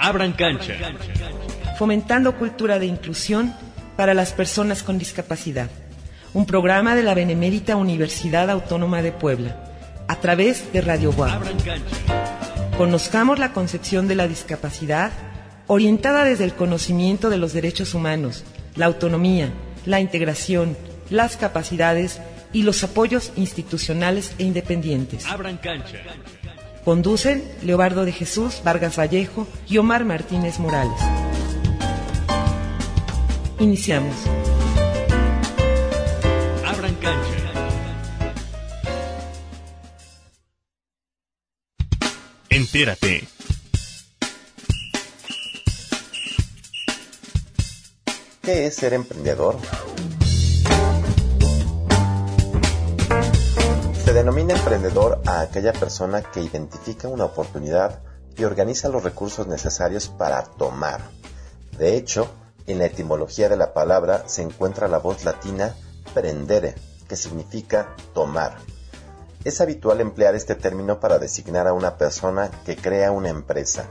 Abran 0.00 0.32
cancha. 0.32 0.74
Fomentando 1.78 2.34
cultura 2.36 2.78
de 2.78 2.86
inclusión 2.86 3.54
para 3.96 4.14
las 4.14 4.32
personas 4.32 4.82
con 4.82 4.98
discapacidad. 4.98 5.68
Un 6.32 6.46
programa 6.46 6.94
de 6.94 7.02
la 7.02 7.12
Benemérita 7.12 7.76
Universidad 7.76 8.48
Autónoma 8.48 9.02
de 9.02 9.12
Puebla, 9.12 9.62
a 10.08 10.16
través 10.16 10.72
de 10.72 10.80
Radio 10.80 11.12
Guam. 11.12 11.42
Conozcamos 12.78 13.38
la 13.38 13.52
concepción 13.52 14.08
de 14.08 14.14
la 14.14 14.26
discapacidad 14.26 15.12
orientada 15.66 16.24
desde 16.24 16.44
el 16.44 16.54
conocimiento 16.54 17.28
de 17.28 17.36
los 17.36 17.52
derechos 17.52 17.92
humanos, 17.92 18.44
la 18.76 18.86
autonomía, 18.86 19.50
la 19.84 20.00
integración, 20.00 20.78
las 21.10 21.36
capacidades 21.36 22.22
y 22.54 22.62
los 22.62 22.82
apoyos 22.84 23.32
institucionales 23.36 24.34
e 24.38 24.44
independientes. 24.44 25.26
Abran 25.26 25.58
cancha. 25.58 25.98
Conducen 26.84 27.44
Leobardo 27.62 28.04
de 28.04 28.12
Jesús 28.12 28.62
Vargas 28.64 28.98
Vallejo 28.98 29.46
y 29.68 29.78
Omar 29.78 30.04
Martínez 30.04 30.58
Morales. 30.58 31.00
Iniciamos. 33.58 34.16
Abran 36.66 36.94
cancha. 36.94 37.40
Entérate. 42.48 43.28
¿Qué 48.42 48.66
es 48.66 48.74
ser 48.74 48.94
emprendedor? 48.94 49.58
Se 54.10 54.14
denomina 54.14 54.54
emprendedor 54.54 55.20
a 55.24 55.40
aquella 55.40 55.72
persona 55.72 56.20
que 56.20 56.40
identifica 56.40 57.06
una 57.06 57.26
oportunidad 57.26 58.00
y 58.36 58.42
organiza 58.42 58.88
los 58.88 59.04
recursos 59.04 59.46
necesarios 59.46 60.08
para 60.08 60.42
tomar. 60.42 61.00
De 61.78 61.96
hecho, 61.96 62.28
en 62.66 62.80
la 62.80 62.86
etimología 62.86 63.48
de 63.48 63.56
la 63.56 63.72
palabra 63.72 64.24
se 64.26 64.42
encuentra 64.42 64.88
la 64.88 64.98
voz 64.98 65.24
latina 65.24 65.76
prendere, 66.12 66.74
que 67.08 67.14
significa 67.14 67.94
tomar. 68.12 68.56
Es 69.44 69.60
habitual 69.60 70.00
emplear 70.00 70.34
este 70.34 70.56
término 70.56 70.98
para 70.98 71.20
designar 71.20 71.68
a 71.68 71.72
una 71.72 71.96
persona 71.96 72.50
que 72.66 72.74
crea 72.74 73.12
una 73.12 73.28
empresa 73.28 73.86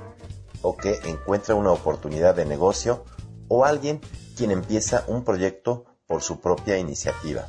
o 0.62 0.75
que 0.75 1.00
encuentra 1.06 1.56
una 1.56 1.72
oportunidad 1.72 2.36
de 2.36 2.44
negocio 2.44 3.06
o 3.47 3.64
alguien 3.64 4.02
quien 4.36 4.52
empieza 4.52 5.06
un 5.08 5.23
proyecto 5.23 5.86
por 6.08 6.22
su 6.22 6.42
propia 6.42 6.78
iniciativa. 6.78 7.47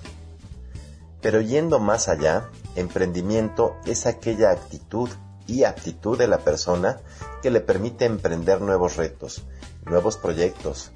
Pero 1.20 1.40
yendo 1.40 1.80
más 1.80 2.08
allá, 2.08 2.48
emprendimiento 2.76 3.76
es 3.86 4.06
aquella 4.06 4.50
actitud 4.50 5.08
y 5.46 5.64
aptitud 5.64 6.16
de 6.16 6.28
la 6.28 6.38
persona 6.38 7.00
que 7.42 7.50
le 7.50 7.60
permite 7.60 8.04
emprender 8.04 8.60
nuevos 8.60 8.96
retos, 8.96 9.44
nuevos 9.84 10.16
proyectos, 10.16 10.92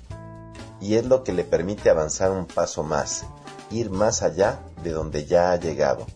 y 0.80 0.96
es 0.96 1.06
lo 1.06 1.24
que 1.24 1.32
le 1.32 1.44
permite 1.44 1.90
avanzar 1.90 2.30
un 2.30 2.46
paso 2.46 2.82
más, 2.82 3.24
ir 3.70 3.90
más 3.90 4.22
allá 4.22 4.60
de 4.82 4.92
donde 4.92 5.24
ya 5.24 5.50
ha 5.50 5.56
llegado. 5.56 6.06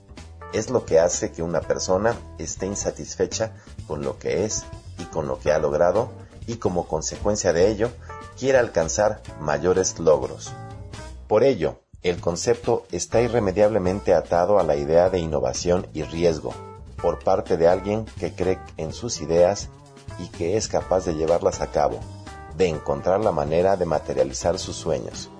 Es 0.52 0.70
lo 0.70 0.84
que 0.84 0.98
hace 0.98 1.32
que 1.32 1.42
una 1.42 1.60
persona 1.60 2.14
esté 2.38 2.66
insatisfecha 2.66 3.52
con 3.86 4.02
lo 4.02 4.18
que 4.18 4.44
es 4.44 4.64
y 4.98 5.04
con 5.04 5.26
lo 5.26 5.38
que 5.38 5.52
ha 5.52 5.58
logrado 5.58 6.10
y 6.46 6.56
como 6.56 6.86
consecuencia 6.86 7.52
de 7.52 7.68
ello 7.68 7.90
quiera 8.38 8.60
alcanzar 8.60 9.22
mayores 9.40 9.98
logros. 9.98 10.52
Por 11.26 11.44
ello, 11.44 11.80
el 12.08 12.20
concepto 12.20 12.84
está 12.92 13.20
irremediablemente 13.20 14.14
atado 14.14 14.58
a 14.58 14.62
la 14.62 14.76
idea 14.76 15.10
de 15.10 15.18
innovación 15.18 15.86
y 15.92 16.02
riesgo 16.02 16.52
por 17.00 17.18
parte 17.22 17.56
de 17.56 17.68
alguien 17.68 18.04
que 18.18 18.34
cree 18.34 18.58
en 18.76 18.92
sus 18.92 19.20
ideas 19.20 19.68
y 20.18 20.28
que 20.28 20.56
es 20.56 20.68
capaz 20.68 21.04
de 21.04 21.14
llevarlas 21.14 21.60
a 21.60 21.68
cabo, 21.68 22.00
de 22.56 22.68
encontrar 22.68 23.20
la 23.20 23.32
manera 23.32 23.76
de 23.76 23.86
materializar 23.86 24.58
sus 24.58 24.76
sueños. 24.76 25.30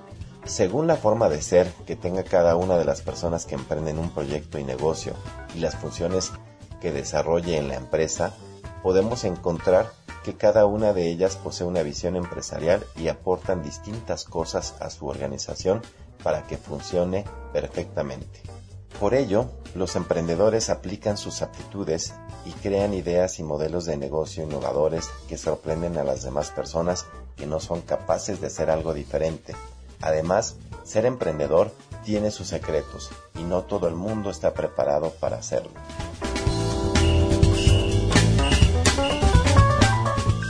Según 0.44 0.86
la 0.86 0.96
forma 0.96 1.28
de 1.28 1.42
ser 1.42 1.70
que 1.86 1.96
tenga 1.96 2.23
cada 2.23 2.56
una 2.56 2.79
de 2.79 2.85
las 2.85 3.02
personas 3.02 3.45
que 3.45 3.55
emprenden 3.55 3.98
un 3.98 4.11
proyecto 4.11 4.58
y 4.58 4.64
negocio 4.64 5.12
y 5.55 5.58
las 5.58 5.77
funciones 5.77 6.33
que 6.80 6.92
desarrolle 6.92 7.58
en 7.58 7.68
la 7.68 7.74
empresa, 7.74 8.35
podemos 8.83 9.24
encontrar 9.24 9.90
que 10.24 10.36
cada 10.36 10.64
una 10.67 10.92
de 10.92 11.11
ellas 11.11 11.36
posee 11.36 11.67
una 11.67 11.83
visión 11.83 12.17
empresarial 12.17 12.85
y 12.96 13.08
aportan 13.08 13.62
distintas 13.62 14.24
cosas 14.24 14.74
a 14.80 14.90
su 14.90 15.06
organización 15.06 15.83
para 16.28 16.42
que 16.42 16.58
funcione 16.58 17.24
perfectamente. 17.55 18.42
Por 19.00 19.14
ello, 19.14 19.50
los 19.74 19.96
emprendedores 19.96 20.68
aplican 20.68 21.16
sus 21.16 21.40
aptitudes 21.40 22.12
y 22.44 22.52
crean 22.52 22.92
ideas 22.92 23.39
y 23.39 23.42
modelos 23.42 23.86
de 23.86 23.96
negocio 23.96 24.44
innovadores 24.44 25.08
que 25.27 25.38
sorprenden 25.38 25.96
a 25.96 26.05
las 26.05 26.24
demás 26.24 26.50
personas 26.50 27.06
que 27.34 27.46
no 27.46 27.61
son 27.61 27.80
capaces 27.80 28.42
de 28.42 28.48
hacer 28.48 28.68
algo 28.68 28.92
diferente. 28.92 29.56
Además, 30.02 30.56
ser 30.84 31.06
emprendedor 31.06 31.72
tiene 32.05 32.30
sus 32.30 32.48
secretos 32.48 33.08
y 33.34 33.44
no 33.44 33.62
todo 33.62 33.88
el 33.88 33.94
mundo 33.94 34.28
está 34.28 34.52
preparado 34.52 35.08
para 35.12 35.38
hacerlo. 35.38 35.72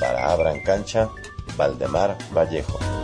Para 0.01 0.33
Abran 0.33 0.61
Cancha, 0.65 1.09
Valdemar 1.57 2.19
Vallejo. 2.37 2.98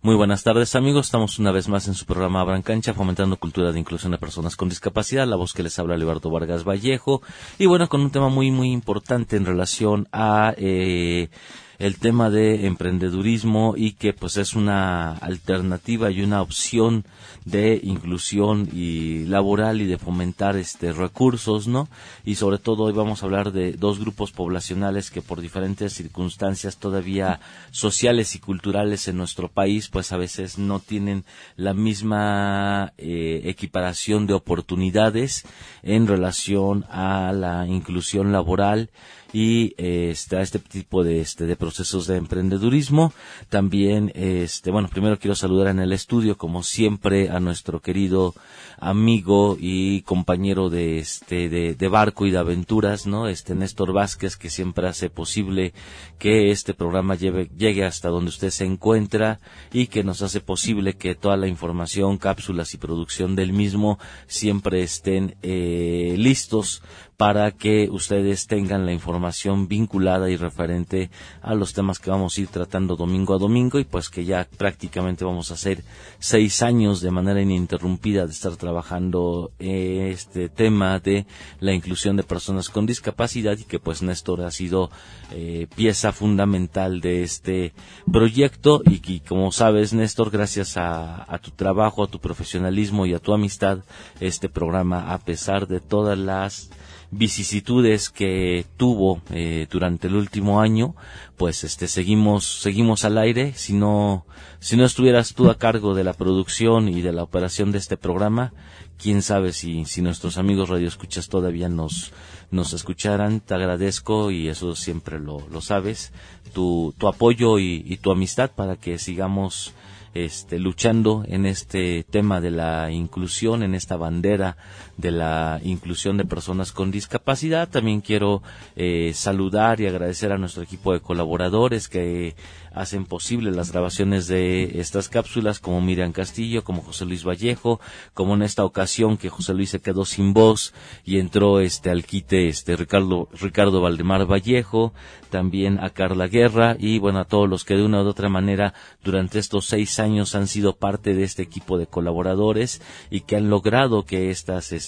Muy 0.00 0.14
buenas 0.14 0.44
tardes 0.44 0.76
amigos, 0.76 1.06
estamos 1.06 1.40
una 1.40 1.50
vez 1.50 1.68
más 1.68 1.88
en 1.88 1.94
su 1.94 2.06
programa 2.06 2.40
Abran 2.40 2.62
Cancha, 2.62 2.94
fomentando 2.94 3.36
cultura 3.36 3.72
de 3.72 3.80
inclusión 3.80 4.12
de 4.12 4.18
personas 4.18 4.54
con 4.54 4.68
discapacidad, 4.68 5.26
la 5.26 5.34
voz 5.34 5.52
que 5.52 5.64
les 5.64 5.76
habla 5.80 5.96
Leonardo 5.96 6.30
Vargas 6.30 6.62
Vallejo, 6.62 7.20
y 7.58 7.66
bueno, 7.66 7.88
con 7.88 8.02
un 8.02 8.12
tema 8.12 8.28
muy 8.28 8.52
muy 8.52 8.70
importante 8.70 9.36
en 9.36 9.44
relación 9.44 10.06
a 10.12 10.54
eh, 10.56 11.30
el 11.78 11.98
tema 11.98 12.28
de 12.28 12.66
emprendedurismo 12.66 13.74
y 13.76 13.92
que 13.92 14.12
pues 14.12 14.36
es 14.36 14.54
una 14.54 15.12
alternativa 15.12 16.10
y 16.10 16.22
una 16.22 16.42
opción 16.42 17.04
de 17.44 17.80
inclusión 17.82 18.68
y 18.72 19.24
laboral 19.26 19.80
y 19.80 19.86
de 19.86 19.96
fomentar 19.96 20.56
este 20.56 20.92
recursos, 20.92 21.68
¿no? 21.68 21.88
Y 22.24 22.34
sobre 22.34 22.58
todo 22.58 22.84
hoy 22.84 22.92
vamos 22.92 23.22
a 23.22 23.26
hablar 23.26 23.52
de 23.52 23.72
dos 23.72 24.00
grupos 24.00 24.32
poblacionales 24.32 25.10
que 25.10 25.22
por 25.22 25.40
diferentes 25.40 25.92
circunstancias 25.92 26.78
todavía 26.78 27.40
sociales 27.70 28.34
y 28.34 28.40
culturales 28.40 29.06
en 29.06 29.16
nuestro 29.16 29.48
país 29.48 29.88
pues 29.88 30.12
a 30.12 30.16
veces 30.16 30.58
no 30.58 30.80
tienen 30.80 31.24
la 31.56 31.74
misma 31.74 32.92
eh, 32.98 33.42
equiparación 33.44 34.26
de 34.26 34.34
oportunidades 34.34 35.44
en 35.82 36.08
relación 36.08 36.84
a 36.90 37.32
la 37.32 37.66
inclusión 37.68 38.32
laboral 38.32 38.90
y 39.32 39.74
este, 39.76 40.36
a 40.36 40.40
este 40.40 40.58
tipo 40.58 41.04
de, 41.04 41.20
este, 41.20 41.46
de 41.46 41.56
procesos 41.56 42.06
de 42.06 42.16
emprendedurismo. 42.16 43.12
También, 43.48 44.12
este, 44.14 44.70
bueno, 44.70 44.88
primero 44.88 45.18
quiero 45.18 45.34
saludar 45.34 45.68
en 45.68 45.80
el 45.80 45.92
estudio, 45.92 46.36
como 46.36 46.62
siempre, 46.62 47.30
a 47.30 47.40
nuestro 47.40 47.80
querido 47.80 48.34
amigo 48.80 49.56
y 49.58 50.02
compañero 50.02 50.70
de, 50.70 50.98
este, 50.98 51.48
de, 51.48 51.74
de 51.74 51.88
barco 51.88 52.26
y 52.26 52.30
de 52.30 52.38
aventuras, 52.38 53.06
¿no? 53.06 53.28
Este 53.28 53.54
Néstor 53.54 53.92
Vázquez, 53.92 54.36
que 54.36 54.50
siempre 54.50 54.88
hace 54.88 55.10
posible 55.10 55.72
que 56.18 56.50
este 56.50 56.74
programa 56.74 57.14
lleve, 57.14 57.50
llegue 57.56 57.84
hasta 57.84 58.08
donde 58.08 58.30
usted 58.30 58.50
se 58.50 58.64
encuentra 58.64 59.40
y 59.72 59.88
que 59.88 60.04
nos 60.04 60.22
hace 60.22 60.40
posible 60.40 60.94
que 60.94 61.14
toda 61.14 61.36
la 61.36 61.48
información, 61.48 62.18
cápsulas 62.18 62.74
y 62.74 62.78
producción 62.78 63.36
del 63.36 63.52
mismo 63.52 63.98
siempre 64.26 64.82
estén 64.82 65.36
eh, 65.42 66.14
listos 66.16 66.82
para 67.18 67.50
que 67.50 67.88
ustedes 67.90 68.46
tengan 68.46 68.86
la 68.86 68.92
información 68.92 69.66
vinculada 69.66 70.30
y 70.30 70.36
referente 70.36 71.10
a 71.42 71.56
los 71.56 71.74
temas 71.74 71.98
que 71.98 72.10
vamos 72.10 72.38
a 72.38 72.40
ir 72.40 72.46
tratando 72.46 72.94
domingo 72.94 73.34
a 73.34 73.38
domingo 73.38 73.80
y 73.80 73.84
pues 73.84 74.08
que 74.08 74.24
ya 74.24 74.46
prácticamente 74.56 75.24
vamos 75.24 75.50
a 75.50 75.54
hacer 75.54 75.82
seis 76.20 76.62
años 76.62 77.00
de 77.00 77.10
manera 77.10 77.42
ininterrumpida 77.42 78.24
de 78.24 78.30
estar 78.30 78.54
trabajando 78.54 79.50
este 79.58 80.48
tema 80.48 81.00
de 81.00 81.26
la 81.58 81.72
inclusión 81.72 82.16
de 82.16 82.22
personas 82.22 82.68
con 82.68 82.86
discapacidad 82.86 83.58
y 83.58 83.64
que 83.64 83.80
pues 83.80 84.00
Néstor 84.00 84.42
ha 84.42 84.52
sido 84.52 84.88
eh, 85.32 85.66
pieza 85.74 86.12
fundamental 86.12 87.00
de 87.00 87.24
este 87.24 87.72
proyecto. 88.12 88.80
Y 88.84 89.00
que 89.00 89.20
como 89.26 89.50
sabes 89.50 89.92
Néstor 89.92 90.30
gracias 90.30 90.76
a, 90.76 91.24
a 91.28 91.38
tu 91.38 91.50
trabajo, 91.50 92.04
a 92.04 92.08
tu 92.08 92.20
profesionalismo 92.20 93.06
y 93.06 93.14
a 93.14 93.18
tu 93.18 93.34
amistad 93.34 93.80
este 94.20 94.48
programa 94.48 95.12
a 95.12 95.18
pesar 95.18 95.66
de 95.66 95.80
todas 95.80 96.16
las 96.16 96.70
vicisitudes 97.10 98.10
que 98.10 98.66
tuvo 98.76 99.22
eh, 99.30 99.66
durante 99.70 100.08
el 100.08 100.16
último 100.16 100.60
año, 100.60 100.94
pues 101.36 101.64
este 101.64 101.88
seguimos 101.88 102.44
seguimos 102.60 103.04
al 103.04 103.18
aire. 103.18 103.52
Si 103.54 103.72
no 103.72 104.26
si 104.60 104.76
no 104.76 104.84
estuvieras 104.84 105.34
tú 105.34 105.50
a 105.50 105.56
cargo 105.56 105.94
de 105.94 106.04
la 106.04 106.12
producción 106.12 106.88
y 106.88 107.00
de 107.00 107.12
la 107.12 107.22
operación 107.22 107.72
de 107.72 107.78
este 107.78 107.96
programa, 107.96 108.52
quién 108.98 109.22
sabe 109.22 109.52
si 109.52 109.84
si 109.84 110.02
nuestros 110.02 110.36
amigos 110.38 110.68
radioescuchas 110.68 111.28
todavía 111.28 111.68
nos 111.68 112.12
nos 112.50 112.72
escucharan. 112.72 113.40
Te 113.40 113.54
agradezco 113.54 114.30
y 114.30 114.48
eso 114.48 114.74
siempre 114.74 115.18
lo, 115.18 115.46
lo 115.48 115.60
sabes 115.60 116.12
tu 116.52 116.94
tu 116.98 117.08
apoyo 117.08 117.58
y, 117.58 117.84
y 117.86 117.96
tu 117.98 118.10
amistad 118.10 118.50
para 118.54 118.76
que 118.76 118.98
sigamos 118.98 119.72
este, 120.14 120.58
luchando 120.58 121.24
en 121.26 121.46
este 121.46 122.04
tema 122.04 122.40
de 122.40 122.50
la 122.50 122.90
inclusión, 122.90 123.62
en 123.62 123.74
esta 123.74 123.96
bandera 123.96 124.56
de 124.98 125.12
la 125.12 125.60
inclusión 125.62 126.18
de 126.18 126.26
personas 126.26 126.72
con 126.72 126.90
discapacidad. 126.90 127.68
También 127.68 128.02
quiero 128.02 128.42
eh, 128.76 129.12
saludar 129.14 129.80
y 129.80 129.86
agradecer 129.86 130.32
a 130.32 130.38
nuestro 130.38 130.62
equipo 130.62 130.92
de 130.92 131.00
colaboradores 131.00 131.88
que 131.88 132.34
hacen 132.74 133.06
posible 133.06 133.50
las 133.50 133.72
grabaciones 133.72 134.28
de 134.28 134.80
estas 134.80 135.08
cápsulas, 135.08 135.60
como 135.60 135.80
Miriam 135.80 136.12
Castillo, 136.12 136.64
como 136.64 136.82
José 136.82 137.06
Luis 137.06 137.24
Vallejo, 137.24 137.80
como 138.14 138.34
en 138.34 138.42
esta 138.42 138.64
ocasión 138.64 139.16
que 139.16 139.30
José 139.30 139.54
Luis 139.54 139.70
se 139.70 139.80
quedó 139.80 140.04
sin 140.04 140.32
voz 140.32 140.74
y 141.04 141.18
entró 141.18 141.60
este 141.60 141.90
al 141.90 142.04
quite 142.04 142.48
este 142.48 142.76
Ricardo 142.76 143.28
Ricardo 143.40 143.80
Valdemar 143.80 144.26
Vallejo, 144.30 144.92
también 145.30 145.78
a 145.80 145.90
Carla 145.90 146.26
Guerra 146.28 146.76
y 146.78 146.98
bueno 146.98 147.20
a 147.20 147.24
todos 147.24 147.48
los 147.48 147.64
que 147.64 147.74
de 147.74 147.84
una 147.84 148.02
u 148.02 148.06
otra 148.06 148.28
manera 148.28 148.74
durante 149.02 149.38
estos 149.38 149.66
seis 149.66 149.98
años 149.98 150.34
han 150.34 150.46
sido 150.46 150.76
parte 150.76 151.14
de 151.14 151.24
este 151.24 151.42
equipo 151.42 151.78
de 151.78 151.86
colaboradores 151.86 152.80
y 153.10 153.22
que 153.22 153.36
han 153.36 153.50
logrado 153.50 154.04
que 154.04 154.30
estas 154.30 154.72
este 154.72 154.87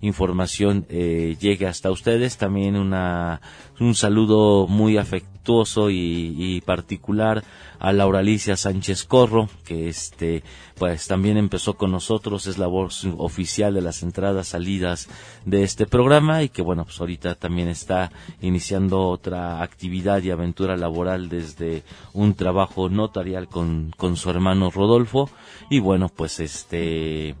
información 0.00 0.86
eh, 0.88 1.36
llegue 1.40 1.66
hasta 1.66 1.90
ustedes. 1.90 2.36
También 2.38 2.76
una 2.76 3.40
un 3.80 3.94
saludo 3.94 4.66
muy 4.66 4.98
afectuoso 4.98 5.88
y, 5.90 6.62
particular 6.66 7.42
a 7.78 7.92
Laura 7.92 8.18
Alicia 8.18 8.56
Sánchez 8.56 9.04
Corro, 9.04 9.48
que 9.64 9.88
este, 9.88 10.44
pues 10.76 11.08
también 11.08 11.38
empezó 11.38 11.74
con 11.74 11.90
nosotros, 11.90 12.46
es 12.46 12.58
la 12.58 12.66
voz 12.66 13.06
oficial 13.16 13.72
de 13.72 13.80
las 13.80 14.02
entradas, 14.02 14.48
salidas 14.48 15.08
de 15.46 15.62
este 15.62 15.86
programa 15.86 16.42
y 16.42 16.50
que 16.50 16.60
bueno, 16.60 16.84
pues 16.84 17.00
ahorita 17.00 17.36
también 17.36 17.68
está 17.68 18.12
iniciando 18.42 19.08
otra 19.08 19.62
actividad 19.62 20.22
y 20.22 20.30
aventura 20.30 20.76
laboral 20.76 21.30
desde 21.30 21.84
un 22.12 22.34
trabajo 22.34 22.90
notarial 22.90 23.48
con, 23.48 23.92
con 23.96 24.16
su 24.16 24.28
hermano 24.28 24.70
Rodolfo 24.70 25.30
y 25.70 25.80
bueno, 25.80 26.10
pues 26.14 26.38
este, 26.38 27.34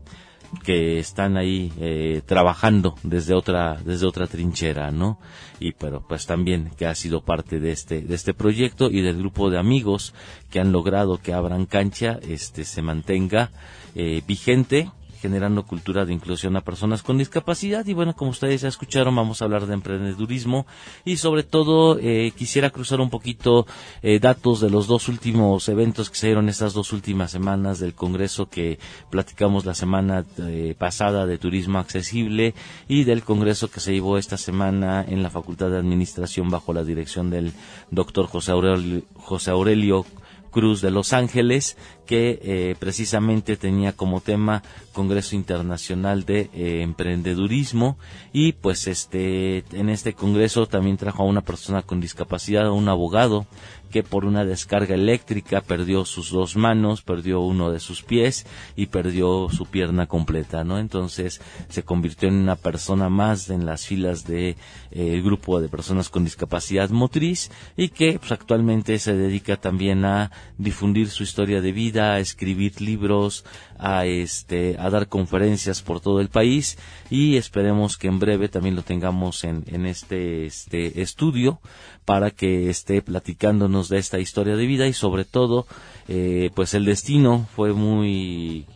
que 0.64 0.98
están 0.98 1.36
ahí 1.36 1.72
eh, 1.78 2.22
trabajando 2.26 2.96
desde 3.02 3.34
otra 3.34 3.78
desde 3.84 4.06
otra 4.06 4.26
trinchera 4.26 4.90
no 4.90 5.18
y 5.60 5.72
pero 5.72 6.04
pues 6.06 6.26
también 6.26 6.70
que 6.76 6.86
ha 6.86 6.94
sido 6.94 7.22
parte 7.22 7.60
de 7.60 7.72
este 7.72 8.02
de 8.02 8.14
este 8.14 8.34
proyecto 8.34 8.90
y 8.90 9.00
del 9.00 9.18
grupo 9.18 9.50
de 9.50 9.58
amigos 9.58 10.14
que 10.50 10.60
han 10.60 10.72
logrado 10.72 11.18
que 11.18 11.32
abran 11.32 11.66
cancha 11.66 12.18
este 12.28 12.64
se 12.64 12.82
mantenga 12.82 13.50
eh, 13.94 14.22
vigente 14.26 14.90
generando 15.20 15.64
cultura 15.64 16.04
de 16.04 16.12
inclusión 16.12 16.56
a 16.56 16.62
personas 16.62 17.02
con 17.02 17.18
discapacidad. 17.18 17.86
Y 17.86 17.92
bueno, 17.92 18.14
como 18.14 18.30
ustedes 18.30 18.62
ya 18.62 18.68
escucharon, 18.68 19.14
vamos 19.14 19.40
a 19.40 19.44
hablar 19.44 19.66
de 19.66 19.74
emprendedurismo 19.74 20.66
y 21.04 21.16
sobre 21.16 21.42
todo 21.42 21.98
eh, 22.00 22.32
quisiera 22.36 22.70
cruzar 22.70 23.00
un 23.00 23.10
poquito 23.10 23.66
eh, 24.02 24.18
datos 24.18 24.60
de 24.60 24.70
los 24.70 24.86
dos 24.86 25.08
últimos 25.08 25.68
eventos 25.68 26.10
que 26.10 26.16
se 26.16 26.26
dieron 26.28 26.48
estas 26.48 26.72
dos 26.72 26.92
últimas 26.92 27.30
semanas 27.30 27.78
del 27.78 27.94
Congreso 27.94 28.48
que 28.48 28.78
platicamos 29.10 29.64
la 29.64 29.74
semana 29.74 30.24
eh, 30.38 30.74
pasada 30.78 31.26
de 31.26 31.38
turismo 31.38 31.78
accesible 31.78 32.54
y 32.88 33.04
del 33.04 33.22
Congreso 33.22 33.70
que 33.70 33.80
se 33.80 33.92
llevó 33.92 34.18
esta 34.18 34.36
semana 34.36 35.04
en 35.06 35.22
la 35.22 35.30
Facultad 35.30 35.70
de 35.70 35.78
Administración 35.78 36.50
bajo 36.50 36.72
la 36.72 36.84
dirección 36.84 37.30
del 37.30 37.52
doctor 37.90 38.26
José 38.26 38.52
Aurelio, 38.52 39.02
José 39.14 39.50
Aurelio 39.50 40.06
Cruz 40.50 40.80
de 40.80 40.90
Los 40.90 41.12
Ángeles, 41.12 41.76
que 42.10 42.40
eh, 42.42 42.74
precisamente 42.76 43.56
tenía 43.56 43.92
como 43.92 44.20
tema 44.20 44.64
Congreso 44.92 45.36
Internacional 45.36 46.24
de 46.24 46.50
eh, 46.52 46.82
Emprendedurismo 46.82 47.98
y 48.32 48.50
pues 48.50 48.88
este 48.88 49.58
en 49.70 49.88
este 49.88 50.14
congreso 50.14 50.66
también 50.66 50.96
trajo 50.96 51.22
a 51.22 51.26
una 51.26 51.42
persona 51.42 51.82
con 51.82 52.00
discapacidad, 52.00 52.66
a 52.66 52.72
un 52.72 52.88
abogado 52.88 53.46
que 53.90 54.02
por 54.02 54.24
una 54.24 54.44
descarga 54.44 54.94
eléctrica 54.94 55.60
perdió 55.60 56.04
sus 56.04 56.30
dos 56.30 56.56
manos, 56.56 57.02
perdió 57.02 57.40
uno 57.40 57.70
de 57.70 57.80
sus 57.80 58.02
pies 58.02 58.46
y 58.76 58.86
perdió 58.86 59.48
su 59.50 59.66
pierna 59.66 60.06
completa, 60.06 60.64
¿no? 60.64 60.78
Entonces 60.78 61.40
se 61.68 61.82
convirtió 61.82 62.28
en 62.28 62.34
una 62.34 62.56
persona 62.56 63.08
más 63.08 63.50
en 63.50 63.66
las 63.66 63.86
filas 63.86 64.24
de 64.24 64.56
eh, 64.92 65.20
grupo 65.22 65.60
de 65.60 65.68
personas 65.68 66.08
con 66.08 66.24
discapacidad 66.24 66.90
motriz 66.90 67.50
y 67.76 67.88
que 67.88 68.18
pues, 68.18 68.32
actualmente 68.32 68.98
se 68.98 69.14
dedica 69.14 69.56
también 69.56 70.04
a 70.04 70.30
difundir 70.56 71.08
su 71.08 71.24
historia 71.24 71.60
de 71.60 71.72
vida, 71.72 71.99
a 72.00 72.18
escribir 72.18 72.80
libros, 72.80 73.44
a 73.78 74.06
este 74.06 74.76
a 74.78 74.90
dar 74.90 75.08
conferencias 75.08 75.82
por 75.82 76.00
todo 76.00 76.20
el 76.20 76.28
país 76.28 76.78
y 77.10 77.36
esperemos 77.36 77.96
que 77.96 78.08
en 78.08 78.18
breve 78.18 78.48
también 78.48 78.76
lo 78.76 78.82
tengamos 78.82 79.44
en, 79.44 79.86
este 79.86 80.46
este 80.46 81.00
estudio 81.00 81.60
para 82.04 82.30
que 82.30 82.68
esté 82.68 83.02
platicándonos 83.02 83.88
de 83.88 83.98
esta 83.98 84.18
historia 84.18 84.56
de 84.56 84.66
vida 84.66 84.86
y 84.86 84.92
sobre 84.92 85.24
todo 85.24 85.66
eh, 86.08 86.50
pues 86.54 86.74
el 86.74 86.84
destino 86.84 87.48
fue 87.54 87.72
muy 87.72 88.66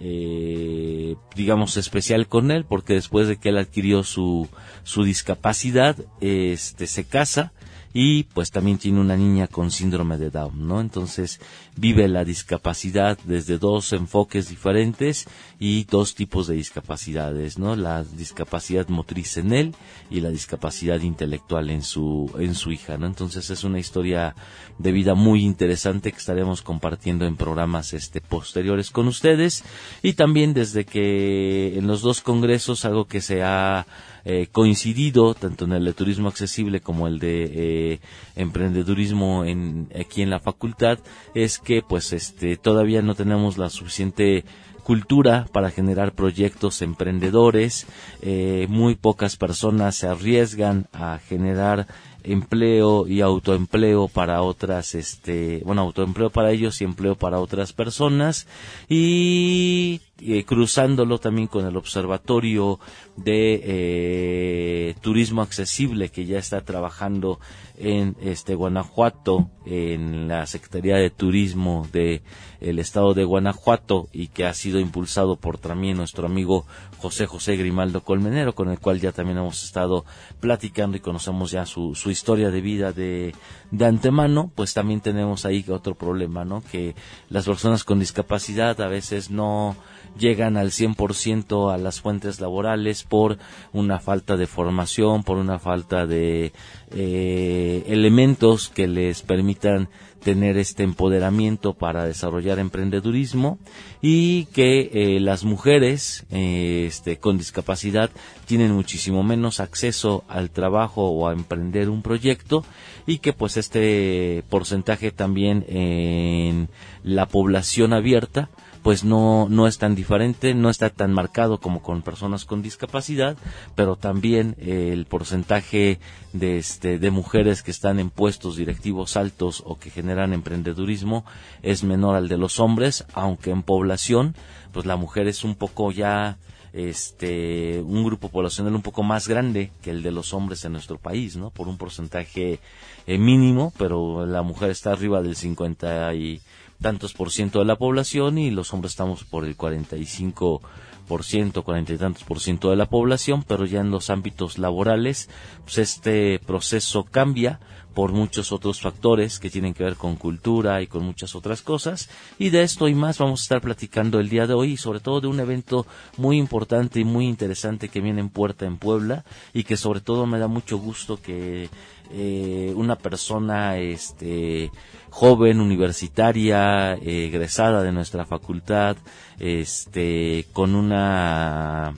eh, 0.00 1.16
digamos 1.36 1.76
especial 1.76 2.26
con 2.26 2.50
él 2.50 2.64
porque 2.64 2.94
después 2.94 3.28
de 3.28 3.36
que 3.36 3.50
él 3.50 3.58
adquirió 3.58 4.02
su 4.02 4.48
su 4.82 5.04
discapacidad 5.04 5.96
este 6.20 6.86
se 6.86 7.04
casa 7.04 7.52
y 7.92 8.24
pues 8.24 8.50
también 8.50 8.78
tiene 8.78 9.00
una 9.00 9.16
niña 9.16 9.46
con 9.46 9.70
síndrome 9.70 10.18
de 10.18 10.30
Down, 10.30 10.68
¿no? 10.68 10.80
Entonces 10.80 11.40
vive 11.76 12.06
la 12.08 12.24
discapacidad 12.24 13.18
desde 13.24 13.58
dos 13.58 13.92
enfoques 13.92 14.48
diferentes 14.48 15.26
y 15.58 15.84
dos 15.84 16.14
tipos 16.14 16.46
de 16.46 16.54
discapacidades, 16.54 17.58
¿no? 17.58 17.76
La 17.76 18.04
discapacidad 18.04 18.88
motriz 18.88 19.36
en 19.38 19.52
él 19.52 19.74
y 20.10 20.20
la 20.20 20.30
discapacidad 20.30 21.00
intelectual 21.00 21.70
en 21.70 21.82
su 21.82 22.30
en 22.38 22.54
su 22.54 22.72
hija, 22.72 22.98
¿no? 22.98 23.06
Entonces 23.06 23.50
es 23.50 23.64
una 23.64 23.78
historia 23.78 24.34
de 24.78 24.92
vida 24.92 25.14
muy 25.14 25.42
interesante 25.42 26.12
que 26.12 26.18
estaremos 26.18 26.62
compartiendo 26.62 27.26
en 27.26 27.36
programas 27.36 27.94
este 27.94 28.20
posteriores 28.20 28.90
con 28.90 29.08
ustedes 29.08 29.64
y 30.02 30.12
también 30.12 30.54
desde 30.54 30.84
que 30.84 31.78
en 31.78 31.86
los 31.86 32.02
dos 32.02 32.20
congresos 32.20 32.84
algo 32.84 33.06
que 33.06 33.20
se 33.20 33.42
ha 33.42 33.86
eh, 34.30 34.46
coincidido 34.52 35.32
tanto 35.32 35.64
en 35.64 35.72
el 35.72 35.86
de 35.86 35.94
turismo 35.94 36.28
accesible 36.28 36.82
como 36.82 37.06
el 37.08 37.18
de 37.18 37.44
eh, 37.50 38.00
emprendedurismo 38.36 39.46
en, 39.46 39.88
aquí 39.98 40.20
en 40.20 40.28
la 40.28 40.38
facultad 40.38 40.98
es 41.34 41.58
que 41.58 41.80
pues 41.80 42.12
este 42.12 42.58
todavía 42.58 43.00
no 43.00 43.14
tenemos 43.14 43.56
la 43.56 43.70
suficiente 43.70 44.44
cultura 44.84 45.46
para 45.50 45.70
generar 45.70 46.12
proyectos 46.12 46.82
emprendedores. 46.82 47.86
Eh, 48.20 48.66
muy 48.68 48.96
pocas 48.96 49.38
personas 49.38 49.96
se 49.96 50.08
arriesgan 50.08 50.88
a 50.92 51.18
generar 51.26 51.86
empleo 52.22 53.06
y 53.06 53.22
autoempleo 53.22 54.08
para 54.08 54.42
otras, 54.42 54.94
este, 54.94 55.62
bueno, 55.64 55.82
autoempleo 55.82 56.28
para 56.28 56.52
ellos 56.52 56.82
y 56.82 56.84
empleo 56.84 57.16
para 57.16 57.40
otras 57.40 57.72
personas 57.72 58.46
y 58.90 60.02
eh, 60.20 60.44
cruzándolo 60.44 61.18
también 61.18 61.46
con 61.46 61.64
el 61.66 61.76
observatorio 61.76 62.80
de 63.16 63.60
eh, 63.64 64.94
turismo 65.00 65.42
accesible 65.42 66.08
que 66.08 66.26
ya 66.26 66.38
está 66.38 66.60
trabajando 66.62 67.38
en 67.76 68.16
este 68.20 68.54
Guanajuato 68.54 69.50
en 69.64 70.26
la 70.26 70.46
Secretaría 70.46 70.96
de 70.96 71.10
Turismo 71.10 71.86
de 71.92 72.22
el 72.60 72.80
estado 72.80 73.14
de 73.14 73.22
Guanajuato 73.22 74.08
y 74.12 74.28
que 74.28 74.46
ha 74.46 74.54
sido 74.54 74.80
impulsado 74.80 75.36
por 75.36 75.58
también 75.58 75.96
nuestro 75.96 76.26
amigo 76.26 76.66
José 76.98 77.26
José 77.26 77.56
Grimaldo 77.56 78.02
Colmenero 78.02 78.54
con 78.54 78.68
el 78.70 78.80
cual 78.80 79.00
ya 79.00 79.12
también 79.12 79.38
hemos 79.38 79.62
estado 79.62 80.04
platicando 80.40 80.96
y 80.96 81.00
conocemos 81.00 81.52
ya 81.52 81.64
su, 81.66 81.94
su 81.94 82.10
historia 82.10 82.50
de 82.50 82.60
vida 82.60 82.92
de, 82.92 83.34
de 83.70 83.84
antemano. 83.84 84.50
Pues 84.54 84.74
también 84.74 85.00
tenemos 85.00 85.44
ahí 85.44 85.64
otro 85.68 85.94
problema 85.94 86.44
no 86.44 86.62
que 86.72 86.96
las 87.28 87.46
personas 87.46 87.84
con 87.84 88.00
discapacidad 88.00 88.80
a 88.80 88.88
veces 88.88 89.30
no 89.30 89.76
llegan 90.18 90.56
al 90.56 90.70
100% 90.70 91.72
a 91.72 91.78
las 91.78 92.00
fuentes 92.00 92.40
laborales 92.40 93.04
por 93.04 93.38
una 93.72 93.98
falta 94.00 94.36
de 94.36 94.46
formación, 94.46 95.22
por 95.22 95.38
una 95.38 95.58
falta 95.58 96.06
de 96.06 96.52
eh, 96.90 97.84
elementos 97.86 98.68
que 98.68 98.86
les 98.86 99.22
permitan 99.22 99.88
tener 100.22 100.58
este 100.58 100.82
empoderamiento 100.82 101.74
para 101.74 102.04
desarrollar 102.04 102.58
emprendedurismo 102.58 103.58
y 104.02 104.46
que 104.46 104.90
eh, 104.92 105.20
las 105.20 105.44
mujeres 105.44 106.24
eh, 106.30 106.86
este, 106.88 107.18
con 107.18 107.38
discapacidad 107.38 108.10
tienen 108.46 108.72
muchísimo 108.72 109.22
menos 109.22 109.60
acceso 109.60 110.24
al 110.28 110.50
trabajo 110.50 111.08
o 111.08 111.28
a 111.28 111.32
emprender 111.32 111.88
un 111.88 112.02
proyecto 112.02 112.64
y 113.06 113.18
que 113.18 113.32
pues 113.32 113.56
este 113.56 114.42
porcentaje 114.48 115.12
también 115.12 115.64
en 115.68 116.68
la 117.04 117.26
población 117.26 117.92
abierta 117.92 118.50
pues 118.82 119.04
no, 119.04 119.48
no 119.48 119.66
es 119.66 119.78
tan 119.78 119.94
diferente, 119.94 120.54
no 120.54 120.70
está 120.70 120.90
tan 120.90 121.12
marcado 121.12 121.58
como 121.58 121.82
con 121.82 122.02
personas 122.02 122.44
con 122.44 122.62
discapacidad, 122.62 123.36
pero 123.74 123.96
también 123.96 124.54
eh, 124.58 124.90
el 124.92 125.06
porcentaje 125.06 125.98
de, 126.32 126.58
este, 126.58 126.98
de 126.98 127.10
mujeres 127.10 127.62
que 127.62 127.70
están 127.70 127.98
en 127.98 128.10
puestos 128.10 128.56
directivos 128.56 129.16
altos 129.16 129.62
o 129.66 129.78
que 129.78 129.90
generan 129.90 130.32
emprendedurismo 130.32 131.24
es 131.62 131.84
menor 131.84 132.16
al 132.16 132.28
de 132.28 132.38
los 132.38 132.60
hombres, 132.60 133.04
aunque 133.14 133.50
en 133.50 133.62
población, 133.62 134.34
pues 134.72 134.86
la 134.86 134.96
mujer 134.96 135.28
es 135.28 135.44
un 135.44 135.54
poco 135.54 135.92
ya 135.92 136.38
este 136.72 137.80
un 137.80 138.04
grupo 138.04 138.28
poblacional 138.28 138.74
un 138.74 138.82
poco 138.82 139.02
más 139.02 139.26
grande 139.26 139.72
que 139.82 139.90
el 139.90 140.02
de 140.02 140.12
los 140.12 140.34
hombres 140.34 140.64
en 140.64 140.72
nuestro 140.72 140.98
país, 140.98 141.36
¿no? 141.36 141.50
Por 141.50 141.66
un 141.66 141.78
porcentaje 141.78 142.60
eh, 143.06 143.18
mínimo, 143.18 143.72
pero 143.78 144.26
la 144.26 144.42
mujer 144.42 144.70
está 144.70 144.92
arriba 144.92 145.22
del 145.22 145.34
50 145.34 146.14
y 146.14 146.40
tantos 146.80 147.12
por 147.12 147.30
ciento 147.30 147.58
de 147.58 147.64
la 147.64 147.76
población 147.76 148.38
y 148.38 148.50
los 148.50 148.72
hombres 148.72 148.92
estamos 148.92 149.24
por 149.24 149.44
el 149.44 149.56
45 149.56 150.62
por 151.08 151.24
ciento, 151.24 151.64
cuarenta 151.64 151.94
y 151.94 151.98
tantos 151.98 152.22
por 152.22 152.38
ciento 152.38 152.70
de 152.70 152.76
la 152.76 152.86
población, 152.86 153.42
pero 153.42 153.64
ya 153.64 153.80
en 153.80 153.90
los 153.90 154.10
ámbitos 154.10 154.58
laborales, 154.58 155.30
pues 155.64 155.78
este 155.78 156.38
proceso 156.38 157.04
cambia 157.04 157.60
por 157.94 158.12
muchos 158.12 158.52
otros 158.52 158.80
factores 158.80 159.38
que 159.38 159.50
tienen 159.50 159.74
que 159.74 159.84
ver 159.84 159.96
con 159.96 160.16
cultura 160.16 160.82
y 160.82 160.86
con 160.86 161.04
muchas 161.04 161.34
otras 161.34 161.62
cosas. 161.62 162.08
Y 162.38 162.50
de 162.50 162.62
esto 162.62 162.88
y 162.88 162.94
más 162.94 163.18
vamos 163.18 163.40
a 163.40 163.44
estar 163.44 163.60
platicando 163.60 164.20
el 164.20 164.28
día 164.28 164.46
de 164.46 164.54
hoy 164.54 164.76
sobre 164.76 165.00
todo 165.00 165.20
de 165.20 165.26
un 165.26 165.40
evento 165.40 165.86
muy 166.16 166.38
importante 166.38 167.00
y 167.00 167.04
muy 167.04 167.26
interesante 167.26 167.88
que 167.88 168.00
viene 168.00 168.20
en 168.20 168.30
puerta 168.30 168.66
en 168.66 168.78
Puebla 168.78 169.24
y 169.52 169.64
que 169.64 169.76
sobre 169.76 170.00
todo 170.00 170.26
me 170.26 170.38
da 170.38 170.48
mucho 170.48 170.78
gusto 170.78 171.20
que 171.20 171.68
eh, 172.10 172.72
una 172.74 172.96
persona 172.96 173.76
este 173.76 174.70
joven 175.10 175.60
universitaria 175.60 176.94
eh, 176.94 177.26
egresada 177.26 177.82
de 177.82 177.92
nuestra 177.92 178.24
facultad 178.24 178.96
este 179.38 180.46
con 180.54 180.74
una 180.74 181.94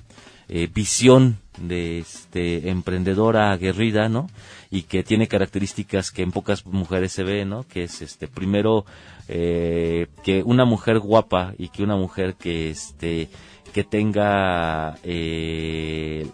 eh, 0.48 0.68
visión 0.72 1.38
de 1.60 2.00
este 2.00 2.70
emprendedora 2.70 3.52
aguerrida 3.52 4.08
no 4.08 4.28
y 4.70 4.82
que 4.82 5.02
tiene 5.02 5.26
características 5.26 6.12
que 6.12 6.22
en 6.22 6.30
pocas 6.30 6.64
mujeres 6.64 7.12
se 7.12 7.24
ve, 7.24 7.44
¿no? 7.44 7.64
Que 7.64 7.84
es 7.84 8.02
este 8.02 8.28
primero 8.28 8.84
eh, 9.28 10.06
que 10.22 10.42
una 10.44 10.64
mujer 10.64 11.00
guapa 11.00 11.54
y 11.58 11.68
que 11.68 11.82
una 11.82 11.96
mujer 11.96 12.34
que 12.34 12.70
este 12.70 13.28
que 13.72 13.84
tenga 13.84 14.96
eh, 15.02 16.26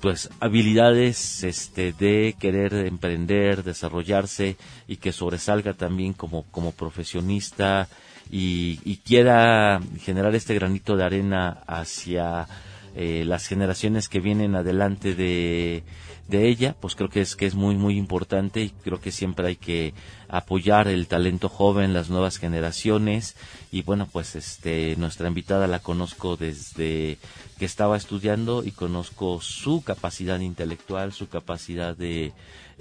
pues 0.00 0.30
habilidades 0.40 1.42
este 1.42 1.92
de 1.92 2.34
querer 2.38 2.74
emprender, 2.74 3.64
desarrollarse 3.64 4.56
y 4.86 4.96
que 4.96 5.12
sobresalga 5.12 5.72
también 5.72 6.12
como 6.12 6.44
como 6.50 6.72
profesionista 6.72 7.88
y, 8.30 8.78
y 8.84 8.98
quiera 8.98 9.80
generar 10.02 10.34
este 10.34 10.54
granito 10.54 10.96
de 10.96 11.04
arena 11.04 11.62
hacia 11.66 12.46
eh, 12.94 13.24
las 13.24 13.46
generaciones 13.46 14.08
que 14.08 14.20
vienen 14.20 14.54
adelante 14.54 15.14
de 15.14 15.82
de 16.28 16.46
ella, 16.46 16.76
pues 16.78 16.94
creo 16.94 17.08
que 17.08 17.22
es 17.22 17.34
que 17.36 17.46
es 17.46 17.54
muy 17.54 17.74
muy 17.74 17.96
importante 17.96 18.60
y 18.60 18.70
creo 18.70 19.00
que 19.00 19.10
siempre 19.10 19.48
hay 19.48 19.56
que 19.56 19.94
apoyar 20.28 20.86
el 20.86 21.06
talento 21.06 21.48
joven, 21.48 21.94
las 21.94 22.10
nuevas 22.10 22.36
generaciones 22.36 23.34
y 23.72 23.82
bueno, 23.82 24.06
pues 24.12 24.36
este 24.36 24.94
nuestra 24.96 25.28
invitada 25.28 25.66
la 25.66 25.78
conozco 25.78 26.36
desde 26.36 27.18
que 27.58 27.64
estaba 27.64 27.96
estudiando 27.96 28.62
y 28.62 28.72
conozco 28.72 29.40
su 29.40 29.82
capacidad 29.82 30.38
intelectual, 30.40 31.12
su 31.12 31.28
capacidad 31.28 31.96
de 31.96 32.32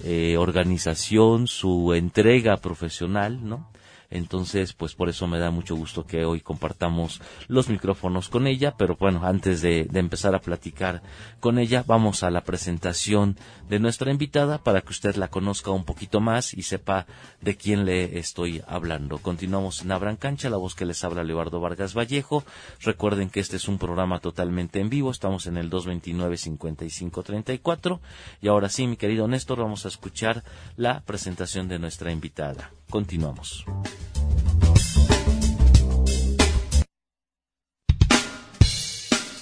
eh, 0.04 0.36
organización, 0.38 1.48
su 1.48 1.94
entrega 1.94 2.58
profesional, 2.58 3.48
¿no? 3.48 3.70
Entonces, 4.10 4.74
pues 4.74 4.96
por 4.96 5.10
eso 5.10 5.28
me 5.28 5.40
da 5.40 5.52
mucho 5.52 5.76
gusto 5.76 6.06
que 6.06 6.24
hoy 6.24 6.42
compartamos 6.42 7.22
los 7.48 7.70
micrófonos 7.70 8.30
con 8.30 8.48
ella, 8.48 8.76
pero 8.78 8.96
bueno, 8.96 9.26
antes 9.26 9.62
de, 9.62 9.86
de, 9.86 10.00
empezar 10.00 10.34
a 10.34 10.40
platicar 10.40 11.02
con 11.40 11.60
ella, 11.60 11.84
vamos 11.86 12.24
a 12.24 12.32
la 12.32 12.42
presentación 12.42 13.38
de 13.70 13.80
nuestra 13.80 14.12
invitada 14.12 14.60
para 14.60 14.82
que 14.82 14.92
usted 14.92 15.16
la 15.16 15.28
conozca 15.28 15.72
un 15.72 15.84
poquito 15.84 16.22
más 16.22 16.54
y 16.54 16.64
sepa 16.64 17.06
de 17.42 17.58
quién 17.58 17.86
le 17.86 18.18
estoy 18.18 18.62
hablando. 18.68 19.18
Continuamos 19.18 19.82
en 19.82 19.92
Abran 19.92 20.16
Cancha, 20.16 20.50
la 20.50 20.58
voz 20.58 20.74
que 20.74 20.86
les 20.86 21.04
habla 21.04 21.24
Leobardo 21.24 21.60
Vargas 21.60 21.94
Vallejo. 21.94 22.46
Recuerden 22.82 23.30
que 23.30 23.42
este 23.42 23.58
es 23.58 23.68
un 23.68 23.78
programa 23.78 24.20
totalmente 24.20 24.80
en 24.80 24.90
vivo, 24.90 25.12
estamos 25.12 25.48
en 25.48 25.58
el 25.58 25.70
229-5534 25.70 28.00
y 28.42 28.48
ahora 28.48 28.70
sí, 28.70 28.88
mi 28.88 28.96
querido 28.96 29.28
Néstor, 29.28 29.60
vamos 29.60 29.84
a 29.86 29.90
escuchar 29.90 30.46
la 30.76 31.02
presentación 31.02 31.68
de 31.68 31.80
nuestra 31.80 32.12
invitada. 32.12 32.72
Continuamos. 32.90 33.66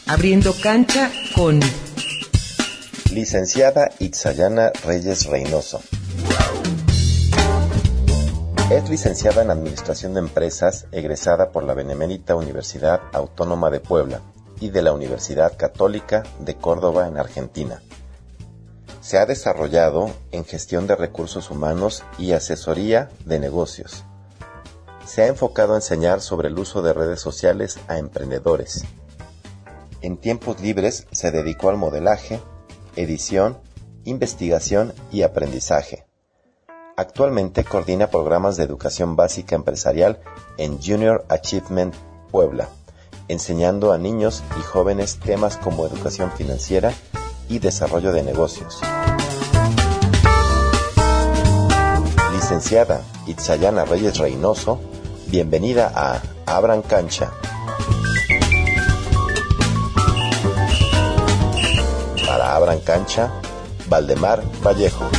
Abriendo 0.08 0.54
cancha 0.62 1.12
con 1.36 1.60
Licenciada 3.12 3.90
Itzayana 4.00 4.72
Reyes 4.86 5.26
Reynoso. 5.26 5.82
Es 8.72 8.90
licenciada 8.90 9.44
en 9.44 9.52
Administración 9.52 10.16
de 10.16 10.22
Empresas, 10.22 10.88
egresada 10.92 11.52
por 11.52 11.64
la 11.64 11.76
Benemérita 11.76 12.36
Universidad 12.36 13.02
Autónoma 13.14 13.70
de 13.70 13.80
Puebla 13.80 14.22
y 14.60 14.70
de 14.70 14.82
la 14.82 14.92
Universidad 14.92 15.56
Católica 15.56 16.24
de 16.40 16.56
Córdoba 16.56 17.08
en 17.08 17.18
Argentina. 17.18 17.82
Se 19.06 19.20
ha 19.20 19.28
desarrollado 19.28 20.10
en 20.32 20.46
gestión 20.46 20.88
de 20.88 20.96
recursos 20.96 21.52
humanos 21.52 22.04
y 22.18 22.32
asesoría 22.32 23.12
de 23.24 23.40
negocios. 23.40 24.04
Se 25.06 25.22
ha 25.22 25.28
enfocado 25.28 25.74
a 25.74 25.76
enseñar 25.76 26.22
sobre 26.22 26.48
el 26.48 26.58
uso 26.58 26.82
de 26.82 26.92
redes 26.92 27.22
sociales 27.22 27.78
a 27.88 28.00
emprendedores. 28.00 28.84
En 30.02 30.18
tiempos 30.18 30.60
libres 30.60 31.06
se 31.12 31.30
dedicó 31.30 31.70
al 31.70 31.78
modelaje, 31.78 32.40
edición, 32.96 33.60
investigación 34.06 34.92
y 35.12 35.22
aprendizaje. 35.22 36.08
Actualmente 36.98 37.64
coordina 37.64 38.08
programas 38.08 38.58
de 38.58 38.64
educación 38.64 39.16
básica 39.16 39.56
empresarial 39.56 40.20
en 40.58 40.82
Junior 40.82 41.26
Achievement 41.30 41.94
Puebla, 42.32 42.70
enseñando 43.28 43.94
a 43.94 44.00
niños 44.00 44.42
y 44.60 44.64
jóvenes 44.64 45.20
temas 45.20 45.58
como 45.58 45.86
educación 45.86 46.32
financiera 46.32 46.92
y 47.50 47.60
desarrollo 47.60 48.12
de 48.12 48.24
negocios. 48.24 48.80
Licenciada 52.34 53.02
Itzayana 53.28 53.86
Reyes 53.86 54.18
Reynoso, 54.18 54.80
bienvenida 55.28 55.92
a 55.96 56.22
Abran 56.46 56.82
Cancha. 56.82 57.32
Para 62.28 62.56
Abran 62.56 62.80
Cancha, 62.80 63.32
Valdemar 63.88 64.44
Vallejo. 64.64 65.10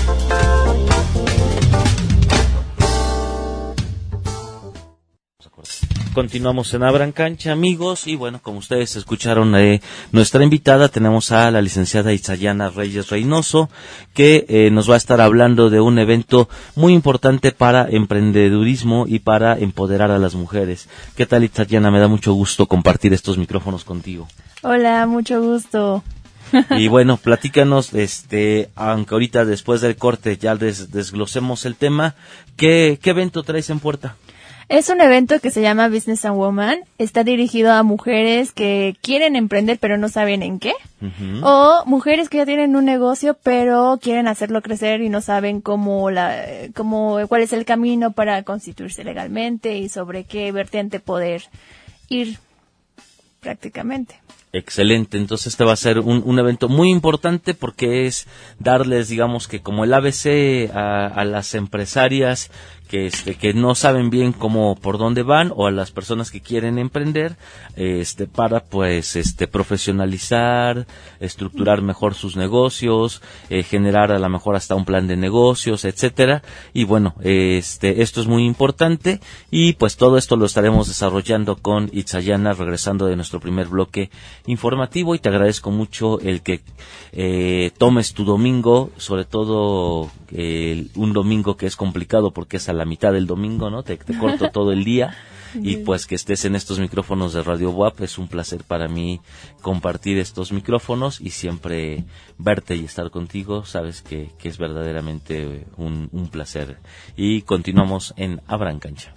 Continuamos 6.16 6.72
en 6.72 6.82
Abran 6.82 7.12
Cancha, 7.12 7.52
amigos, 7.52 8.06
y 8.06 8.16
bueno, 8.16 8.40
como 8.42 8.60
ustedes 8.60 8.96
escucharon, 8.96 9.54
eh, 9.54 9.82
nuestra 10.12 10.42
invitada 10.42 10.88
tenemos 10.88 11.30
a 11.30 11.50
la 11.50 11.60
licenciada 11.60 12.14
Itzayana 12.14 12.70
Reyes 12.70 13.10
Reynoso, 13.10 13.68
que 14.14 14.46
eh, 14.48 14.70
nos 14.70 14.88
va 14.88 14.94
a 14.94 14.96
estar 14.96 15.20
hablando 15.20 15.68
de 15.68 15.82
un 15.82 15.98
evento 15.98 16.48
muy 16.74 16.94
importante 16.94 17.52
para 17.52 17.86
emprendedurismo 17.90 19.04
y 19.06 19.18
para 19.18 19.58
empoderar 19.58 20.10
a 20.10 20.18
las 20.18 20.34
mujeres. 20.34 20.88
¿Qué 21.16 21.26
tal, 21.26 21.44
Itzayana? 21.44 21.90
Me 21.90 22.00
da 22.00 22.08
mucho 22.08 22.32
gusto 22.32 22.64
compartir 22.64 23.12
estos 23.12 23.36
micrófonos 23.36 23.84
contigo. 23.84 24.26
Hola, 24.62 25.04
mucho 25.04 25.42
gusto. 25.42 26.02
y 26.70 26.88
bueno, 26.88 27.18
platícanos, 27.18 27.92
este, 27.92 28.70
aunque 28.74 29.14
ahorita 29.14 29.44
después 29.44 29.82
del 29.82 29.96
corte 29.96 30.38
ya 30.38 30.56
des, 30.56 30.90
desglosemos 30.90 31.66
el 31.66 31.76
tema, 31.76 32.14
¿qué, 32.56 32.98
¿qué 33.02 33.10
evento 33.10 33.42
traes 33.42 33.68
en 33.68 33.80
puerta? 33.80 34.16
Es 34.68 34.88
un 34.88 35.00
evento 35.00 35.38
que 35.38 35.52
se 35.52 35.62
llama 35.62 35.88
Business 35.88 36.24
and 36.24 36.36
Woman. 36.36 36.80
Está 36.98 37.22
dirigido 37.22 37.72
a 37.72 37.84
mujeres 37.84 38.50
que 38.50 38.96
quieren 39.00 39.36
emprender 39.36 39.78
pero 39.80 39.96
no 39.96 40.08
saben 40.08 40.42
en 40.42 40.58
qué. 40.58 40.72
Uh 41.00 41.06
-huh. 41.06 41.40
O 41.44 41.84
mujeres 41.86 42.28
que 42.28 42.38
ya 42.38 42.46
tienen 42.46 42.74
un 42.74 42.84
negocio 42.84 43.36
pero 43.40 43.98
quieren 44.02 44.26
hacerlo 44.26 44.62
crecer 44.62 45.02
y 45.02 45.08
no 45.08 45.20
saben 45.20 45.60
cómo 45.60 46.10
la, 46.10 46.44
cómo, 46.74 47.18
cuál 47.28 47.42
es 47.42 47.52
el 47.52 47.64
camino 47.64 48.10
para 48.10 48.42
constituirse 48.42 49.04
legalmente 49.04 49.78
y 49.78 49.88
sobre 49.88 50.24
qué 50.24 50.50
vertiente 50.50 50.98
poder 50.98 51.42
ir 52.08 52.38
prácticamente. 53.40 54.16
Excelente, 54.52 55.18
entonces 55.18 55.48
este 55.48 55.64
va 55.64 55.74
a 55.74 55.76
ser 55.76 55.98
un, 55.98 56.22
un, 56.24 56.38
evento 56.38 56.68
muy 56.68 56.90
importante 56.90 57.52
porque 57.52 58.06
es 58.06 58.26
darles, 58.58 59.08
digamos 59.08 59.48
que 59.48 59.60
como 59.60 59.84
el 59.84 59.92
ABC 59.92 60.70
a, 60.74 61.06
a 61.08 61.24
las 61.26 61.54
empresarias 61.54 62.50
que 62.88 63.06
este 63.06 63.34
que 63.34 63.52
no 63.54 63.74
saben 63.74 64.10
bien 64.10 64.32
cómo 64.32 64.76
por 64.76 64.98
dónde 64.98 65.22
van 65.22 65.52
o 65.54 65.66
a 65.66 65.70
las 65.70 65.90
personas 65.90 66.30
que 66.30 66.40
quieren 66.40 66.78
emprender 66.78 67.36
este 67.76 68.26
para 68.26 68.60
pues 68.60 69.16
este 69.16 69.46
profesionalizar 69.46 70.86
estructurar 71.20 71.82
mejor 71.82 72.14
sus 72.14 72.36
negocios 72.36 73.22
eh, 73.50 73.62
generar 73.62 74.12
a 74.12 74.18
lo 74.18 74.28
mejor 74.28 74.56
hasta 74.56 74.74
un 74.74 74.84
plan 74.84 75.06
de 75.06 75.16
negocios 75.16 75.84
etcétera. 75.84 76.42
Y 76.72 76.84
bueno 76.84 77.14
este 77.20 78.02
esto 78.02 78.20
es 78.20 78.26
muy 78.26 78.44
importante. 78.44 79.20
Y 79.50 79.74
pues 79.74 79.96
todo 79.96 80.16
esto 80.16 80.36
lo 80.36 80.46
estaremos 80.46 80.88
desarrollando 80.88 81.56
con 81.56 81.90
Itzayana 81.92 82.52
regresando 82.52 83.06
de 83.06 83.16
nuestro 83.16 83.40
primer 83.40 83.68
bloque 83.68 84.10
informativo. 84.46 85.14
Y 85.14 85.18
te 85.18 85.28
agradezco 85.28 85.70
mucho 85.70 86.20
el 86.20 86.42
que 86.42 86.60
eh, 87.12 87.70
tomes 87.78 88.14
tu 88.14 88.24
domingo 88.24 88.90
sobre 88.96 89.24
todo 89.24 90.10
eh, 90.30 90.86
un 90.94 91.12
domingo 91.12 91.56
que 91.56 91.66
es 91.66 91.76
complicado 91.76 92.30
porque 92.30 92.58
es 92.58 92.68
a 92.68 92.72
la 92.76 92.84
mitad 92.84 93.12
del 93.12 93.26
domingo, 93.26 93.70
¿no? 93.70 93.82
Te, 93.82 93.96
te 93.96 94.16
corto 94.18 94.50
todo 94.52 94.72
el 94.72 94.84
día. 94.84 95.16
Y 95.54 95.78
pues 95.78 96.06
que 96.06 96.14
estés 96.14 96.44
en 96.44 96.54
estos 96.54 96.78
micrófonos 96.78 97.32
de 97.32 97.42
Radio 97.42 97.70
WAP 97.70 98.02
es 98.02 98.18
un 98.18 98.28
placer 98.28 98.64
para 98.64 98.88
mí 98.88 99.20
compartir 99.62 100.18
estos 100.18 100.52
micrófonos 100.52 101.20
y 101.20 101.30
siempre 101.30 102.04
verte 102.36 102.76
y 102.76 102.84
estar 102.84 103.10
contigo. 103.10 103.64
Sabes 103.64 104.02
que, 104.02 104.30
que 104.38 104.48
es 104.48 104.58
verdaderamente 104.58 105.42
eh, 105.42 105.66
un, 105.76 106.08
un 106.12 106.28
placer. 106.28 106.78
Y 107.16 107.42
continuamos 107.42 108.12
en 108.16 108.40
Abran 108.46 108.78
Cancha. 108.78 109.14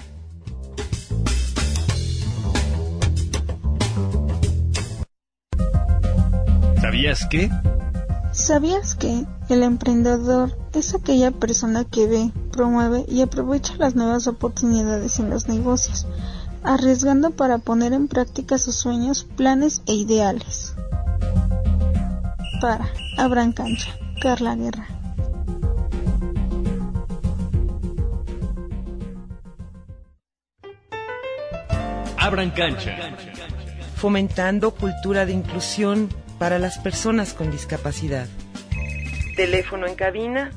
¿Sabías 6.82 7.28
que? 7.30 7.50
¿Sabías 8.39 8.96
que 8.96 9.25
el 9.50 9.63
emprendedor 9.63 10.58
es 10.72 10.96
aquella 10.96 11.29
persona 11.29 11.84
que 11.84 12.08
ve, 12.08 12.31
promueve 12.53 13.05
y 13.10 13.22
aprovecha 13.22 13.75
las 13.77 13.96
nuevas 13.96 14.27
oportunidades 14.27 15.19
en 15.19 15.29
los 15.29 15.50
negocios, 15.50 16.08
arriesgando 16.63 17.31
para 17.31 17.58
poner 17.58 17.91
en 17.91 18.08
práctica 18.08 18.58
sus 18.58 18.75
sueños, 18.75 19.27
planes 19.36 19.81
e 19.88 19.93
ideales? 19.93 20.74
Para 22.62 22.89
Abran 23.17 23.51
Cancha, 23.51 23.91
Carla 24.22 24.55
Guerra. 24.55 24.88
Abran 32.17 32.51
cancha. 32.51 32.96
Fomentando 33.96 34.72
cultura 34.72 35.25
de 35.25 35.34
inclusión 35.34 36.10
para 36.39 36.58
las 36.58 36.79
personas 36.79 37.34
con 37.34 37.51
discapacidad. 37.51 38.27
Teléfono 39.36 39.86
en 39.86 39.96
cabina 39.96 40.51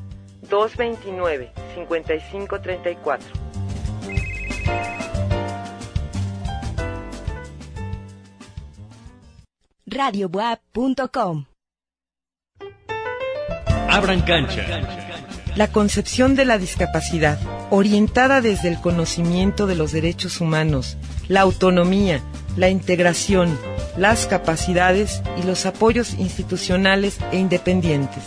229-5534. 0.48 3.42
radiobuap.com 9.92 11.44
Abran 13.90 14.22
cancha. 14.22 14.64
La 15.54 15.70
concepción 15.70 16.34
de 16.34 16.46
la 16.46 16.56
discapacidad, 16.56 17.38
orientada 17.70 18.40
desde 18.40 18.68
el 18.68 18.80
conocimiento 18.80 19.66
de 19.66 19.74
los 19.74 19.92
derechos 19.92 20.40
humanos, 20.40 20.96
la 21.28 21.42
autonomía, 21.42 22.22
la 22.56 22.68
integración, 22.68 23.56
las 23.96 24.26
capacidades 24.26 25.22
y 25.40 25.44
los 25.46 25.64
apoyos 25.66 26.14
institucionales 26.14 27.18
e 27.30 27.38
independientes. 27.38 28.24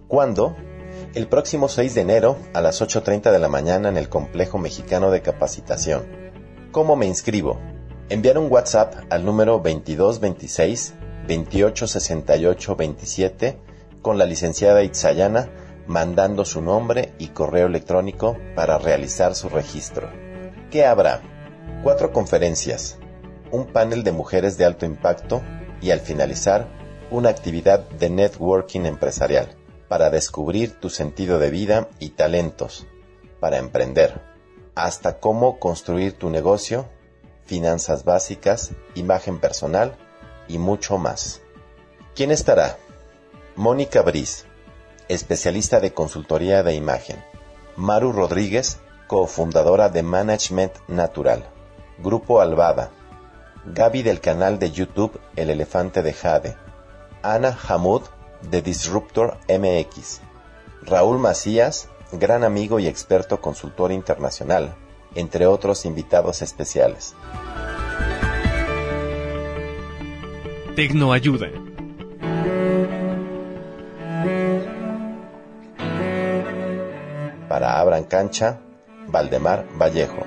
¿Cuándo? 0.07 0.55
El 1.15 1.27
próximo 1.27 1.67
6 1.67 1.95
de 1.95 2.01
enero 2.01 2.37
a 2.53 2.61
las 2.61 2.81
8.30 2.81 3.31
de 3.31 3.39
la 3.39 3.49
mañana 3.49 3.89
en 3.89 3.97
el 3.97 4.07
Complejo 4.07 4.59
Mexicano 4.59 5.09
de 5.09 5.21
Capacitación. 5.21 6.05
¿Cómo 6.71 6.95
me 6.95 7.07
inscribo? 7.07 7.59
Enviar 8.09 8.37
un 8.37 8.51
WhatsApp 8.51 8.93
al 9.09 9.25
número 9.25 9.53
2226 9.53 10.93
2868 11.27 12.75
27 12.75 13.57
con 14.01 14.17
la 14.17 14.25
licenciada 14.25 14.83
Itzayana 14.83 15.49
mandando 15.87 16.45
su 16.45 16.61
nombre 16.61 17.13
y 17.17 17.29
correo 17.29 17.67
electrónico 17.67 18.37
para 18.55 18.77
realizar 18.77 19.35
su 19.35 19.49
registro. 19.49 20.09
¿Qué 20.69 20.85
habrá? 20.85 21.21
Cuatro 21.83 22.11
conferencias, 22.11 22.97
un 23.51 23.67
panel 23.67 24.03
de 24.03 24.11
mujeres 24.11 24.57
de 24.57 24.65
alto 24.65 24.85
impacto 24.85 25.41
y 25.81 25.91
al 25.91 25.99
finalizar 25.99 26.67
una 27.09 27.29
actividad 27.29 27.89
de 27.89 28.09
networking 28.09 28.85
empresarial 28.85 29.57
para 29.89 30.09
descubrir 30.09 30.79
tu 30.79 30.89
sentido 30.89 31.39
de 31.39 31.49
vida 31.49 31.89
y 31.99 32.11
talentos, 32.11 32.87
para 33.41 33.57
emprender, 33.57 34.21
hasta 34.75 35.19
cómo 35.19 35.59
construir 35.59 36.13
tu 36.13 36.29
negocio, 36.29 36.87
finanzas 37.43 38.05
básicas, 38.05 38.71
imagen 38.95 39.39
personal 39.39 39.97
y 40.47 40.57
mucho 40.57 40.97
más. 40.97 41.41
¿Quién 42.15 42.31
estará? 42.31 42.77
Mónica 43.57 44.01
Briz, 44.01 44.45
especialista 45.13 45.79
de 45.79 45.93
consultoría 45.93 46.63
de 46.63 46.73
imagen. 46.73 47.21
Maru 47.75 48.13
Rodríguez, 48.13 48.79
cofundadora 49.07 49.89
de 49.89 50.03
Management 50.03 50.73
Natural. 50.87 51.49
Grupo 51.97 52.39
Albada. 52.39 52.91
Gaby 53.65 54.03
del 54.03 54.21
canal 54.21 54.57
de 54.57 54.71
YouTube 54.71 55.19
El 55.35 55.49
Elefante 55.49 56.01
de 56.01 56.13
Jade. 56.13 56.55
Ana 57.21 57.57
Hamud 57.67 58.03
de 58.49 58.61
Disruptor 58.61 59.37
MX. 59.49 60.21
Raúl 60.83 61.19
Macías, 61.19 61.89
gran 62.13 62.43
amigo 62.43 62.79
y 62.79 62.87
experto 62.87 63.41
consultor 63.41 63.91
internacional, 63.91 64.75
entre 65.13 65.45
otros 65.45 65.85
invitados 65.85 66.41
especiales. 66.41 67.15
Tecnoayuda. 70.75 71.49
Para 77.51 77.81
Abran 77.81 78.05
Cancha, 78.05 78.61
Valdemar 79.09 79.67
Vallejo. 79.77 80.25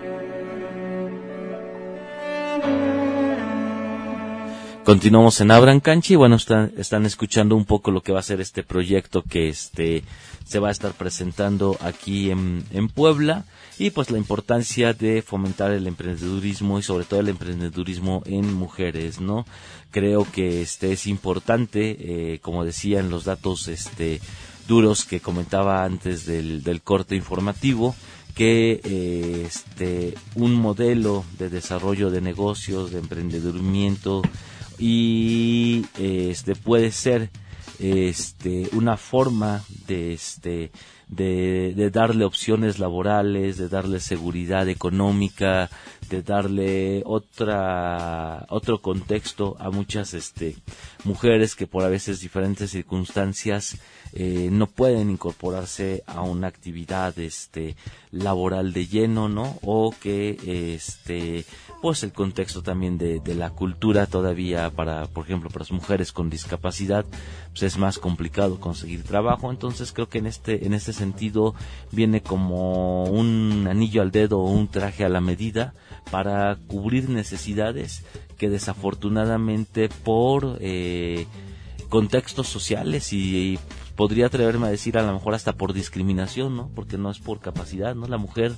Continuamos 4.84 5.40
en 5.40 5.50
Abran 5.50 5.80
Cancha 5.80 6.12
y 6.12 6.16
bueno, 6.16 6.36
están, 6.36 6.74
están 6.76 7.06
escuchando 7.06 7.56
un 7.56 7.64
poco 7.64 7.90
lo 7.90 8.02
que 8.02 8.12
va 8.12 8.18
a 8.18 8.22
ser 8.22 8.42
este 8.42 8.62
proyecto 8.62 9.22
que 9.22 9.48
este 9.48 10.04
se 10.44 10.58
va 10.58 10.68
a 10.68 10.72
estar 10.72 10.92
presentando 10.92 11.78
aquí 11.80 12.30
en, 12.30 12.62
en 12.70 12.90
Puebla 12.90 13.46
y 13.78 13.88
pues 13.88 14.10
la 14.10 14.18
importancia 14.18 14.92
de 14.92 15.22
fomentar 15.22 15.70
el 15.70 15.86
emprendedurismo 15.86 16.78
y 16.78 16.82
sobre 16.82 17.06
todo 17.06 17.20
el 17.20 17.30
emprendedurismo 17.30 18.22
en 18.26 18.52
mujeres, 18.52 19.18
¿no? 19.18 19.46
Creo 19.90 20.26
que 20.30 20.60
este 20.60 20.92
es 20.92 21.06
importante, 21.06 21.96
eh, 22.34 22.38
como 22.40 22.66
decían 22.66 23.08
los 23.08 23.24
datos 23.24 23.68
este 23.68 24.20
duros 24.66 25.04
que 25.04 25.20
comentaba 25.20 25.84
antes 25.84 26.26
del, 26.26 26.62
del 26.62 26.82
corte 26.82 27.16
informativo, 27.16 27.94
que 28.34 28.80
eh, 28.84 29.44
este 29.46 30.14
un 30.34 30.54
modelo 30.54 31.24
de 31.38 31.48
desarrollo 31.48 32.10
de 32.10 32.20
negocios, 32.20 32.90
de 32.90 32.98
emprendedurimiento 32.98 34.22
y 34.78 35.86
este 35.98 36.56
puede 36.56 36.90
ser 36.90 37.30
este 37.78 38.68
una 38.72 38.96
forma 38.96 39.62
de 39.86 40.14
este 40.14 40.72
de, 41.08 41.90
darle 41.92 42.24
opciones 42.24 42.78
laborales, 42.78 43.56
de 43.56 43.68
darle 43.68 44.00
seguridad 44.00 44.68
económica, 44.68 45.70
de 46.08 46.22
darle 46.22 47.02
otra 47.06 48.46
otro 48.50 48.80
contexto 48.80 49.56
a 49.58 49.70
muchas 49.70 50.14
este 50.14 50.56
mujeres 51.04 51.54
que 51.54 51.66
por 51.66 51.84
a 51.84 51.88
veces 51.88 52.20
diferentes 52.20 52.70
circunstancias 52.70 53.76
eh, 54.16 54.48
no 54.52 54.68
pueden 54.68 55.10
incorporarse 55.10 56.04
a 56.06 56.22
una 56.22 56.46
actividad 56.46 57.18
este 57.18 57.74
laboral 58.12 58.72
de 58.72 58.86
lleno, 58.86 59.28
¿no? 59.28 59.58
O 59.62 59.92
que 60.00 60.74
este 60.76 61.44
pues 61.84 62.02
el 62.02 62.14
contexto 62.14 62.62
también 62.62 62.96
de, 62.96 63.20
la 63.34 63.50
cultura 63.50 64.06
todavía 64.06 64.70
para, 64.70 65.04
por 65.04 65.26
ejemplo, 65.26 65.50
para 65.50 65.64
las 65.64 65.70
mujeres 65.70 66.12
con 66.12 66.30
discapacidad, 66.30 67.04
pues 67.50 67.62
es 67.62 67.76
más 67.76 67.98
complicado 67.98 68.58
conseguir 68.58 69.02
trabajo. 69.02 69.50
Entonces 69.50 69.92
creo 69.92 70.08
que 70.08 70.16
en 70.16 70.26
este, 70.26 70.64
en 70.64 70.72
este 70.72 70.94
sentido 70.94 71.54
viene 71.92 72.22
como 72.22 73.04
un 73.04 73.66
anillo 73.68 74.00
al 74.00 74.12
dedo 74.12 74.38
o 74.38 74.50
un 74.50 74.68
traje 74.68 75.04
a 75.04 75.10
la 75.10 75.20
medida 75.20 75.74
para 76.10 76.56
cubrir 76.56 77.10
necesidades 77.10 78.02
que 78.38 78.48
desafortunadamente 78.48 79.90
por 79.90 80.56
eh, 80.62 81.26
contextos 81.90 82.48
sociales 82.48 83.12
y 83.12 83.58
podría 83.96 84.26
atreverme 84.26 84.66
a 84.66 84.70
decir 84.70 84.98
a 84.98 85.02
lo 85.02 85.12
mejor 85.12 85.34
hasta 85.34 85.52
por 85.52 85.72
discriminación, 85.72 86.56
¿no? 86.56 86.70
Porque 86.74 86.98
no 86.98 87.10
es 87.10 87.18
por 87.18 87.40
capacidad, 87.40 87.94
¿no? 87.94 88.06
La 88.06 88.18
mujer, 88.18 88.52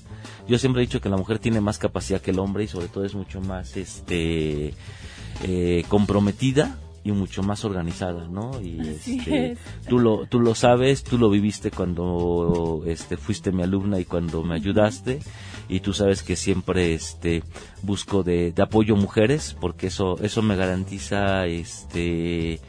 yo 0.49 0.59
siempre 0.59 0.83
he 0.83 0.87
dicho 0.87 1.01
que 1.01 1.09
la 1.09 1.17
mujer 1.17 1.39
tiene 1.39 1.61
más 1.61 1.79
capacidad 1.79 2.21
que 2.21 2.31
el 2.31 2.39
hombre 2.39 2.65
y 2.65 2.69
sobre 2.69 2.89
todo 2.89 3.05
es 3.05 3.15
mucho 3.15 3.41
más, 3.41 3.77
este, 3.77 4.75
eh, 5.43 5.85
comprometida 5.89 6.79
y 7.07 7.13
mucho 7.13 7.43
más 7.45 7.65
organizada, 7.65 8.27
¿no? 8.27 8.61
Y 8.61 8.81
este, 8.81 9.57
tú 9.89 10.01
lo 10.01 10.27
tú 10.27 10.41
lo 10.41 10.57
sabes, 10.57 11.05
tú 11.05 11.19
lo 11.19 11.31
viviste 11.31 11.71
cuando 11.71 12.83
este 12.85 13.17
fuiste 13.17 13.53
mi 13.53 13.63
alumna 13.63 14.01
y 14.01 14.05
cuando 14.05 14.43
me 14.43 14.57
ayudaste 14.57 15.21
y 15.69 15.81
tú 15.81 15.93
sabes 15.93 16.25
que 16.25 16.35
siempre 16.35 16.95
este 16.95 17.45
busco 17.83 18.25
de, 18.25 18.51
de 18.51 18.63
apoyo 18.63 18.97
mujeres 18.97 19.57
porque 19.61 19.87
eso 19.87 20.19
eso 20.21 20.43
me 20.43 20.57
garantiza 20.57 21.47
este 21.47 22.61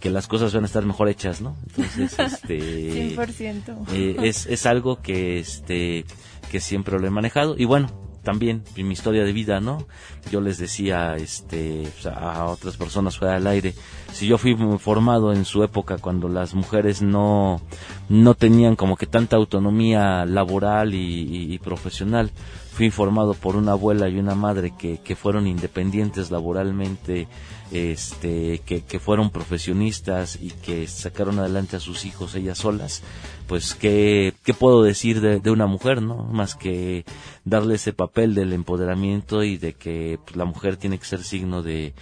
que 0.00 0.10
las 0.10 0.26
cosas 0.26 0.52
van 0.52 0.64
a 0.64 0.66
estar 0.66 0.84
mejor 0.84 1.08
hechas, 1.08 1.40
¿no? 1.40 1.56
Entonces, 1.68 2.18
este 2.18 3.16
100%. 3.16 3.86
Eh, 3.92 4.16
es 4.22 4.46
es 4.46 4.66
algo 4.66 5.00
que 5.00 5.38
este 5.38 6.04
que 6.50 6.60
siempre 6.60 6.98
lo 6.98 7.06
he 7.06 7.10
manejado 7.10 7.54
y 7.56 7.64
bueno, 7.64 7.88
también 8.22 8.62
en 8.76 8.86
mi 8.86 8.92
historia 8.92 9.24
de 9.24 9.32
vida, 9.32 9.60
¿no? 9.60 9.86
Yo 10.30 10.40
les 10.40 10.58
decía 10.58 11.16
este, 11.16 11.88
a 12.04 12.44
otras 12.46 12.76
personas 12.76 13.18
fuera 13.18 13.34
del 13.34 13.46
aire, 13.46 13.74
si 14.12 14.26
yo 14.26 14.38
fui 14.38 14.56
formado 14.78 15.32
en 15.32 15.44
su 15.44 15.62
época 15.62 15.98
cuando 15.98 16.28
las 16.28 16.54
mujeres 16.54 17.02
no, 17.02 17.60
no 18.08 18.34
tenían 18.34 18.76
como 18.76 18.96
que 18.96 19.06
tanta 19.06 19.36
autonomía 19.36 20.24
laboral 20.26 20.94
y, 20.94 21.58
profesional, 21.58 22.30
fui 22.80 22.90
formado 22.90 23.34
por 23.34 23.56
una 23.56 23.72
abuela 23.72 24.08
y 24.08 24.18
una 24.18 24.34
madre 24.34 24.72
que, 24.74 25.02
que 25.02 25.14
fueron 25.14 25.46
independientes 25.46 26.30
laboralmente, 26.30 27.28
este, 27.70 28.60
que, 28.60 28.80
que 28.84 28.98
fueron 28.98 29.28
profesionistas 29.28 30.38
y 30.40 30.48
que 30.48 30.86
sacaron 30.86 31.38
adelante 31.38 31.76
a 31.76 31.80
sus 31.80 32.06
hijos 32.06 32.34
ellas 32.34 32.56
solas, 32.56 33.02
pues 33.46 33.74
qué, 33.74 34.32
qué 34.44 34.54
puedo 34.54 34.82
decir 34.82 35.20
de, 35.20 35.40
de, 35.40 35.50
una 35.50 35.66
mujer, 35.66 36.00
¿no? 36.00 36.24
Más 36.24 36.54
que 36.54 37.04
darle 37.44 37.74
ese 37.74 37.92
papel 37.92 38.34
del 38.34 38.54
empoderamiento 38.54 39.44
y 39.44 39.58
de 39.58 39.74
que 39.74 40.18
pues, 40.24 40.36
la 40.36 40.46
mujer 40.46 40.78
tiene 40.78 40.98
que 40.98 41.04
ser 41.04 41.22
signo 41.22 41.62
de, 41.62 41.92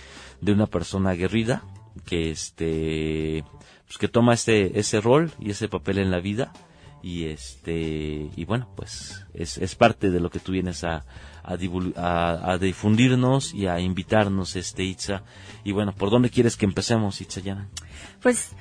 de 0.40 0.52
una 0.52 0.68
persona 0.68 1.10
aguerrida, 1.10 1.64
que 2.06 2.30
este, 2.30 3.42
pues 3.84 3.98
que 3.98 4.06
toma 4.06 4.32
este, 4.32 4.78
ese 4.78 5.00
rol 5.00 5.32
y 5.40 5.50
ese 5.50 5.66
papel 5.66 5.98
en 5.98 6.12
la 6.12 6.20
vida 6.20 6.52
y 7.02 7.26
este, 7.26 8.30
y 8.34 8.44
bueno, 8.44 8.68
pues 8.76 9.24
es, 9.34 9.58
es 9.58 9.74
parte 9.74 10.10
de 10.10 10.20
lo 10.20 10.30
que 10.30 10.40
tú 10.40 10.52
vienes 10.52 10.84
a, 10.84 11.04
a, 11.44 12.52
a, 12.52 12.58
difundirnos 12.58 13.54
y 13.54 13.66
a 13.66 13.80
invitarnos, 13.80 14.56
este 14.56 14.82
Itza. 14.82 15.22
Y 15.64 15.72
bueno, 15.72 15.92
¿por 15.92 16.10
dónde 16.10 16.30
quieres 16.30 16.56
que 16.56 16.66
empecemos, 16.66 17.20
Itza 17.20 17.40
Yana? 17.40 17.68
Pues 18.22 18.52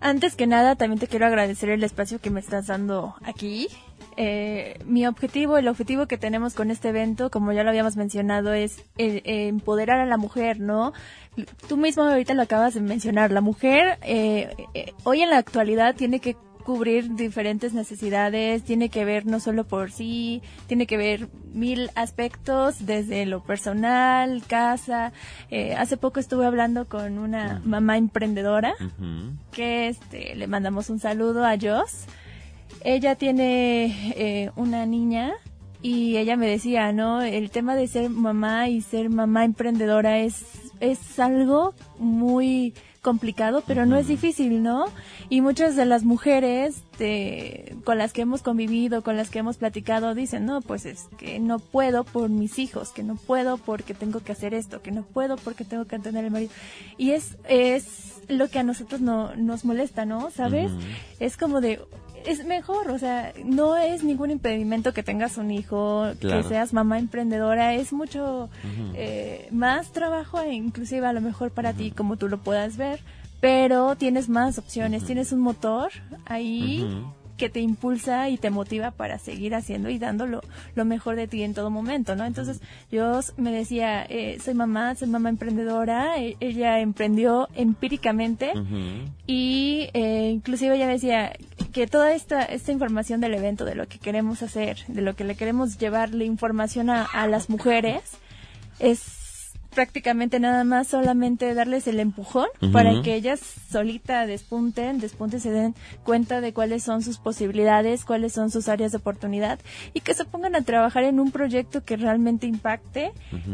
antes 0.00 0.36
que 0.36 0.46
nada, 0.46 0.76
también 0.76 1.00
te 1.00 1.08
quiero 1.08 1.26
agradecer 1.26 1.70
el 1.70 1.82
espacio 1.82 2.20
que 2.20 2.30
me 2.30 2.40
estás 2.40 2.66
dando 2.66 3.14
aquí. 3.24 3.68
Eh, 4.16 4.78
mi 4.84 5.06
objetivo, 5.06 5.56
el 5.56 5.66
objetivo 5.66 6.06
que 6.06 6.18
tenemos 6.18 6.52
con 6.52 6.70
este 6.70 6.90
evento, 6.90 7.30
como 7.30 7.52
ya 7.52 7.64
lo 7.64 7.70
habíamos 7.70 7.96
mencionado, 7.96 8.52
es 8.52 8.84
empoderar 8.96 10.00
a 10.00 10.06
la 10.06 10.16
mujer, 10.16 10.60
¿no? 10.60 10.92
Tú 11.68 11.76
mismo 11.76 12.02
ahorita 12.02 12.34
lo 12.34 12.42
acabas 12.42 12.74
de 12.74 12.80
mencionar, 12.80 13.32
la 13.32 13.40
mujer 13.40 13.98
eh, 14.02 14.54
eh, 14.74 14.92
hoy 15.04 15.22
en 15.22 15.30
la 15.30 15.38
actualidad 15.38 15.96
tiene 15.96 16.20
que 16.20 16.36
cubrir 16.64 17.14
diferentes 17.14 17.74
necesidades, 17.74 18.64
tiene 18.64 18.88
que 18.88 19.04
ver 19.04 19.26
no 19.26 19.38
solo 19.38 19.64
por 19.64 19.92
sí, 19.92 20.42
tiene 20.66 20.86
que 20.86 20.96
ver 20.96 21.28
mil 21.52 21.90
aspectos 21.94 22.86
desde 22.86 23.26
lo 23.26 23.42
personal, 23.42 24.42
casa. 24.46 25.12
Eh, 25.50 25.74
hace 25.74 25.96
poco 25.96 26.20
estuve 26.20 26.46
hablando 26.46 26.86
con 26.88 27.18
una 27.18 27.60
mamá 27.64 27.98
emprendedora 27.98 28.74
que 29.52 29.88
este, 29.88 30.34
le 30.34 30.46
mandamos 30.46 30.90
un 30.90 30.98
saludo 30.98 31.44
a 31.44 31.56
Joss. 31.60 32.06
Ella 32.82 33.14
tiene 33.14 34.12
eh, 34.16 34.50
una 34.56 34.86
niña 34.86 35.34
y 35.82 36.16
ella 36.16 36.36
me 36.36 36.46
decía, 36.46 36.92
¿no? 36.92 37.20
El 37.20 37.50
tema 37.50 37.76
de 37.76 37.86
ser 37.88 38.08
mamá 38.08 38.68
y 38.68 38.80
ser 38.80 39.10
mamá 39.10 39.44
emprendedora 39.44 40.18
es, 40.18 40.72
es 40.80 41.18
algo 41.18 41.74
muy 41.98 42.72
complicado, 43.04 43.62
pero 43.64 43.86
no 43.86 43.96
es 43.96 44.08
difícil, 44.08 44.64
¿no? 44.64 44.86
Y 45.28 45.42
muchas 45.42 45.76
de 45.76 45.84
las 45.84 46.02
mujeres 46.02 46.82
de, 46.98 47.76
con 47.84 47.98
las 47.98 48.12
que 48.12 48.22
hemos 48.22 48.42
convivido, 48.42 49.02
con 49.02 49.16
las 49.16 49.30
que 49.30 49.38
hemos 49.38 49.56
platicado, 49.56 50.14
dicen, 50.14 50.46
no, 50.46 50.60
pues 50.60 50.86
es 50.86 51.08
que 51.18 51.38
no 51.38 51.58
puedo 51.58 52.04
por 52.04 52.28
mis 52.28 52.58
hijos, 52.58 52.90
que 52.90 53.02
no 53.02 53.16
puedo 53.16 53.58
porque 53.58 53.94
tengo 53.94 54.20
que 54.20 54.32
hacer 54.32 54.54
esto, 54.54 54.82
que 54.82 54.90
no 54.90 55.02
puedo 55.02 55.36
porque 55.36 55.64
tengo 55.64 55.84
que 55.84 55.96
atender 55.96 56.24
al 56.24 56.30
marido. 56.30 56.52
Y 56.96 57.10
es, 57.10 57.36
es 57.48 58.20
lo 58.28 58.48
que 58.48 58.58
a 58.58 58.62
nosotros 58.62 59.00
no, 59.00 59.34
nos 59.36 59.64
molesta, 59.64 60.04
¿no? 60.04 60.30
¿Sabes? 60.30 60.70
Es 61.20 61.36
como 61.36 61.60
de, 61.60 61.80
es 62.26 62.44
mejor, 62.46 62.90
o 62.90 62.98
sea, 62.98 63.32
no 63.44 63.76
es 63.76 64.02
ningún 64.02 64.30
impedimento 64.30 64.92
que 64.92 65.02
tengas 65.02 65.36
un 65.36 65.50
hijo, 65.50 66.06
que 66.20 66.42
seas 66.44 66.72
mamá 66.72 66.98
emprendedora, 66.98 67.74
es 67.74 67.92
mucho 67.92 68.48
eh, 68.94 69.48
más 69.50 69.92
trabajo, 69.92 70.40
e 70.40 70.54
inclusive 70.54 71.06
a 71.06 71.12
lo 71.12 71.20
mejor 71.20 71.50
para 71.50 71.72
ti, 71.74 71.90
como 71.90 72.16
tú 72.16 72.28
lo 72.28 72.38
puedas 72.38 72.76
ver, 72.76 73.00
pero 73.44 73.94
tienes 73.94 74.30
más 74.30 74.56
opciones, 74.56 75.04
tienes 75.04 75.30
un 75.30 75.40
motor 75.40 75.90
ahí 76.24 76.82
que 77.36 77.50
te 77.50 77.60
impulsa 77.60 78.30
y 78.30 78.38
te 78.38 78.48
motiva 78.48 78.90
para 78.90 79.18
seguir 79.18 79.54
haciendo 79.54 79.90
y 79.90 79.98
dando 79.98 80.26
lo, 80.26 80.40
mejor 80.86 81.16
de 81.16 81.28
ti 81.28 81.42
en 81.42 81.52
todo 81.52 81.68
momento, 81.68 82.16
¿no? 82.16 82.24
Entonces, 82.24 82.62
yo 82.90 83.20
me 83.36 83.52
decía, 83.52 84.02
eh, 84.08 84.38
soy 84.42 84.54
mamá, 84.54 84.94
soy 84.94 85.08
mamá 85.08 85.28
emprendedora, 85.28 86.18
e, 86.22 86.38
ella 86.40 86.80
emprendió 86.80 87.50
empíricamente 87.54 88.50
y 89.26 89.90
eh, 89.92 90.30
inclusive 90.32 90.76
ella 90.76 90.88
decía 90.88 91.36
que 91.74 91.86
toda 91.86 92.14
esta, 92.14 92.44
esta 92.44 92.72
información 92.72 93.20
del 93.20 93.34
evento, 93.34 93.66
de 93.66 93.74
lo 93.74 93.88
que 93.88 93.98
queremos 93.98 94.42
hacer, 94.42 94.78
de 94.88 95.02
lo 95.02 95.16
que 95.16 95.24
le 95.24 95.34
queremos 95.34 95.76
llevarle 95.76 96.24
información 96.24 96.88
a, 96.88 97.04
a 97.04 97.26
las 97.26 97.50
mujeres, 97.50 98.00
es 98.78 99.23
prácticamente 99.74 100.40
nada 100.40 100.64
más 100.64 100.88
solamente 100.88 101.52
darles 101.54 101.86
el 101.86 102.00
empujón 102.00 102.46
para 102.72 103.02
que 103.02 103.14
ellas 103.14 103.40
solita 103.70 104.26
despunten, 104.26 105.00
despunten, 105.00 105.40
se 105.40 105.50
den 105.50 105.74
cuenta 106.04 106.40
de 106.40 106.52
cuáles 106.52 106.82
son 106.82 107.02
sus 107.02 107.18
posibilidades, 107.18 108.04
cuáles 108.04 108.32
son 108.32 108.50
sus 108.50 108.68
áreas 108.68 108.92
de 108.92 108.98
oportunidad 108.98 109.58
y 109.92 110.00
que 110.00 110.14
se 110.14 110.24
pongan 110.24 110.54
a 110.54 110.62
trabajar 110.62 111.04
en 111.04 111.20
un 111.20 111.30
proyecto 111.30 111.84
que 111.84 111.96
realmente 111.96 112.46
impacte 112.46 113.12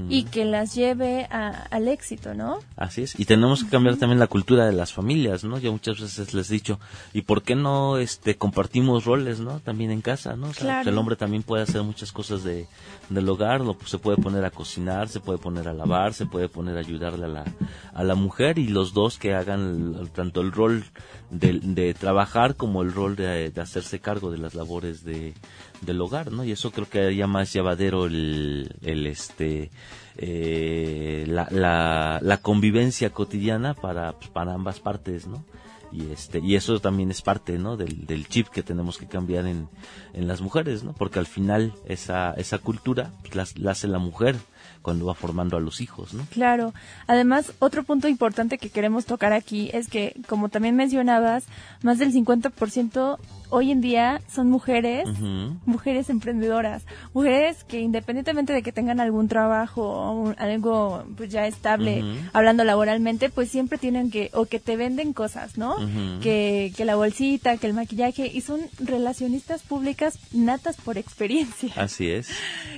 y 0.08 0.24
que 0.24 0.44
las 0.44 0.74
lleve 0.74 1.26
al 1.30 1.88
éxito, 1.88 2.34
¿no? 2.34 2.58
Así 2.76 3.02
es. 3.02 3.18
Y 3.18 3.24
tenemos 3.24 3.64
que 3.64 3.70
cambiar 3.70 3.96
también 3.96 4.18
la 4.18 4.26
cultura 4.26 4.66
de 4.66 4.72
las 4.72 4.92
familias, 4.92 5.44
¿no? 5.44 5.58
Yo 5.58 5.72
muchas 5.72 6.00
veces 6.00 6.34
les 6.34 6.50
he 6.50 6.54
dicho, 6.54 6.78
¿y 7.12 7.22
por 7.22 7.42
qué 7.42 7.54
no 7.54 7.98
este 7.98 8.36
compartimos 8.36 9.04
roles, 9.04 9.40
¿no? 9.40 9.60
También 9.60 9.90
en 9.90 10.00
casa, 10.00 10.36
¿no? 10.36 10.48
O 10.48 10.54
sea, 10.54 10.82
el 10.82 10.98
hombre 10.98 11.16
también 11.16 11.42
puede 11.42 11.62
hacer 11.62 11.82
muchas 11.82 12.12
cosas 12.12 12.44
de, 12.44 12.66
del 13.08 13.28
hogar, 13.28 13.62
¿no? 13.62 13.76
se 13.84 13.98
puede 13.98 14.16
poner 14.18 14.44
a 14.44 14.50
cocinar, 14.50 15.08
se 15.08 15.20
puede 15.20 15.38
poner 15.38 15.68
a 15.68 15.72
lavar, 15.72 16.09
se 16.12 16.26
puede 16.26 16.48
poner 16.48 16.76
a 16.76 16.80
ayudarle 16.80 17.26
a 17.26 17.28
la, 17.28 17.44
a 17.92 18.04
la 18.04 18.14
mujer 18.14 18.58
y 18.58 18.68
los 18.68 18.92
dos 18.92 19.18
que 19.18 19.34
hagan 19.34 20.08
tanto 20.14 20.40
el 20.40 20.52
rol 20.52 20.84
de, 21.30 21.60
de 21.60 21.94
trabajar 21.94 22.56
como 22.56 22.82
el 22.82 22.92
rol 22.92 23.16
de, 23.16 23.52
hacerse 23.60 24.00
cargo 24.00 24.30
de 24.30 24.38
las 24.38 24.54
labores 24.54 25.04
de, 25.04 25.34
del 25.82 26.00
hogar, 26.00 26.32
¿no? 26.32 26.44
Y 26.44 26.52
eso 26.52 26.70
creo 26.70 26.88
que 26.88 27.00
haría 27.00 27.26
más 27.26 27.52
llevadero 27.52 28.06
el, 28.06 28.74
el 28.82 29.06
este, 29.06 29.70
eh, 30.16 31.24
la, 31.26 31.48
la, 31.50 32.18
la, 32.22 32.36
convivencia 32.38 33.10
cotidiana 33.10 33.74
para, 33.74 34.12
pues, 34.12 34.28
para 34.28 34.54
ambas 34.54 34.80
partes, 34.80 35.26
¿no? 35.26 35.44
y 35.92 36.10
este 36.12 36.38
y 36.38 36.54
eso 36.54 36.80
también 36.80 37.10
es 37.10 37.22
parte 37.22 37.58
no 37.58 37.76
del, 37.76 38.28
chip 38.28 38.48
que 38.48 38.62
tenemos 38.62 38.98
que 38.98 39.06
cambiar 39.06 39.46
en, 39.46 39.68
en 40.12 40.28
las 40.28 40.40
mujeres 40.40 40.84
no 40.84 40.92
porque 40.92 41.18
al 41.18 41.26
final 41.26 41.74
esa 41.84 42.32
esa 42.34 42.58
cultura 42.58 43.12
pues, 43.22 43.58
la, 43.58 43.70
hace 43.70 43.88
la 43.88 43.98
mujer 43.98 44.36
cuando 44.82 45.06
va 45.06 45.14
formando 45.14 45.56
a 45.56 45.60
los 45.60 45.80
hijos, 45.80 46.14
¿no? 46.14 46.26
Claro. 46.30 46.72
Además, 47.06 47.52
otro 47.58 47.84
punto 47.84 48.08
importante 48.08 48.58
que 48.58 48.70
queremos 48.70 49.04
tocar 49.06 49.32
aquí 49.32 49.70
es 49.72 49.88
que, 49.88 50.20
como 50.26 50.48
también 50.48 50.76
mencionabas, 50.76 51.44
más 51.82 51.98
del 51.98 52.12
50% 52.12 53.18
hoy 53.50 53.70
en 53.70 53.80
día 53.80 54.20
son 54.32 54.50
mujeres, 54.50 55.08
mujeres 55.66 56.10
emprendedoras, 56.10 56.84
mujeres 57.12 57.64
que 57.64 57.80
independientemente 57.80 58.52
de 58.52 58.62
que 58.62 58.72
tengan 58.72 59.00
algún 59.00 59.28
trabajo 59.28 59.82
o 59.82 60.34
algo 60.38 61.04
pues 61.16 61.30
ya 61.30 61.46
estable, 61.46 62.04
hablando 62.32 62.64
laboralmente, 62.64 63.30
pues 63.30 63.50
siempre 63.50 63.78
tienen 63.78 64.10
que, 64.10 64.30
o 64.32 64.46
que 64.46 64.60
te 64.60 64.76
venden 64.76 65.12
cosas, 65.12 65.58
¿no? 65.58 65.76
que, 66.22 66.72
que 66.76 66.84
la 66.84 66.96
bolsita, 66.96 67.56
que 67.56 67.66
el 67.66 67.74
maquillaje, 67.74 68.26
y 68.26 68.40
son 68.40 68.60
relacionistas 68.78 69.62
públicas 69.62 70.18
natas 70.32 70.76
por 70.76 70.98
experiencia. 70.98 71.72
Así 71.76 72.10
es. 72.10 72.28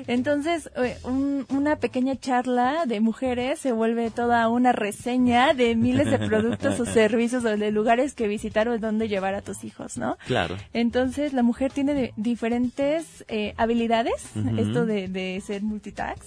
Entonces, 0.06 0.70
eh, 0.76 0.98
una 1.48 1.76
pequeña 1.76 2.16
charla 2.16 2.87
de 2.87 3.00
mujeres 3.00 3.58
se 3.58 3.72
vuelve 3.72 4.11
toda 4.11 4.48
una 4.48 4.72
reseña 4.72 5.54
de 5.54 5.74
miles 5.76 6.11
de 6.11 6.18
productos 6.18 6.80
o 6.80 6.85
servicios 7.02 7.44
o 7.44 7.56
de 7.56 7.70
lugares 7.70 8.14
que 8.14 8.28
visitar 8.28 8.68
o 8.68 8.78
dónde 8.78 9.08
llevar 9.08 9.35
a 9.35 9.42
tus 9.42 9.64
hijos, 9.64 9.96
¿no? 9.96 10.16
Claro. 10.26 10.56
Entonces, 10.72 11.33
la 11.33 11.42
mujer 11.42 11.72
tiene 11.72 12.12
diferentes 12.16 13.25
eh, 13.29 13.55
habilidades, 13.57 14.31
esto 14.59 14.87
de, 14.87 15.09
de 15.09 15.40
ser 15.44 15.62
multitask. 15.62 16.22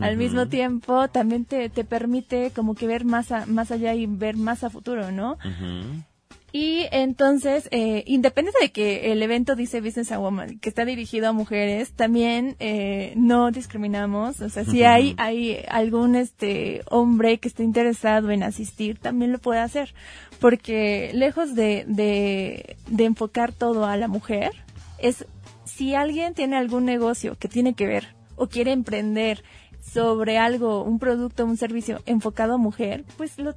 Al 0.00 0.16
mismo 0.16 0.46
tiempo, 0.48 1.08
también 1.08 1.44
te, 1.44 1.68
te 1.70 1.84
permite 1.84 2.50
como 2.50 2.74
que 2.74 2.86
ver 2.86 3.04
más, 3.04 3.28
más 3.46 3.70
allá 3.70 3.94
y 3.94 4.06
ver 4.06 4.36
más 4.36 4.62
a 4.64 4.70
futuro, 4.70 5.10
¿no? 5.10 5.38
Y 6.52 6.86
entonces, 6.90 7.68
eh, 7.70 8.02
independiente 8.06 8.58
de 8.60 8.72
que 8.72 9.12
el 9.12 9.22
evento 9.22 9.54
dice 9.54 9.80
Business 9.80 10.10
a 10.10 10.18
Woman, 10.18 10.58
que 10.58 10.68
está 10.68 10.84
dirigido 10.84 11.28
a 11.28 11.32
mujeres, 11.32 11.92
también 11.92 12.56
eh, 12.58 13.12
no 13.16 13.50
discriminamos. 13.50 14.40
O 14.40 14.48
sea, 14.48 14.64
si 14.64 14.82
hay, 14.82 15.14
hay 15.16 15.64
algún 15.68 16.16
este 16.16 16.82
hombre 16.90 17.38
que 17.38 17.48
esté 17.48 17.62
interesado 17.62 18.30
en 18.30 18.42
asistir, 18.42 18.98
también 18.98 19.30
lo 19.32 19.38
puede 19.38 19.60
hacer. 19.60 19.94
Porque 20.40 21.10
lejos 21.14 21.54
de, 21.54 21.84
de, 21.86 22.76
de 22.88 23.04
enfocar 23.04 23.52
todo 23.52 23.86
a 23.86 23.96
la 23.96 24.08
mujer, 24.08 24.52
es 24.98 25.26
si 25.64 25.94
alguien 25.94 26.34
tiene 26.34 26.56
algún 26.56 26.84
negocio 26.84 27.36
que 27.38 27.48
tiene 27.48 27.74
que 27.74 27.86
ver 27.86 28.08
o 28.36 28.48
quiere 28.48 28.72
emprender 28.72 29.44
sobre 29.80 30.38
algo, 30.38 30.82
un 30.82 30.98
producto, 30.98 31.44
un 31.44 31.56
servicio 31.56 32.00
enfocado 32.06 32.54
a 32.54 32.58
mujer, 32.58 33.04
pues 33.16 33.38
lo 33.38 33.54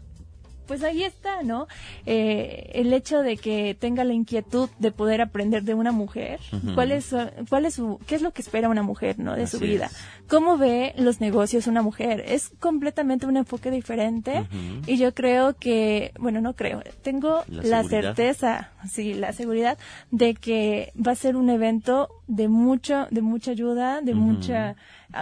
pues 0.68 0.84
ahí 0.84 1.04
está, 1.04 1.44
¿no? 1.44 1.68
Eh, 2.06 2.72
el 2.76 2.94
hecho 2.94 3.22
de 3.22 3.38
que 3.38 3.76
tenga 3.80 4.04
la 4.04 4.14
inquietud 4.14 4.70
de 4.80 4.92
poder 4.92 5.22
aprender 5.22 5.64
de 5.64 5.74
una 5.74 5.92
mujer, 5.92 6.40
cuál 6.76 6.92
es, 6.92 7.14
cuál 7.50 7.66
es 7.66 7.76
su, 7.76 8.00
qué 8.08 8.16
es 8.16 8.22
lo 8.22 8.32
que 8.32 8.42
espera 8.42 8.70
una 8.70 8.84
mujer, 8.84 9.20
¿no? 9.20 9.36
De 9.36 9.48
su 9.48 9.60
vida. 9.60 9.90
¿Cómo 10.28 10.58
ve 10.58 10.94
los 10.98 11.22
negocios 11.22 11.68
una 11.68 11.82
mujer? 11.82 12.24
Es 12.28 12.52
completamente 12.60 13.26
un 13.26 13.38
enfoque 13.38 13.72
diferente 13.72 14.48
y 14.88 14.98
yo 14.98 15.14
creo 15.14 15.56
que, 15.56 16.14
bueno, 16.20 16.42
no 16.42 16.56
creo, 16.56 16.82
tengo 17.02 17.44
la, 17.48 17.84
certeza, 17.84 18.72
sí, 18.90 19.14
la 19.14 19.34
seguridad 19.34 19.78
de 20.12 20.34
que 20.34 20.94
va 20.96 21.12
a 21.12 21.16
ser 21.16 21.36
un 21.36 21.50
evento 21.50 22.10
de 22.28 22.48
mucho, 22.48 23.08
de 23.12 23.22
mucha 23.22 23.52
ayuda, 23.52 24.02
de 24.02 24.14
mucha 24.14 24.76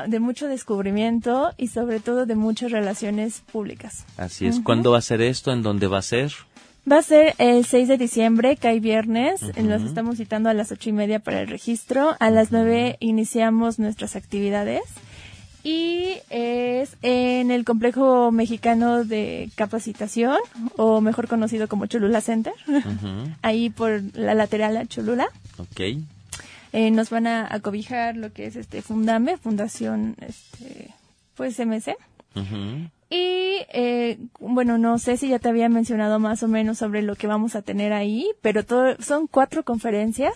de 0.08 0.20
mucho 0.20 0.48
descubrimiento 0.48 1.54
y 1.58 1.68
sobre 1.68 2.00
todo 2.00 2.26
de 2.26 2.36
muchas 2.36 2.72
relaciones 2.72 3.42
públicas. 3.52 4.06
Así 4.18 4.48
es. 4.48 4.60
¿Cuándo 4.60 4.92
va 4.92 5.00
a 5.00 5.02
ser 5.02 5.22
esto? 5.22 5.52
¿En 5.52 5.62
dónde 5.62 5.88
va 5.88 6.00
a 6.00 6.02
ser? 6.02 6.32
Va 6.92 6.98
a 6.98 7.04
ser 7.04 7.36
el 7.38 7.64
6 7.64 7.88
de 7.88 7.98
diciembre, 7.98 8.56
que 8.56 8.68
hay 8.68 8.80
viernes. 8.80 9.42
Nos 9.58 9.84
estamos 9.84 10.18
citando 10.18 10.50
a 10.50 10.54
las 10.54 10.72
ocho 10.72 10.90
y 10.90 10.94
media 10.94 11.20
para 11.20 11.42
el 11.42 11.48
registro. 11.48 12.16
A 12.20 12.32
las 12.32 12.52
nueve 12.52 12.98
iniciamos 13.00 13.78
nuestras 13.78 14.16
actividades. 14.16 14.82
Y 15.64 16.14
es 16.32 16.98
en 17.04 17.52
el 17.52 17.66
complejo 17.66 18.32
mexicano 18.32 19.04
de 19.06 19.52
capacitación, 19.54 20.38
o 20.76 21.02
mejor 21.02 21.28
conocido 21.28 21.68
como 21.68 21.86
Cholula 21.86 22.20
Center. 22.20 22.54
Ahí 23.44 23.70
por 23.70 24.02
la 24.16 24.34
lateral 24.34 24.76
a 24.76 24.88
Cholula. 24.88 25.28
Ok. 25.60 26.02
Eh, 26.74 26.92
nos 26.92 27.10
van 27.10 27.28
a, 27.28 27.54
acobijar 27.54 28.16
lo 28.16 28.32
que 28.32 28.46
es 28.46 28.56
este 28.56 28.82
Fundame, 28.82 29.38
Fundación, 29.38 30.16
este, 30.22 30.94
pues 31.36 31.60
MC. 31.60 31.96
Y 33.14 33.66
eh, 33.74 34.20
bueno, 34.40 34.78
no 34.78 34.98
sé 34.98 35.18
si 35.18 35.28
ya 35.28 35.38
te 35.38 35.50
había 35.50 35.68
mencionado 35.68 36.18
más 36.18 36.44
o 36.44 36.48
menos 36.48 36.78
sobre 36.78 37.02
lo 37.02 37.16
que 37.16 37.28
vamos 37.28 37.56
a 37.56 37.62
tener 37.62 37.92
ahí, 37.92 38.26
pero 38.42 38.64
todo, 38.64 38.96
son 39.02 39.28
cuatro 39.28 39.64
conferencias. 39.64 40.34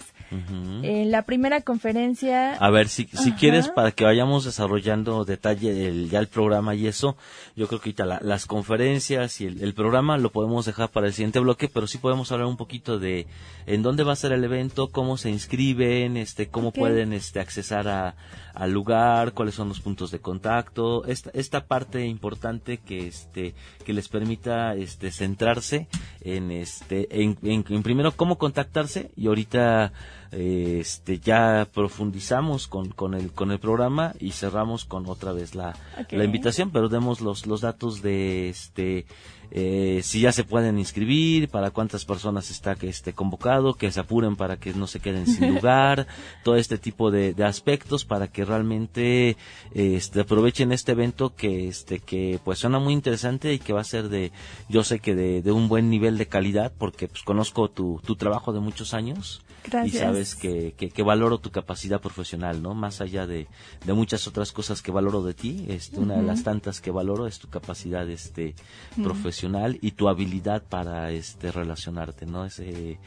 En 0.81 1.11
la 1.11 1.21
primera 1.21 1.61
conferencia. 1.61 2.55
A 2.55 2.69
ver, 2.69 2.89
si, 2.89 3.05
si 3.05 3.31
quieres, 3.33 3.69
para 3.69 3.91
que 3.91 4.03
vayamos 4.03 4.43
desarrollando 4.43 5.23
detalle 5.23 5.87
el, 5.87 6.09
ya 6.09 6.19
el 6.19 6.27
programa 6.27 6.75
y 6.75 6.87
eso, 6.87 7.15
yo 7.55 7.67
creo 7.67 7.79
que 7.79 7.91
ahorita 7.91 8.19
las 8.21 8.45
conferencias 8.45 9.39
y 9.39 9.45
el, 9.45 9.73
programa 9.73 10.17
lo 10.17 10.31
podemos 10.31 10.65
dejar 10.65 10.89
para 10.89 11.07
el 11.07 11.13
siguiente 11.13 11.39
bloque, 11.39 11.69
pero 11.69 11.87
sí 11.87 11.99
podemos 11.99 12.33
hablar 12.33 12.47
un 12.47 12.57
poquito 12.57 12.99
de 12.99 13.27
en 13.65 13.81
dónde 13.81 14.03
va 14.03 14.11
a 14.11 14.17
ser 14.17 14.33
el 14.33 14.43
evento, 14.43 14.89
cómo 14.91 15.15
se 15.15 15.29
inscriben, 15.29 16.17
este, 16.17 16.49
cómo 16.49 16.73
pueden 16.73 17.13
este, 17.13 17.39
accesar 17.39 17.87
a, 17.87 18.15
al 18.53 18.71
lugar, 18.71 19.33
cuáles 19.33 19.55
son 19.55 19.69
los 19.69 19.79
puntos 19.79 20.11
de 20.11 20.19
contacto, 20.19 21.05
esta, 21.05 21.29
esta 21.33 21.65
parte 21.65 22.05
importante 22.05 22.64
que 22.65 23.07
este 23.07 23.53
que 23.85 23.93
les 23.93 24.09
permita 24.09 24.75
este 24.75 25.11
centrarse 25.11 25.87
en 26.21 26.51
este 26.51 27.21
en, 27.21 27.37
en 27.43 27.83
primero 27.83 28.11
cómo 28.11 28.37
contactarse 28.37 29.11
y 29.15 29.27
ahorita 29.27 29.93
este 30.31 31.19
ya 31.19 31.67
profundizamos 31.73 32.67
con, 32.67 32.89
con 32.89 33.13
el 33.13 33.31
con 33.31 33.51
el 33.51 33.59
programa 33.59 34.13
y 34.19 34.31
cerramos 34.31 34.83
con 34.85 35.07
otra 35.07 35.31
vez 35.31 35.55
la, 35.55 35.75
la 36.09 36.23
invitación 36.23 36.71
pero 36.71 36.89
demos 36.89 37.21
los 37.21 37.45
los 37.45 37.61
datos 37.61 38.01
de 38.01 38.49
este 38.49 39.05
eh, 39.51 40.01
si 40.03 40.21
ya 40.21 40.31
se 40.31 40.43
pueden 40.43 40.79
inscribir, 40.79 41.49
para 41.49 41.71
cuántas 41.71 42.05
personas 42.05 42.51
está 42.51 42.75
que 42.75 42.89
esté 42.89 43.13
convocado, 43.13 43.73
que 43.73 43.91
se 43.91 43.99
apuren 43.99 44.35
para 44.35 44.57
que 44.57 44.73
no 44.73 44.87
se 44.87 44.99
queden 44.99 45.27
sin 45.27 45.53
lugar, 45.55 46.07
todo 46.43 46.55
este 46.55 46.77
tipo 46.77 47.11
de, 47.11 47.35
aspectos 47.45 48.05
para 48.05 48.27
que 48.27 48.43
realmente 48.43 49.37
este, 49.73 50.21
aprovechen 50.21 50.71
este 50.71 50.93
evento 50.93 51.35
que 51.35 51.67
este 51.67 51.99
que 51.99 52.39
pues 52.43 52.57
suena 52.57 52.79
muy 52.79 52.93
interesante 52.93 53.53
y 53.53 53.59
que 53.59 53.71
va 53.71 53.81
a 53.81 53.83
ser 53.83 54.09
de 54.09 54.31
yo 54.67 54.83
sé 54.83 54.99
que 54.99 55.13
de, 55.13 55.43
de 55.43 55.51
un 55.51 55.67
buen 55.67 55.91
nivel 55.91 56.17
de 56.17 56.25
calidad 56.25 56.73
porque 56.75 57.07
pues 57.07 57.21
conozco 57.21 57.69
tu, 57.69 58.01
tu 58.03 58.15
trabajo 58.15 58.51
de 58.51 58.61
muchos 58.61 58.95
años 58.95 59.44
y 59.85 59.89
sabes 59.89 60.35
que, 60.35 60.73
que, 60.73 61.03
valoro 61.03 61.39
tu 61.39 61.51
capacidad 61.51 62.01
profesional, 62.01 62.61
¿no? 62.61 62.73
Más 62.73 63.01
allá 63.01 63.27
de, 63.27 63.47
de 63.85 63.93
muchas 63.93 64.27
otras 64.27 64.51
cosas 64.51 64.81
que 64.81 64.91
valoro 64.91 65.23
de 65.23 65.33
ti, 65.33 65.65
este, 65.69 65.99
una 65.99 66.15
de 66.15 66.23
las 66.23 66.43
tantas 66.43 66.81
que 66.81 66.91
valoro 66.91 67.27
es 67.27 67.39
tu 67.39 67.49
capacidad 67.49 68.07
este, 68.09 68.55
profesional 69.03 69.77
y 69.81 69.91
tu 69.91 70.07
habilidad 70.09 70.63
para 70.63 71.11
este, 71.11 71.51
relacionarte, 71.51 72.25
¿no? 72.25 72.45
Ese, 72.45 72.99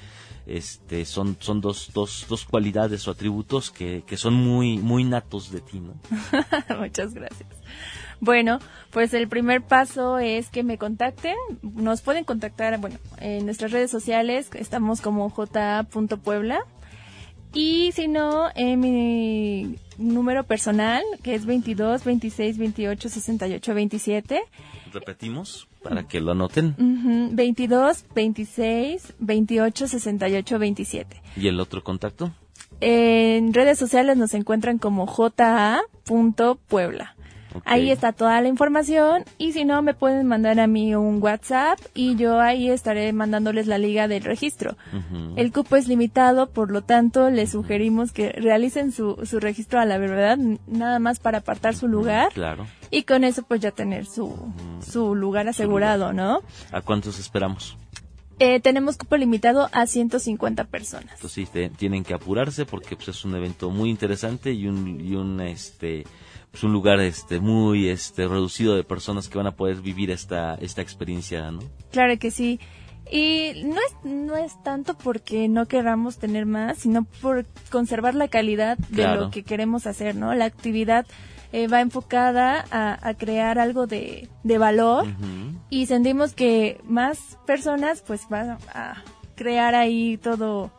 este, 0.47 1.05
son, 1.05 1.37
son 1.41 1.61
dos, 1.61 1.91
dos, 1.93 2.27
dos 2.29 2.45
cualidades 2.45 3.07
o 3.07 3.11
atributos 3.11 3.71
que, 3.71 4.03
que 4.07 4.17
son 4.17 4.35
muy, 4.35 4.79
muy 4.79 5.05
natos 5.05 5.51
de 5.51 5.61
ti, 5.61 5.81
¿no? 5.81 5.95
Muchas 6.79 7.15
gracias. 7.15 7.49
Bueno, 8.21 8.59
pues 8.91 9.15
el 9.15 9.29
primer 9.29 9.63
paso 9.63 10.19
es 10.19 10.49
que 10.51 10.63
me 10.63 10.79
contacten. 10.79 11.37
Nos 11.63 12.03
pueden 12.03 12.25
contactar, 12.25 12.79
bueno, 12.79 12.99
en 13.19 13.45
nuestras 13.45 13.71
redes 13.71 13.91
sociales 13.91 14.51
estamos 14.55 15.01
como 15.01 15.31
j.puebla. 15.31 16.61
Y 17.55 17.93
si 17.93 18.09
no, 18.09 18.49
en 18.55 18.81
mi 18.81 19.77
número 19.97 20.45
personal, 20.45 21.03
que 21.23 21.35
es 21.35 21.47
22 21.47 22.05
26 22.05 22.59
28 22.59 23.09
68 23.09 23.75
27. 23.75 24.43
Repetimos 24.93 25.67
para 25.83 26.07
que 26.07 26.21
lo 26.21 26.33
anoten. 26.33 26.75
22 27.35 28.05
26 28.15 29.15
28 29.19 29.89
68 29.89 30.59
27. 30.59 31.23
¿Y 31.37 31.49
el 31.49 31.59
otro 31.61 31.83
contacto? 31.83 32.33
En 32.81 33.55
redes 33.55 33.79
sociales 33.79 34.17
nos 34.17 34.35
encuentran 34.35 34.79
como 34.79 35.07
ja.puebla. 35.07 35.85
Ahí 37.65 37.91
está 37.91 38.13
toda 38.13 38.41
la 38.41 38.49
información 38.49 39.25
y 39.39 39.53
si 39.53 39.65
no 39.65 39.83
me 39.83 39.95
pueden 39.95 40.27
mandar 40.27 40.61
a 40.61 40.67
mí 40.67 40.95
un 40.95 41.23
WhatsApp 41.23 41.79
y 41.95 42.17
yo 42.17 42.41
ahí 42.41 42.71
estaré 42.71 43.13
mandándoles 43.13 43.67
la 43.67 43.79
liga 43.79 44.09
del 44.09 44.23
registro. 44.23 44.77
El 45.37 45.53
cupo 45.53 45.77
es 45.77 45.89
limitado, 45.89 46.51
por 46.51 46.71
lo 46.71 46.83
tanto 46.83 47.31
les 47.31 47.51
sugerimos 47.51 48.13
que 48.13 48.31
realicen 48.33 48.93
su, 48.93 49.19
su 49.25 49.41
registro 49.41 49.81
a 49.81 49.85
la 49.85 49.99
verdad, 49.99 50.39
nada 50.67 50.99
más 50.99 51.19
para 51.19 51.39
apartar 51.39 51.75
su 51.75 51.89
lugar. 51.89 52.33
Claro. 52.33 52.67
Y 52.91 53.03
con 53.03 53.25
eso 53.25 53.43
pues 53.43 53.61
ya 53.61 53.71
tener 53.71 54.07
su, 54.07 54.35
su 54.81 55.15
lugar 55.15 55.49
asegurado, 55.49 56.13
¿no? 56.13 56.41
¿A 56.73 56.81
cuántos 56.81 57.19
esperamos? 57.19 57.77
Eh, 58.41 58.61
tenemos 58.61 58.97
cupo 58.97 59.17
limitado 59.17 59.69
a 59.73 59.87
150 59.87 60.65
personas. 60.65 61.15
Entonces 61.15 61.49
sí, 61.53 61.71
tienen 61.77 62.05
que 62.05 62.15
apurarse 62.15 62.67
porque 62.67 62.95
pues, 62.95 63.09
es 63.09 63.25
un 63.25 63.35
evento 63.35 63.71
muy 63.71 63.91
interesante 63.91 64.53
y 64.53 64.69
un, 64.69 65.01
y 65.01 65.17
un 65.17 65.41
este 65.41 66.05
es 66.53 66.63
un 66.63 66.73
lugar 66.73 67.01
este 67.01 67.41
muy 67.41 67.89
este 67.89 68.27
reducido 68.27 68.75
de 68.75 68.85
personas 68.85 69.29
que 69.29 69.39
van 69.39 69.47
a 69.47 69.57
poder 69.57 69.77
vivir 69.81 70.11
esta 70.11 70.55
esta 70.57 70.83
experiencia, 70.83 71.51
¿no? 71.51 71.61
Claro 71.91 72.19
que 72.19 72.31
sí. 72.31 72.61
Y 73.11 73.63
no 73.65 73.77
es, 73.77 74.05
no 74.05 74.37
es 74.37 74.63
tanto 74.63 74.93
porque 74.93 75.49
no 75.49 75.67
queramos 75.67 76.19
tener 76.19 76.45
más, 76.45 76.79
sino 76.79 77.05
por 77.05 77.47
conservar 77.71 78.15
la 78.15 78.29
calidad 78.29 78.77
de 78.77 79.09
lo 79.09 79.31
que 79.31 79.45
queremos 79.45 79.87
hacer, 79.87 80.15
¿no? 80.15 80.35
La 80.35 80.45
actividad 80.45 81.07
eh, 81.53 81.69
va 81.69 81.81
enfocada 81.81 82.67
a, 82.71 83.15
crear 83.15 83.59
algo 83.59 83.87
de, 83.87 84.29
de 84.45 84.59
valor 84.59 85.07
y 85.71 85.87
sentimos 85.87 86.35
que 86.35 86.83
más 86.85 87.39
personas 87.47 88.03
pues 88.07 88.29
van 88.29 88.59
a 88.75 89.03
crear 89.37 89.75
ahí 89.75 90.19
todo 90.19 90.71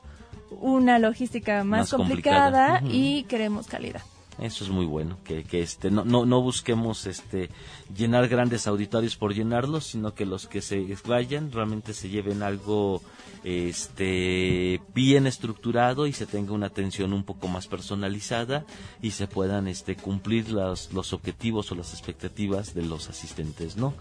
una 0.62 0.99
logística 0.99 1.63
más, 1.63 1.91
complicada, 1.91 2.82
y 2.84 3.23
queremos 3.23 3.67
calidad. 3.67 4.01
Eso 4.41 4.63
es 4.63 4.69
muy 4.69 4.86
bueno, 4.86 5.17
que, 5.23 5.43
que 5.43 5.62
este, 5.62 5.91
no, 5.91 6.06
no, 6.06 6.25
no 6.25 6.41
busquemos 6.41 7.06
este, 7.06 7.49
llenar 7.95 8.28
grandes 8.28 8.67
auditorios 8.67 9.17
por 9.17 9.34
llenarlos, 9.34 9.88
sino 9.88 10.13
que 10.13 10.25
los 10.25 10.47
que 10.47 10.62
se 10.62 10.86
vayan 11.06 11.52
realmente 11.52 11.93
se 11.93 12.10
lleven 12.10 12.43
algo 12.43 13.02
este 13.43 14.82
bien 14.93 15.25
estructurado 15.25 16.08
y 16.08 16.13
se 16.13 16.25
tenga 16.25 16.52
una 16.52 16.67
atención 16.67 17.13
un 17.13 17.23
poco 17.23 17.47
más 17.47 17.67
personalizada 17.67 18.65
y 19.02 19.12
se 19.12 19.28
puedan 19.28 19.67
este 19.67 19.95
cumplir 19.95 20.49
los, 20.52 20.91
los 20.93 21.13
objetivos 21.13 21.71
o 21.71 21.75
las 21.75 21.93
expectativas 21.93 22.73
de 22.73 22.84
los 22.84 23.10
asistentes 23.10 23.78
no 23.78 23.93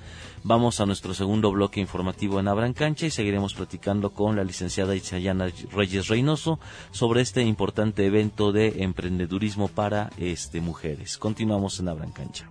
vamos 0.43 0.81
a 0.81 0.87
nuestro 0.87 1.15
segundo 1.15 1.53
bloque 1.53 1.81
informativo 1.81 2.41
en 2.41 2.49
Abran 2.49 2.73
Cancha 2.73 3.07
y 3.07 3.11
seguiremos 3.11 3.55
platicando 3.55 4.11
con 4.11 4.37
la 4.37 4.45
licenciada 4.45 4.97
Itzayana 4.97 5.53
Reyes 5.71 6.09
Reynoso 6.09 6.59
sobre 6.91 7.21
este 7.21 7.43
importante 7.43 8.07
evento 8.07 8.51
de 8.53 8.83
emprendedurismo 8.83 9.69
para 9.69 10.11
este 10.33 10.61
mujeres 10.61 11.19
continuamos 11.19 11.81
en 11.81 11.89
Abran 11.89 12.13
Cancha 12.13 12.51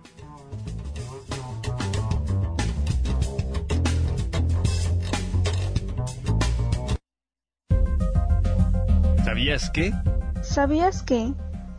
¿Sabías 9.24 9.70
que? 9.70 9.92
¿Sabías 10.42 11.02
que 11.02 11.32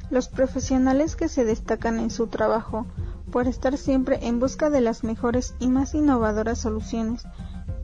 los 0.10 0.30
profesionales 0.30 1.16
que 1.16 1.28
se 1.28 1.44
destacan 1.44 2.00
en 2.00 2.10
su 2.10 2.28
trabajo 2.28 2.86
por 3.32 3.48
estar 3.48 3.78
siempre 3.78 4.20
en 4.28 4.40
busca 4.40 4.70
de 4.70 4.82
las 4.82 5.04
mejores 5.04 5.56
y 5.60 5.68
más 5.68 5.94
innovadoras 5.94 6.60
soluciones 6.60 7.24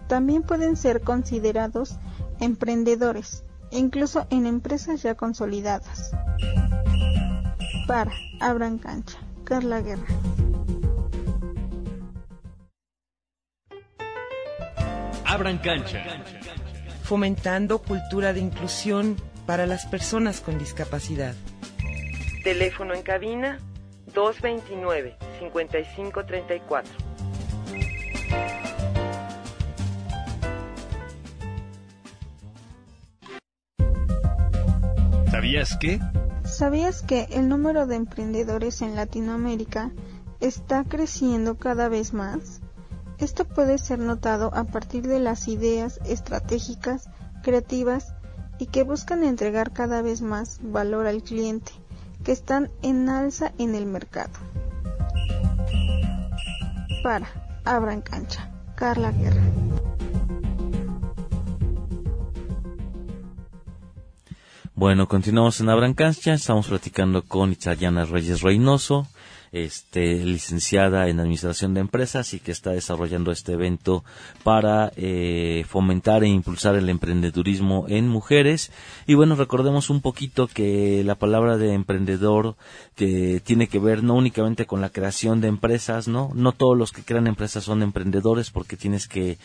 también 0.08 0.43
pueden 0.43 0.75
ser 0.75 1.01
considerados 1.01 1.97
emprendedores, 2.39 3.43
incluso 3.71 4.28
en 4.30 4.45
empresas 4.45 5.01
ya 5.01 5.15
consolidadas? 5.15 6.12
Para, 7.88 8.12
abran 8.39 8.78
cancha. 8.80 9.19
Carla 9.43 9.82
Guerra. 9.82 10.08
Abran 15.24 15.60
cancha. 15.60 16.04
Fomentando 17.04 17.78
cultura 17.80 18.34
de 18.34 18.39
inclusión 18.39 19.17
para 19.45 19.67
las 19.67 19.86
personas 19.86 20.41
con 20.41 20.58
discapacidad. 20.58 21.36
Teléfono 22.43 22.95
en 22.95 23.04
cabina 23.04 23.60
229-5534. 24.13 26.86
¿Sabías 35.30 35.78
que? 35.78 36.00
¿Sabías 36.56 37.02
que 37.02 37.28
el 37.32 37.50
número 37.50 37.86
de 37.86 37.98
emprendedores 37.98 38.82
en 38.82 38.96
Latinoamérica 38.96 39.91
está 40.39 40.86
creciendo 40.86 41.58
cada 41.58 41.89
vez 41.89 42.13
más? 42.13 42.62
Esto 43.18 43.44
puede 43.44 43.78
ser 43.78 44.00
notado 44.00 44.52
a 44.54 44.63
partir 44.63 45.06
de 45.06 45.20
las 45.20 45.50
ideas 45.50 46.00
estratégicas, 46.06 47.10
creativas 47.44 48.13
y 48.58 48.68
que 48.68 48.84
buscan 48.84 49.26
entregar 49.26 49.74
cada 49.74 50.02
vez 50.02 50.22
más 50.22 50.62
valor 50.62 51.08
al 51.08 51.24
cliente, 51.24 51.74
que 52.24 52.32
están 52.32 52.72
en 52.82 53.10
alza 53.10 53.52
en 53.58 53.76
el 53.76 53.86
mercado. 53.86 54.32
Para, 57.04 57.28
abran 57.65 58.02
cancha. 58.02 58.50
Carla 58.78 59.12
Guerra. 59.12 59.64
Bueno, 64.78 65.08
continuamos 65.08 65.62
en 65.62 65.70
Abran 65.70 65.94
Cancha, 65.94 66.34
estamos 66.34 66.68
platicando 66.68 67.22
con 67.24 67.54
Itzayana 67.54 68.04
Reyes 68.04 68.42
Reynoso, 68.42 69.08
este, 69.54 70.26
licenciada 70.26 71.08
en 71.08 71.22
Administración 71.22 71.74
de 71.74 71.80
Empresas 71.80 72.34
y 72.34 72.42
que 72.42 72.52
está 72.52 72.72
desarrollando 72.72 73.32
este 73.32 73.54
evento 73.54 74.04
para 74.44 74.92
eh, 74.98 75.64
fomentar 75.70 76.26
e 76.26 76.28
impulsar 76.28 76.76
el 76.76 76.90
emprendedurismo 76.90 77.86
en 77.88 78.10
mujeres. 78.10 78.70
Y 79.08 79.14
bueno, 79.14 79.38
recordemos 79.38 79.90
un 79.90 80.02
poquito 80.02 80.48
que 80.48 81.06
la 81.06 81.16
palabra 81.16 81.56
de 81.56 81.72
emprendedor 81.72 82.58
tiene 82.96 83.70
que 83.70 83.80
ver 83.80 84.04
no 84.04 84.16
únicamente 84.16 84.66
con 84.66 84.82
la 84.82 84.90
creación 84.90 85.40
de 85.40 85.48
empresas, 85.48 86.10
¿no? 86.10 86.32
No 86.36 86.52
todos 86.52 86.78
los 86.78 86.92
que 86.92 87.04
crean 87.04 87.28
empresas 87.28 87.64
son 87.64 87.82
emprendedores 87.82 88.52
porque 88.52 88.76
tienes 88.76 89.08
que 89.08 89.38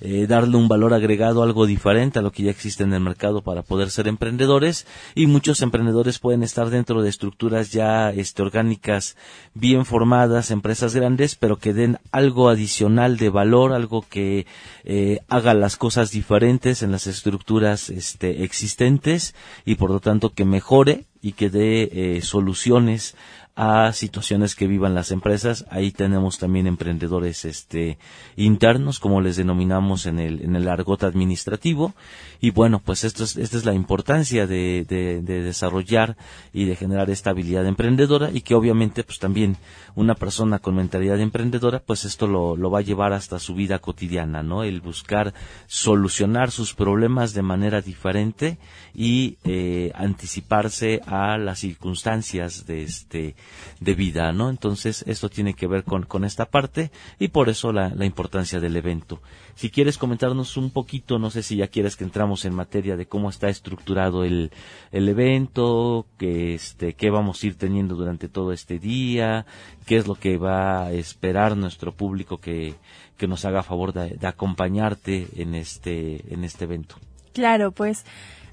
eh, 0.00 0.26
darle 0.26 0.56
un 0.56 0.68
valor 0.68 0.94
agregado, 0.94 1.42
algo 1.42 1.66
diferente 1.66 2.18
a 2.18 2.22
lo 2.22 2.32
que 2.32 2.44
ya 2.44 2.50
existe 2.50 2.84
en 2.84 2.92
el 2.92 3.00
mercado 3.00 3.42
para 3.42 3.62
poder 3.62 3.90
ser 3.90 4.08
emprendedores. 4.08 4.86
Y 5.14 5.26
muchos 5.26 5.62
emprendedores 5.62 6.18
pueden 6.18 6.42
estar 6.42 6.70
dentro 6.70 7.02
de 7.02 7.08
estructuras 7.08 7.72
ya 7.72 8.10
este, 8.10 8.42
orgánicas 8.42 9.16
bien 9.54 9.84
formadas, 9.84 10.50
empresas 10.50 10.94
grandes, 10.94 11.34
pero 11.34 11.56
que 11.56 11.72
den 11.72 11.98
algo 12.12 12.48
adicional 12.48 13.16
de 13.16 13.30
valor, 13.30 13.72
algo 13.72 14.04
que 14.08 14.46
eh, 14.84 15.20
haga 15.28 15.54
las 15.54 15.76
cosas 15.76 16.10
diferentes 16.10 16.82
en 16.82 16.92
las 16.92 17.06
estructuras 17.06 17.90
este, 17.90 18.44
existentes 18.44 19.34
y 19.64 19.76
por 19.76 19.90
lo 19.90 20.00
tanto 20.00 20.30
que 20.30 20.44
mejore 20.44 21.04
y 21.22 21.32
que 21.32 21.50
dé 21.50 21.88
eh, 21.92 22.22
soluciones 22.22 23.16
a 23.56 23.90
situaciones 23.94 24.54
que 24.54 24.66
vivan 24.66 24.94
las 24.94 25.10
empresas. 25.10 25.64
Ahí 25.70 25.90
tenemos 25.90 26.38
también 26.38 26.66
emprendedores 26.66 27.46
este, 27.46 27.98
internos, 28.36 29.00
como 29.00 29.22
les 29.22 29.36
denominamos 29.36 30.04
en 30.04 30.20
el, 30.20 30.42
en 30.42 30.54
el 30.56 30.68
argot 30.68 31.02
administrativo. 31.04 31.94
Y 32.38 32.50
bueno, 32.50 32.80
pues 32.84 33.02
esto 33.02 33.24
es, 33.24 33.36
esta 33.36 33.56
es 33.56 33.64
la 33.64 33.72
importancia 33.72 34.46
de, 34.46 34.84
de, 34.86 35.22
de 35.22 35.42
desarrollar 35.42 36.18
y 36.52 36.66
de 36.66 36.76
generar 36.76 37.08
esta 37.08 37.30
habilidad 37.30 37.66
emprendedora 37.66 38.30
y 38.30 38.42
que 38.42 38.54
obviamente 38.54 39.02
pues 39.04 39.18
también 39.18 39.56
una 39.94 40.14
persona 40.14 40.58
con 40.58 40.76
mentalidad 40.76 41.18
emprendedora 41.18 41.80
pues 41.80 42.04
esto 42.04 42.26
lo, 42.26 42.56
lo 42.56 42.70
va 42.70 42.80
a 42.80 42.82
llevar 42.82 43.14
hasta 43.14 43.38
su 43.38 43.54
vida 43.54 43.78
cotidiana, 43.78 44.42
¿no? 44.42 44.64
El 44.64 44.82
buscar 44.82 45.32
solucionar 45.66 46.50
sus 46.50 46.74
problemas 46.74 47.32
de 47.32 47.40
manera 47.40 47.80
diferente 47.80 48.58
y 48.94 49.38
eh, 49.44 49.92
anticiparse 49.94 51.00
a 51.06 51.38
las 51.38 51.60
circunstancias 51.60 52.66
de 52.66 52.82
este 52.82 53.34
de 53.80 53.94
vida, 53.94 54.32
¿no? 54.32 54.50
Entonces, 54.50 55.04
esto 55.06 55.28
tiene 55.28 55.54
que 55.54 55.66
ver 55.66 55.84
con, 55.84 56.04
con 56.04 56.24
esta 56.24 56.46
parte 56.46 56.90
y 57.18 57.28
por 57.28 57.48
eso 57.48 57.72
la, 57.72 57.90
la 57.90 58.06
importancia 58.06 58.60
del 58.60 58.76
evento. 58.76 59.20
Si 59.54 59.70
quieres 59.70 59.98
comentarnos 59.98 60.56
un 60.56 60.70
poquito, 60.70 61.18
no 61.18 61.30
sé 61.30 61.42
si 61.42 61.56
ya 61.56 61.68
quieres 61.68 61.96
que 61.96 62.04
entramos 62.04 62.44
en 62.44 62.54
materia 62.54 62.96
de 62.96 63.06
cómo 63.06 63.30
está 63.30 63.48
estructurado 63.48 64.24
el, 64.24 64.50
el 64.92 65.08
evento, 65.08 66.06
que 66.18 66.54
este, 66.54 66.94
qué 66.94 67.10
vamos 67.10 67.42
a 67.42 67.46
ir 67.46 67.56
teniendo 67.56 67.94
durante 67.94 68.28
todo 68.28 68.52
este 68.52 68.78
día, 68.78 69.46
qué 69.86 69.96
es 69.96 70.06
lo 70.06 70.14
que 70.14 70.36
va 70.38 70.84
a 70.84 70.92
esperar 70.92 71.56
nuestro 71.56 71.92
público 71.92 72.38
que, 72.38 72.74
que 73.16 73.26
nos 73.26 73.44
haga 73.44 73.62
favor 73.62 73.92
de, 73.92 74.10
de 74.10 74.26
acompañarte 74.26 75.28
en 75.36 75.54
este, 75.54 76.32
en 76.32 76.44
este 76.44 76.64
evento. 76.64 76.96
Claro, 77.32 77.72
pues 77.72 78.04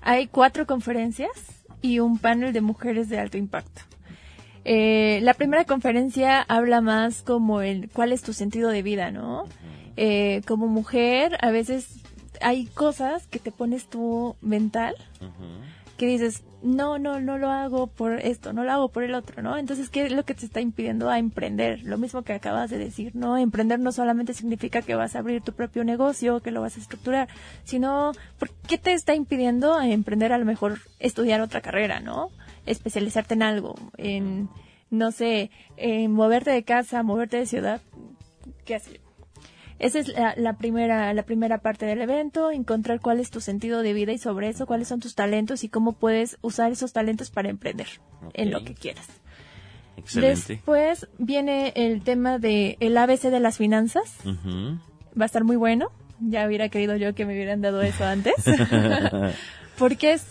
hay 0.02 0.28
cuatro 0.28 0.66
conferencias 0.66 1.32
y 1.82 2.00
un 2.00 2.18
panel 2.18 2.54
de 2.54 2.62
mujeres 2.62 3.10
de 3.10 3.20
alto 3.20 3.38
impacto. 3.38 3.82
Eh, 4.66 5.20
la 5.24 5.34
primera 5.34 5.66
conferencia 5.66 6.42
habla 6.42 6.82
más 6.82 7.22
como 7.22 7.62
el 7.62 7.90
cuál 7.90 8.12
es 8.12 8.22
tu 8.22 8.34
sentido 8.34 8.70
de 8.70 8.82
vida, 8.82 9.12
¿no? 9.12 9.46
Eh, 9.98 10.42
como 10.48 10.68
mujer, 10.68 11.38
a 11.42 11.52
veces 11.52 12.00
hay 12.42 12.66
cosas 12.66 13.28
que 13.28 13.40
te 13.40 13.52
pones 13.52 13.88
tú 13.88 14.36
mental 14.42 14.96
que 15.98 16.08
dices, 16.08 16.44
no, 16.64 16.98
no, 16.98 17.20
no 17.20 17.38
lo 17.38 17.50
hago 17.50 17.88
por 17.88 18.20
esto, 18.20 18.52
no 18.52 18.64
lo 18.64 18.72
hago 18.72 18.90
por 18.90 19.04
el 19.04 19.14
otro, 19.14 19.44
¿no? 19.44 19.58
Entonces, 19.58 19.90
¿qué 19.90 20.06
es 20.06 20.12
lo 20.12 20.24
que 20.24 20.34
te 20.34 20.46
está 20.46 20.60
impidiendo 20.60 21.10
a 21.10 21.20
emprender? 21.20 21.84
Lo 21.84 21.98
mismo 21.98 22.24
que 22.24 22.34
acabas 22.34 22.70
de 22.70 22.78
decir, 22.78 23.16
¿no? 23.16 23.38
Emprender 23.38 23.80
no 23.80 23.92
solamente 23.92 24.34
significa 24.34 24.82
que 24.82 24.96
vas 24.96 25.16
a 25.16 25.20
abrir 25.20 25.42
tu 25.42 25.54
propio 25.54 25.84
negocio, 25.84 26.40
que 26.40 26.52
lo 26.52 26.62
vas 26.62 26.78
a 26.78 26.80
estructurar, 26.80 27.28
sino, 27.64 28.14
¿por 28.40 28.50
qué 28.68 28.78
te 28.78 28.94
está 28.94 29.14
impidiendo 29.14 29.76
a 29.76 29.88
emprender 29.88 30.34
a 30.34 30.38
lo 30.38 30.46
mejor 30.46 30.80
estudiar 31.00 31.42
otra 31.42 31.62
carrera, 31.62 32.00
¿no? 32.00 32.30
Especializarte 32.66 33.34
en 33.34 33.44
algo, 33.44 33.76
en, 33.98 34.50
no 34.90 35.12
sé, 35.12 35.52
en 35.78 36.12
moverte 36.12 36.52
de 36.52 36.64
casa, 36.64 37.04
moverte 37.04 37.38
de 37.38 37.46
ciudad, 37.46 37.82
¿qué 38.66 38.76
haces? 38.76 39.00
Esa 39.80 40.00
es 40.00 40.08
la, 40.08 40.34
la, 40.38 40.54
primera, 40.54 41.14
la 41.14 41.24
primera 41.24 41.58
parte 41.58 41.86
del 41.86 42.02
evento, 42.02 42.52
encontrar 42.52 43.02
cuál 43.02 43.20
es 43.20 43.32
tu 43.32 43.42
sentido 43.42 43.82
de 43.82 43.94
vida 43.94 44.14
y 44.14 44.18
sobre 44.18 44.48
eso 44.48 44.66
cuáles 44.66 44.88
son 44.88 45.00
tus 45.00 45.16
talentos 45.16 45.64
y 45.64 45.70
cómo 45.70 45.94
puedes 45.94 46.38
usar 46.42 46.72
esos 46.72 46.94
talentos 46.94 47.32
para 47.32 47.50
emprender 47.50 47.88
okay. 48.26 48.46
en 48.46 48.52
lo 48.52 48.64
que 48.64 48.76
quieras. 48.76 49.08
Excelente. 49.98 50.54
Después 50.54 51.08
viene 51.18 51.74
el 51.76 52.02
tema 52.02 52.40
de 52.40 52.78
el 52.80 52.98
ABC 52.98 53.24
de 53.24 53.40
las 53.40 53.58
finanzas. 53.58 54.18
Uh 54.26 54.30
-huh. 54.30 54.80
Va 55.20 55.24
a 55.24 55.26
estar 55.26 55.44
muy 55.44 55.56
bueno. 55.56 55.92
Ya 56.20 56.48
hubiera 56.48 56.70
querido 56.70 56.96
yo 56.96 57.14
que 57.14 57.26
me 57.26 57.34
hubieran 57.34 57.62
dado 57.62 57.82
eso 57.82 58.06
antes. 58.06 58.36
Porque 59.78 60.14
es 60.14 60.26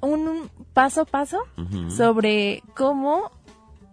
un 0.00 0.50
paso 0.72 1.02
a 1.02 1.04
paso 1.04 1.38
uh 1.56 1.62
-huh. 1.62 1.90
sobre 1.90 2.62
cómo 2.76 3.30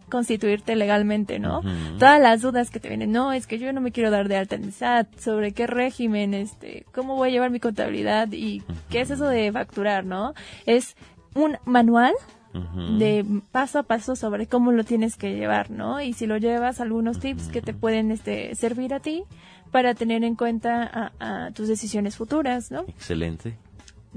constituirte 0.10 0.76
legalmente, 0.76 1.40
¿no? 1.40 1.60
Uh 1.60 1.64
-huh. 1.64 2.00
Todas 2.00 2.22
las 2.22 2.42
dudas 2.42 2.70
que 2.70 2.80
te 2.80 2.88
vienen, 2.88 3.12
no, 3.12 3.34
es 3.34 3.46
que 3.48 3.60
yo 3.60 3.74
no 3.74 3.82
me 3.82 3.92
quiero 3.92 4.10
dar 4.12 4.28
de 4.28 4.38
alta 4.38 4.56
en 4.56 4.72
SAT, 4.72 5.20
sobre 5.20 5.52
qué 5.52 5.68
régimen, 5.68 6.34
este, 6.34 6.86
cómo 6.94 7.16
voy 7.16 7.30
a 7.30 7.32
llevar 7.32 7.52
mi 7.52 7.60
contabilidad 7.60 8.32
y 8.32 8.62
uh 8.62 8.64
-huh. 8.64 8.76
qué 8.90 9.02
es 9.02 9.12
eso 9.12 9.26
de 9.26 9.52
facturar, 9.52 10.06
¿no? 10.06 10.34
Es 10.66 10.96
un 11.36 11.58
manual 11.66 12.14
uh 12.54 12.58
-huh. 12.58 12.98
de 12.98 13.26
paso 13.52 13.80
a 13.80 13.84
paso 13.84 14.16
sobre 14.16 14.48
cómo 14.48 14.72
lo 14.72 14.84
tienes 14.84 15.18
que 15.18 15.36
llevar, 15.36 15.72
¿no? 15.72 16.02
Y 16.02 16.14
si 16.14 16.26
lo 16.26 16.38
llevas, 16.38 16.80
algunos 16.80 17.20
tips 17.20 17.50
que 17.50 17.62
te 17.62 17.74
pueden 17.74 18.12
este, 18.12 18.56
servir 18.56 18.94
a 18.94 19.00
ti 19.00 19.24
para 19.72 19.94
tener 19.94 20.24
en 20.24 20.36
cuenta 20.36 21.12
a, 21.20 21.48
a 21.48 21.52
tus 21.52 21.68
decisiones 21.68 22.16
futuras, 22.16 22.72
¿no? 22.72 22.82
Excelente. 22.88 23.58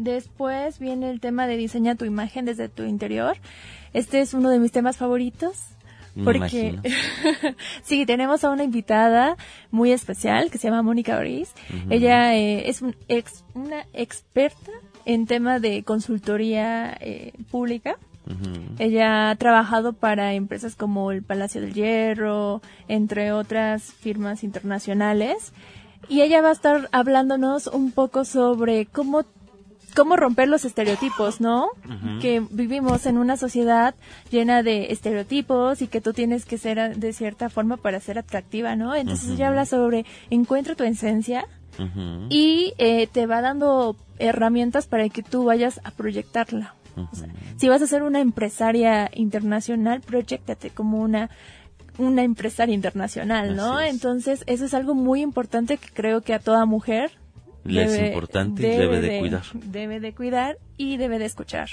Después 0.00 0.78
viene 0.78 1.10
el 1.10 1.20
tema 1.20 1.46
de 1.46 1.58
diseña 1.58 1.94
tu 1.94 2.06
imagen 2.06 2.46
desde 2.46 2.70
tu 2.70 2.84
interior. 2.84 3.36
Este 3.92 4.22
es 4.22 4.32
uno 4.32 4.48
de 4.48 4.58
mis 4.58 4.72
temas 4.72 4.96
favoritos 4.96 5.58
porque 6.24 6.78
sí, 7.82 8.06
tenemos 8.06 8.42
a 8.42 8.50
una 8.50 8.64
invitada 8.64 9.36
muy 9.70 9.92
especial 9.92 10.50
que 10.50 10.56
se 10.56 10.68
llama 10.68 10.82
Mónica 10.82 11.18
Briz. 11.20 11.50
Uh 11.68 11.74
-huh. 11.74 11.94
Ella 11.94 12.34
eh, 12.34 12.70
es 12.70 12.80
un 12.80 12.96
ex, 13.08 13.44
una 13.54 13.84
experta 13.92 14.72
en 15.04 15.26
tema 15.26 15.60
de 15.60 15.82
consultoría 15.82 16.96
eh, 16.98 17.32
pública. 17.50 17.96
Uh 18.26 18.32
-huh. 18.32 18.76
Ella 18.78 19.30
ha 19.30 19.36
trabajado 19.36 19.92
para 19.92 20.32
empresas 20.32 20.76
como 20.76 21.12
el 21.12 21.22
Palacio 21.22 21.60
del 21.60 21.74
Hierro, 21.74 22.62
entre 22.88 23.32
otras 23.32 23.82
firmas 23.82 24.44
internacionales. 24.44 25.52
Y 26.08 26.22
ella 26.22 26.40
va 26.40 26.48
a 26.48 26.52
estar 26.52 26.88
hablándonos 26.90 27.66
un 27.66 27.92
poco 27.92 28.24
sobre 28.24 28.86
cómo 28.86 29.24
cómo 29.94 30.16
romper 30.16 30.48
los 30.48 30.64
estereotipos, 30.64 31.40
¿no? 31.40 31.68
Que 32.20 32.40
vivimos 32.50 33.06
en 33.06 33.18
una 33.18 33.36
sociedad 33.36 33.94
llena 34.30 34.62
de 34.62 34.92
estereotipos 34.92 35.82
y 35.82 35.88
que 35.88 36.00
tú 36.00 36.12
tienes 36.12 36.44
que 36.44 36.58
ser 36.58 36.96
de 36.96 37.12
cierta 37.12 37.48
forma 37.48 37.76
para 37.76 38.00
ser 38.00 38.18
atractiva, 38.18 38.76
¿no? 38.76 38.94
Entonces 38.94 39.30
ella 39.30 39.48
habla 39.48 39.66
sobre 39.66 40.06
encuentra 40.30 40.74
tu 40.74 40.84
esencia 40.84 41.46
y 42.28 42.74
eh, 42.78 43.06
te 43.06 43.26
va 43.26 43.40
dando 43.40 43.96
herramientas 44.18 44.86
para 44.86 45.08
que 45.08 45.22
tú 45.22 45.44
vayas 45.44 45.80
a 45.84 45.90
proyectarla. 45.90 46.74
si 47.56 47.68
vas 47.68 47.80
a 47.80 47.86
ser 47.86 48.02
una 48.02 48.20
empresaria 48.20 49.10
internacional, 49.14 50.00
proyectate 50.00 50.70
como 50.70 51.00
una 51.00 51.30
una 51.98 52.22
empresaria 52.22 52.74
internacional, 52.74 53.56
¿no? 53.56 53.78
Entonces, 53.78 54.42
eso 54.46 54.64
es 54.64 54.72
algo 54.72 54.94
muy 54.94 55.20
importante 55.20 55.76
que 55.76 55.88
creo 55.92 56.22
que 56.22 56.32
a 56.32 56.38
toda 56.38 56.64
mujer 56.64 57.10
le 57.64 57.84
es 57.84 57.98
importante 57.98 58.62
y 58.62 58.76
debe 58.76 59.00
de, 59.00 59.18
cuidar. 59.18 59.42
Debe 59.54 60.00
de 60.00 60.14
cuidar 60.14 60.58
y 60.76 60.96
debe 60.96 61.18
de 61.18 61.26
escuchar. 61.26 61.68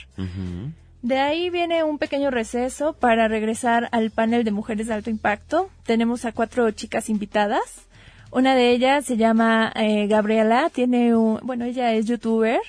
De 1.01 1.19
ahí 1.19 1.49
viene 1.49 1.83
un 1.83 1.99
pequeño 1.99 2.31
receso 2.31 2.93
para 2.93 3.27
regresar 3.27 3.87
al 3.91 4.11
panel 4.11 4.43
de 4.43 4.51
mujeres 4.51 4.87
de 4.87 4.93
alto 4.93 5.09
impacto. 5.09 5.69
Tenemos 5.83 6.25
a 6.25 6.31
cuatro 6.31 6.69
chicas 6.71 7.09
invitadas. 7.09 7.86
Una 8.31 8.55
de 8.55 8.71
ellas 8.71 9.05
se 9.05 9.17
llama 9.17 9.71
eh, 9.75 10.07
Gabriela, 10.07 10.69
tiene 10.73 11.15
un, 11.15 11.39
bueno, 11.43 11.65
ella 11.65 11.93
es 11.93 12.05
youtuber. 12.05 12.59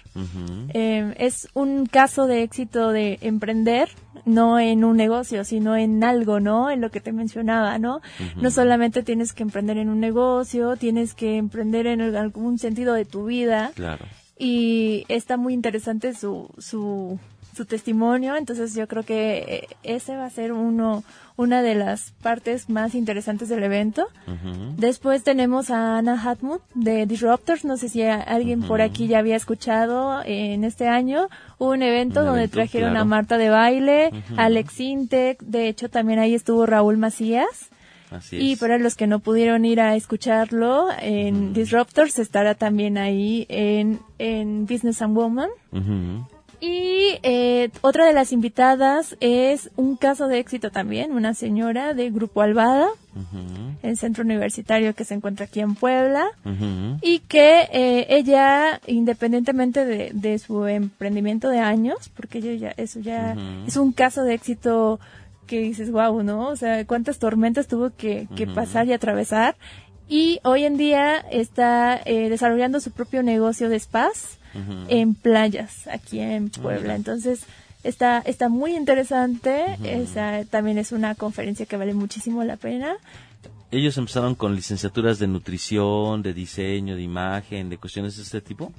Eh, 0.73 1.15
es 1.19 1.49
un 1.55 1.87
caso 1.87 2.27
de 2.27 2.43
éxito 2.43 2.91
de 2.91 3.19
emprender, 3.23 3.89
no 4.25 4.59
en 4.59 4.85
un 4.85 4.97
negocio, 4.97 5.45
sino 5.45 5.77
en 5.77 6.05
algo, 6.05 6.39
¿no? 6.39 6.71
En 6.71 6.81
lo 6.81 6.91
que 6.91 7.01
te 7.01 7.13
mencionaba, 7.13 7.79
¿no? 7.79 8.01
No 8.37 8.51
solamente 8.51 9.03
tienes 9.03 9.33
que 9.33 9.43
emprender 9.43 9.79
en 9.79 9.89
un 9.89 10.01
negocio, 10.01 10.77
tienes 10.77 11.15
que 11.15 11.37
emprender 11.37 11.87
en 11.87 12.01
algún 12.15 12.59
sentido 12.59 12.95
de 12.95 13.05
tu 13.05 13.25
vida. 13.25 13.73
Claro. 13.75 14.05
Y 14.39 15.05
está 15.09 15.37
muy 15.37 15.55
interesante 15.55 16.15
su, 16.15 16.49
su, 16.59 17.19
su 17.57 17.65
testimonio, 17.65 18.37
entonces 18.37 18.75
yo 18.75 18.87
creo 18.87 19.03
que 19.03 19.39
eh, 19.39 19.69
ese 19.83 20.17
va 20.17 20.27
a 20.27 20.31
ser 20.31 20.53
uno, 20.53 21.03
una 21.39 21.63
de 21.63 21.77
las 21.77 22.11
partes 22.21 22.69
más 22.69 22.97
interesantes 22.97 23.49
del 23.49 23.63
evento. 23.63 24.09
Después 24.77 25.23
tenemos 25.23 25.71
a 25.71 25.97
Ana 25.97 26.21
Hatmut 26.21 26.61
de 26.75 27.07
Disruptors, 27.07 27.65
no 27.65 27.77
sé 27.77 27.89
si 27.89 28.03
alguien 28.03 28.63
por 28.63 28.83
aquí 28.83 29.07
ya 29.07 29.21
había 29.21 29.37
escuchado 29.37 30.21
en 30.25 30.65
este 30.65 30.89
año, 30.89 31.29
un 31.59 31.83
evento 31.83 32.25
donde 32.25 32.49
trajeron 32.49 32.97
a 32.97 33.05
Marta 33.05 33.39
de 33.39 33.51
baile, 33.51 34.11
Alex 34.37 34.81
Intec, 34.81 35.41
de 35.43 35.69
hecho 35.69 35.89
también 35.89 36.19
ahí 36.19 36.35
estuvo 36.35 36.67
Raúl 36.67 36.99
Macías. 36.99 37.71
y 38.33 38.57
para 38.57 38.79
los 38.79 38.97
que 38.97 39.07
no 39.07 39.21
pudieron 39.21 39.65
ir 39.65 39.81
a 39.81 39.95
escucharlo 39.95 40.89
en 41.01 41.53
Disruptors 41.53 42.19
estará 42.19 42.55
también 42.57 42.99
ahí 42.99 43.47
en, 43.49 44.01
en 44.19 44.67
Business 44.67 45.03
and 45.03 45.15
Woman. 45.15 45.51
Y 46.61 47.19
eh, 47.23 47.71
otra 47.83 48.05
de 48.07 48.13
las 48.13 48.33
invitadas 48.33 49.17
es 49.21 49.71
un 49.77 49.97
caso 49.97 50.27
de 50.27 50.41
éxito 50.41 50.71
también, 50.71 51.13
una 51.13 51.35
señora 51.35 51.95
de 51.95 52.11
Grupo 52.11 52.43
Alvada, 52.43 52.89
el 53.83 53.97
centro 53.97 54.25
universitario 54.25 54.95
que 54.95 55.05
se 55.05 55.15
encuentra 55.15 55.47
aquí 55.47 55.61
en 55.61 55.77
Puebla, 55.77 56.27
y 57.01 57.21
que 57.21 57.69
eh, 57.73 58.07
ella, 58.09 58.81
independientemente 58.87 59.85
de, 59.85 60.39
su 60.39 60.67
emprendimiento 60.67 61.49
de 61.49 61.61
años, 61.61 62.11
porque 62.17 62.39
ella 62.39 62.55
ya, 62.55 62.75
eso 62.77 62.99
ya 63.01 63.37
es 63.67 63.77
un 63.77 63.93
caso 63.93 64.25
de 64.25 64.35
éxito 64.35 64.99
que 65.47 65.61
dices, 65.61 65.93
wow, 65.93 66.23
¿no? 66.25 66.49
O 66.49 66.57
sea, 66.57 66.85
cuántas 66.87 67.19
tormentas 67.19 67.69
tuvo 67.69 67.91
que, 67.91 68.29
pasar 68.55 68.89
y 68.89 68.93
atravesar. 68.93 69.57
Y 70.09 70.41
hoy 70.43 70.65
en 70.65 70.77
día 70.77 71.19
está 71.31 72.01
eh, 72.05 72.29
desarrollando 72.31 72.81
su 72.81 72.91
propio 72.91 73.23
negocio 73.23 73.69
de 73.69 73.79
spas 73.79 74.38
en 74.89 75.15
playas 75.15 75.87
aquí 75.89 76.21
en 76.21 76.51
Puebla. 76.51 76.95
Entonces, 76.95 77.43
está, 77.85 78.19
está 78.21 78.49
muy 78.49 78.77
interesante. 78.77 79.79
Esa 79.83 80.45
también 80.45 80.79
es 80.79 80.93
una 80.93 81.15
conferencia 81.15 81.67
que 81.67 81.77
vale 81.77 81.95
muchísimo 81.95 82.45
la 82.45 82.57
pena. 82.57 82.97
¿Ellos 83.71 83.99
empezaron 83.99 84.35
con 84.35 84.55
licenciaturas 84.55 85.19
de 85.19 85.27
nutrición, 85.27 86.23
de 86.23 86.33
diseño, 86.33 86.97
de 86.97 87.03
imagen, 87.03 87.69
de 87.69 87.77
cuestiones 87.77 88.17
de 88.17 88.23
este 88.23 88.41
tipo? 88.41 88.73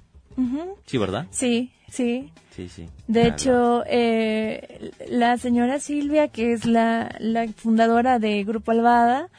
Sí, 0.85 0.97
¿verdad? 0.97 1.27
Sí, 1.31 1.71
sí. 1.89 2.31
Sí, 2.51 2.67
sí. 2.67 2.87
De 3.07 3.27
hecho, 3.27 3.83
eh, 3.87 4.91
la 5.09 5.37
señora 5.37 5.79
Silvia, 5.79 6.27
que 6.27 6.51
es 6.51 6.65
la, 6.65 7.15
la 7.19 7.47
fundadora 7.47 8.19
de 8.19 8.43
Grupo 8.43 8.71
Alvada, 8.71 9.29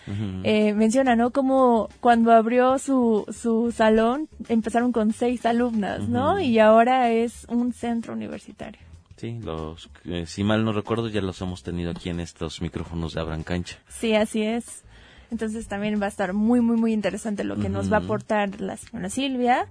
eh, 0.43 0.73
menciona, 0.73 1.17
¿no? 1.17 1.31
Como 1.31 1.91
cuando 2.01 2.33
abrió 2.33 2.79
su, 2.79 3.27
su 3.31 3.73
salón, 3.73 4.29
empezaron 4.49 4.93
con 4.93 5.13
seis 5.13 5.45
alumnas, 5.45 6.09
¿no? 6.09 6.41
Y 6.41 6.59
ahora 6.61 7.11
es 7.11 7.47
un 7.51 7.75
centro 7.75 8.15
universitario. 8.15 8.81
Sí, 9.17 9.39
los, 9.43 9.91
eh, 10.07 10.25
si 10.27 10.43
mal 10.43 10.65
no 10.65 10.73
recuerdo, 10.73 11.09
ya 11.09 11.21
los 11.21 11.43
hemos 11.43 11.63
tenido 11.63 11.91
aquí 11.91 12.09
en 12.09 12.21
estos 12.21 12.63
micrófonos 12.63 13.13
de 13.13 13.21
Abran 13.21 13.43
Cancha. 13.43 13.77
Sí, 13.89 14.15
así 14.15 14.43
es. 14.43 14.83
Entonces 15.31 15.69
también 15.69 16.01
va 16.01 16.07
a 16.07 16.09
estar 16.09 16.33
muy, 16.33 16.63
muy, 16.63 16.77
muy 16.77 16.95
interesante 16.95 17.45
lo 17.45 17.57
que 17.57 17.69
nos 17.69 17.93
va 17.93 17.99
a 17.99 18.01
aportar 18.01 18.61
la 18.63 18.79
señora 18.79 19.11
Silvia. 19.11 19.67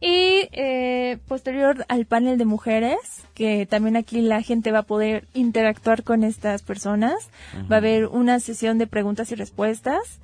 Y 0.00 0.48
eh, 0.52 1.18
posterior 1.28 1.84
al 1.88 2.06
panel 2.06 2.38
de 2.38 2.46
mujeres, 2.46 2.98
que 3.34 3.66
también 3.66 3.96
aquí 3.96 4.22
la 4.22 4.42
gente 4.42 4.72
va 4.72 4.80
a 4.80 4.84
poder 4.84 5.26
interactuar 5.34 6.04
con 6.04 6.24
estas 6.24 6.62
personas, 6.62 7.28
va 7.70 7.76
a 7.76 7.78
haber 7.78 8.06
una 8.06 8.40
sesión 8.40 8.78
de 8.78 8.86
preguntas 8.86 9.30
y 9.30 9.34
respuestas. 9.34 10.20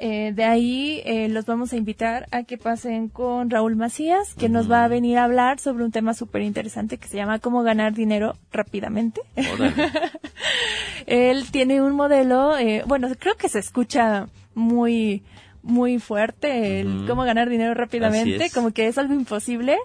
Eh, 0.00 0.32
de 0.32 0.44
ahí 0.44 1.02
eh, 1.04 1.28
los 1.28 1.44
vamos 1.44 1.72
a 1.72 1.76
invitar 1.76 2.28
a 2.30 2.44
que 2.44 2.56
pasen 2.56 3.08
con 3.08 3.50
Raúl 3.50 3.74
Macías, 3.74 4.34
que 4.34 4.48
nos 4.48 4.70
va 4.70 4.84
a 4.84 4.88
venir 4.88 5.18
a 5.18 5.24
hablar 5.24 5.58
sobre 5.58 5.82
un 5.84 5.90
tema 5.90 6.14
súper 6.14 6.42
interesante 6.42 6.98
que 6.98 7.08
se 7.08 7.16
llama 7.16 7.40
cómo 7.40 7.64
ganar 7.64 7.94
dinero 7.94 8.36
rápidamente. 8.52 9.22
Él 11.06 11.50
tiene 11.50 11.82
un 11.82 11.96
modelo, 11.96 12.56
eh, 12.56 12.84
bueno, 12.86 13.08
creo 13.18 13.34
que 13.34 13.48
se 13.48 13.58
escucha 13.58 14.28
muy 14.54 15.24
muy 15.68 15.98
fuerte, 15.98 16.80
el 16.80 17.04
cómo 17.06 17.24
ganar 17.24 17.48
dinero 17.48 17.74
rápidamente, 17.74 18.50
como 18.50 18.72
que 18.72 18.88
es 18.88 18.96
algo 18.96 19.12
imposible, 19.12 19.76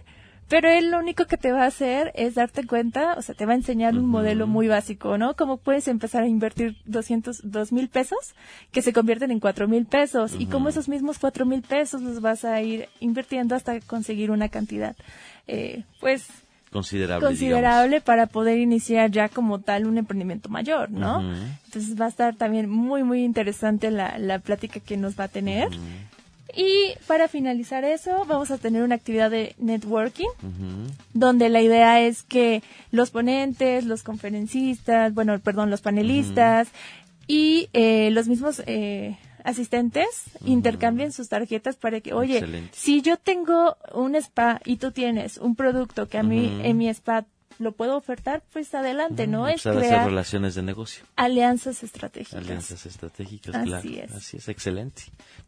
pero 0.47 0.69
él 0.69 0.91
lo 0.91 0.99
único 0.99 1.25
que 1.25 1.37
te 1.37 1.51
va 1.51 1.63
a 1.63 1.67
hacer 1.67 2.11
es 2.15 2.35
darte 2.35 2.65
cuenta, 2.65 3.15
o 3.17 3.21
sea, 3.21 3.35
te 3.35 3.45
va 3.45 3.51
a 3.51 3.55
enseñar 3.55 3.95
un 3.97 4.05
modelo 4.05 4.47
muy 4.47 4.67
básico, 4.67 5.17
¿no? 5.17 5.35
Cómo 5.35 5.57
puedes 5.57 5.87
empezar 5.87 6.23
a 6.23 6.27
invertir 6.27 6.77
200, 6.85 7.51
dos 7.51 7.71
mil 7.71 7.89
pesos 7.89 8.33
que 8.71 8.81
se 8.81 8.93
convierten 8.93 9.31
en 9.31 9.39
cuatro 9.39 9.67
mil 9.67 9.85
pesos 9.85 10.35
y 10.37 10.45
cómo 10.45 10.69
esos 10.69 10.87
mismos 10.87 11.19
cuatro 11.19 11.45
mil 11.45 11.63
pesos 11.63 12.01
los 12.01 12.21
vas 12.21 12.45
a 12.45 12.61
ir 12.61 12.87
invirtiendo 12.99 13.55
hasta 13.55 13.79
conseguir 13.81 14.31
una 14.31 14.47
cantidad, 14.49 14.95
eh, 15.47 15.83
pues 15.99 16.27
considerable, 16.73 17.25
considerable 17.25 18.01
para 18.01 18.27
poder 18.27 18.57
iniciar 18.57 19.09
ya 19.11 19.29
como 19.29 19.59
tal 19.59 19.85
un 19.85 19.97
emprendimiento 19.97 20.49
mayor, 20.49 20.91
¿no? 20.91 21.21
Entonces 21.65 21.99
va 21.99 22.05
a 22.05 22.09
estar 22.09 22.35
también 22.35 22.69
muy, 22.69 23.03
muy 23.03 23.23
interesante 23.23 23.91
la, 23.91 24.17
la 24.17 24.39
plática 24.39 24.79
que 24.79 24.97
nos 24.97 25.17
va 25.17 25.25
a 25.25 25.27
tener. 25.29 25.69
Y 26.55 26.93
para 27.07 27.27
finalizar 27.27 27.83
eso, 27.83 28.25
vamos 28.27 28.51
a 28.51 28.59
tener 28.59 28.83
una 28.83 28.93
actividad 28.95 29.31
de 29.31 29.55
networking, 29.57 30.27
donde 31.13 31.49
la 31.49 31.61
idea 31.61 32.01
es 32.01 32.21
que 32.21 32.61
los 32.91 33.09
ponentes, 33.09 33.85
los 33.85 34.03
conferencistas, 34.03 35.13
bueno, 35.15 35.39
perdón, 35.39 35.71
los 35.71 35.81
panelistas 35.81 36.67
y 37.27 37.69
eh, 37.73 38.11
los 38.11 38.27
mismos 38.27 38.61
eh, 38.67 39.17
asistentes 39.43 40.23
intercambien 40.45 41.11
sus 41.11 41.29
tarjetas 41.29 41.75
para 41.75 42.01
que, 42.01 42.13
oye, 42.13 42.69
si 42.71 43.01
yo 43.01 43.17
tengo 43.17 43.77
un 43.93 44.15
spa 44.15 44.61
y 44.65 44.77
tú 44.77 44.91
tienes 44.91 45.37
un 45.37 45.55
producto 45.55 46.07
que 46.07 46.17
a 46.17 46.23
mí 46.23 46.61
en 46.63 46.77
mi 46.77 46.89
spa 46.89 47.25
lo 47.59 47.71
puedo 47.73 47.95
ofertar, 47.95 48.43
pues 48.51 48.73
adelante, 48.73 49.27
¿no? 49.27 49.47
Es 49.47 49.63
crear 49.63 50.05
relaciones 50.05 50.55
de 50.55 50.63
negocio. 50.63 51.05
Alianzas 51.15 51.83
estratégicas. 51.83 52.41
Alianzas 52.41 52.85
estratégicas, 52.85 53.55
Así 53.55 53.67
claro. 53.67 53.89
Es. 53.89 54.11
Así 54.11 54.37
es, 54.37 54.47
excelente. 54.49 55.03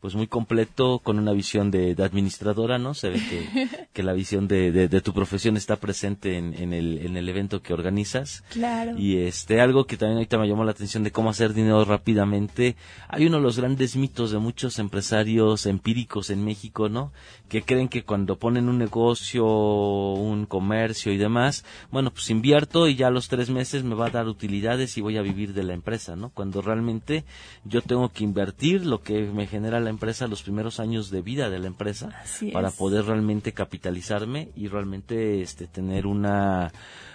Pues 0.06 0.14
muy 0.14 0.28
completo, 0.28 1.00
con 1.00 1.18
una 1.18 1.32
visión 1.32 1.72
de, 1.72 1.96
administradora, 1.98 2.78
¿no? 2.78 2.94
Se 2.94 3.10
ve 3.10 3.20
que, 3.28 3.68
que 3.92 4.04
la 4.04 4.14
visión 4.14 4.48
de, 4.48 4.72
de, 4.72 5.02
tu 5.02 5.14
profesión 5.14 5.58
está 5.58 5.78
presente 5.78 6.38
en, 6.38 6.54
en, 6.54 6.74
el, 6.74 7.00
en 7.00 7.18
el 7.18 7.28
evento 7.28 7.64
que 7.64 7.74
organizas. 7.74 8.44
Claro. 8.52 8.96
Y 9.00 9.18
este, 9.18 9.62
algo 9.62 9.88
que 9.88 9.98
también 9.98 10.18
ahorita 10.18 10.38
me 10.38 10.48
llamó 10.48 10.64
la 10.64 10.74
atención 10.74 11.02
de 11.02 11.10
cómo 11.10 11.32
hacer 11.32 11.56
dinero 11.56 11.84
rápidamente. 11.86 12.76
Hay 13.08 13.26
uno 13.26 13.38
de 13.38 13.42
los 13.42 13.58
grandes 13.58 13.96
mitos 13.96 14.30
de 14.30 14.38
muchos 14.38 14.78
empresarios 14.78 15.66
empíricos 15.66 16.30
en 16.30 16.46
México, 16.46 16.88
¿no? 16.88 17.12
Que 17.50 17.64
creen 17.64 17.88
que 17.88 18.04
cuando 18.04 18.38
ponen 18.38 18.70
un 18.70 18.78
negocio, 18.78 19.44
un 19.48 20.46
comercio 20.46 21.14
y 21.14 21.18
demás, 21.18 21.66
bueno, 21.90 22.12
pues 22.12 22.30
invierto 22.30 22.88
y 22.88 22.96
ya 22.96 23.08
a 23.08 23.10
los 23.10 23.28
tres 23.28 23.50
meses 23.50 23.84
me 23.84 23.96
va 23.96 24.06
a 24.06 24.12
dar 24.12 24.28
utilidades 24.28 25.00
y 25.00 25.02
voy 25.02 25.18
a 25.18 25.24
vivir 25.24 25.56
de 25.56 25.64
la 25.64 25.74
empresa, 25.74 26.16
¿no? 26.16 26.30
Cuando 26.30 26.62
realmente 26.62 27.26
yo 27.64 27.82
tengo 27.82 28.10
que 28.10 28.24
invertir 28.24 28.86
lo 28.86 29.02
que 29.02 29.22
me 29.22 29.48
genera 29.48 29.80
la 29.80 29.95
empresa 29.96 30.28
los 30.28 30.44
primeros 30.44 30.80
años 30.80 31.10
de 31.10 31.22
vida 31.22 31.50
de 31.50 31.60
la 31.60 31.68
empresa 31.68 32.10
para 32.54 32.70
poder 32.72 33.06
realmente 33.06 33.54
capitalizarme 33.54 34.52
y 34.56 34.68
realmente 34.68 35.42
este 35.42 35.68
tener 35.68 36.06
una 36.06 36.72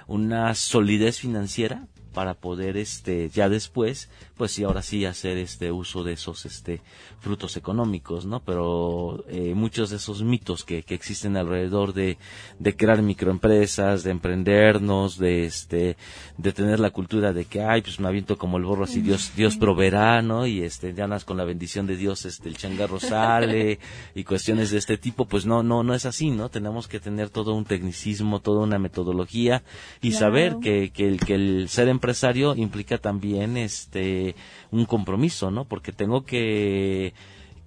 una 0.07 0.55
solidez 0.55 1.19
financiera 1.19 1.87
para 2.13 2.35
poder 2.35 2.77
este 2.77 3.29
ya 3.31 3.49
después 3.49 4.11
pues 4.37 4.53
sí 4.53 4.65
ahora 4.65 4.83
sí 4.83 5.05
hacer 5.05 5.37
este 5.39 5.71
uso 5.71 6.03
de 6.03 6.13
esos 6.15 6.45
este 6.47 6.81
frutos 7.21 7.57
económicos 7.57 8.27
no 8.27 8.41
pero 8.41 9.25
eh, 9.29 9.55
muchos 9.55 9.91
de 9.91 9.97
esos 9.97 10.23
mitos 10.23 10.65
que, 10.65 10.83
que 10.83 10.95
existen 10.95 11.37
alrededor 11.37 11.93
de, 11.93 12.19
de 12.59 12.77
crear 12.77 13.03
microempresas 13.03 14.03
de 14.03 14.11
emprendernos 14.11 15.19
de 15.19 15.45
este 15.45 15.97
de 16.39 16.53
tener 16.53 16.81
la 16.81 16.91
cultura 16.91 17.33
de 17.33 17.45
que 17.45 17.63
ay 17.63 17.83
pues 17.83 18.01
me 18.01 18.09
aviento 18.09 18.39
como 18.39 18.59
el 18.59 18.65
borro 18.65 18.85
así 18.85 19.01
Dios 19.01 19.33
Dios 19.37 19.57
proveerá 19.57 20.23
no 20.23 20.47
y 20.47 20.63
este 20.63 20.95
ya 20.95 21.07
nas 21.07 21.25
con 21.25 21.37
la 21.37 21.45
bendición 21.45 21.87
de 21.87 21.97
Dios 21.97 22.25
este 22.25 22.49
el 22.49 22.57
changarro 22.57 22.99
sale 22.99 23.79
y 24.15 24.25
cuestiones 24.25 24.71
de 24.71 24.79
este 24.79 24.99
tipo 24.99 25.27
pues 25.27 25.47
no 25.47 25.63
no 25.63 25.83
no 25.83 25.95
es 25.95 26.07
así 26.07 26.31
no 26.31 26.49
tenemos 26.49 26.89
que 26.89 27.01
tener 27.01 27.31
todo 27.31 27.55
un 27.55 27.65
tecnicismo 27.65 28.41
toda 28.41 28.63
una 28.63 28.79
metodología 28.79 29.63
y 30.01 30.13
saber 30.13 30.57
que, 30.61 30.91
que 30.91 31.09
el 31.09 31.21
que 31.21 31.35
el 31.35 31.69
ser 31.69 31.89
empresario 32.01 32.57
implica 32.57 32.97
también 32.97 33.59
este 33.59 34.35
un 34.71 34.87
compromiso, 34.87 35.51
¿no? 35.51 35.67
Porque 35.67 35.93
tengo 35.93 36.25
que 36.25 37.13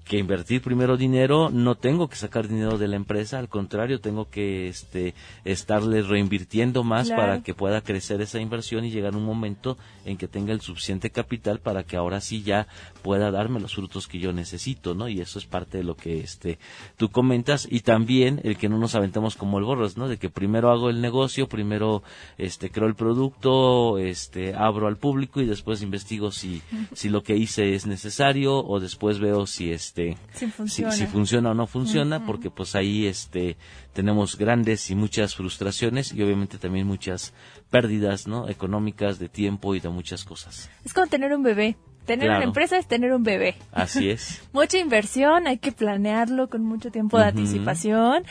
que 0.04 0.18
invertir 0.18 0.62
primero 0.62 0.97
dinero, 0.97 1.49
no 1.49 1.76
tengo 1.76 2.10
que 2.10 2.18
sacar 2.18 2.47
dinero 2.47 2.78
de 2.78 2.88
la 2.88 2.97
empresa, 2.97 3.39
al 3.39 3.47
contrario, 3.47 4.01
tengo 4.01 4.30
que 4.30 4.68
este, 4.68 5.14
estarle 5.45 6.01
reinvirtiendo 6.01 6.84
más 6.84 7.10
para 7.10 7.41
que 7.41 7.54
pueda 7.54 7.82
crecer 7.82 8.22
esa 8.22 8.39
inversión 8.39 8.84
y 8.84 8.91
llegar 8.91 9.16
un 9.16 9.26
momento 9.26 9.78
en 10.04 10.18
que 10.18 10.28
tenga 10.28 10.51
el 10.51 10.60
suficiente 10.60 11.10
capital 11.10 11.60
para 11.60 11.84
que 11.84 11.95
ahora 11.95 12.20
sí 12.20 12.43
ya 12.43 12.68
pueda 13.01 13.32
darme 13.32 13.62
los 13.62 13.76
frutos 13.76 14.08
que 14.08 14.20
yo 14.20 14.34
necesito, 14.34 14.93
¿no? 14.93 15.08
Y 15.08 15.22
eso 15.22 15.39
es 15.39 15.45
parte 15.45 15.78
de 15.78 15.84
lo 15.86 15.95
que 15.95 16.20
este, 16.20 16.60
tú 16.97 17.10
comentas 17.10 17.66
y 17.70 17.80
también 17.80 18.41
el 18.43 18.58
que 18.58 18.70
no 18.70 18.78
nos 18.78 18.95
aventemos 18.95 19.36
como 19.36 19.58
el 19.58 19.64
borras, 19.64 19.95
¿no? 19.95 20.10
De 20.10 20.18
que 20.18 20.30
primero 20.30 20.70
hago 20.70 20.89
el 20.89 20.99
negocio, 20.99 21.47
primero 21.47 22.04
este, 22.38 22.70
creo 22.70 22.88
el 22.88 22.95
producto, 22.95 23.97
este, 23.97 24.54
abro 24.54 24.88
al 24.88 24.97
público 24.97 25.39
y 25.39 25.45
después 25.45 25.82
investigo 25.82 26.32
si, 26.32 26.62
si 26.93 27.08
lo 27.08 27.24
que 27.24 27.38
hice 27.38 27.74
es 27.74 27.86
necesario 27.86 28.58
o 28.58 28.80
después 28.82 29.20
veo 29.20 29.47
si 29.47 29.72
es 29.72 29.93
este 29.94 30.18
si 30.34 30.48
funciona, 30.48 30.91
si, 30.91 31.06
funciona. 31.06 31.52
o 31.52 31.54
no 31.54 31.68
funciona 31.68 32.26
porque 32.26 32.50
pues 32.50 32.76
ahí 32.76 33.06
este 33.06 33.58
tenemos 33.94 34.38
grandes 34.38 34.89
y 34.89 34.96
muchas 34.96 35.36
frustraciones 35.36 36.14
y 36.14 36.24
obviamente 36.24 36.58
también 36.58 36.88
muchas 36.88 37.34
pérdidas 37.70 38.28
no 38.28 38.50
económicas 38.50 39.20
de 39.20 39.30
tiempo 39.30 39.76
y 39.76 39.80
de 39.80 39.89
muchas 39.89 40.24
cosas. 40.24 40.70
Es 40.84 40.94
como 40.94 41.08
tener 41.08 41.34
un 41.34 41.44
bebé. 41.44 41.78
Tener 42.06 42.30
una 42.30 42.44
empresa 42.44 42.78
es 42.78 42.86
tener 42.86 43.14
un 43.14 43.24
bebé. 43.24 43.56
Así 43.72 44.10
es. 44.10 44.41
Mucha 44.52 44.78
inversión, 44.78 45.48
hay 45.48 45.58
que 45.58 45.72
planearlo 45.72 46.50
con 46.50 46.66
mucho 46.66 46.91
tiempo 46.91 47.18
de 47.18 47.26
anticipación. 47.26 48.24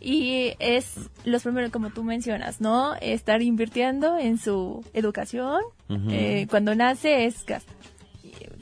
Y 0.00 0.54
es 0.58 1.08
los 1.24 1.44
primeros 1.44 1.70
como 1.70 1.90
tú 1.90 2.02
mencionas, 2.02 2.60
¿no? 2.60 2.96
Estar 2.96 3.40
invirtiendo 3.40 4.18
en 4.18 4.38
su 4.38 4.84
educación. 4.92 5.60
eh, 6.08 6.48
cuando 6.50 6.74
nace 6.74 7.26
es 7.26 7.44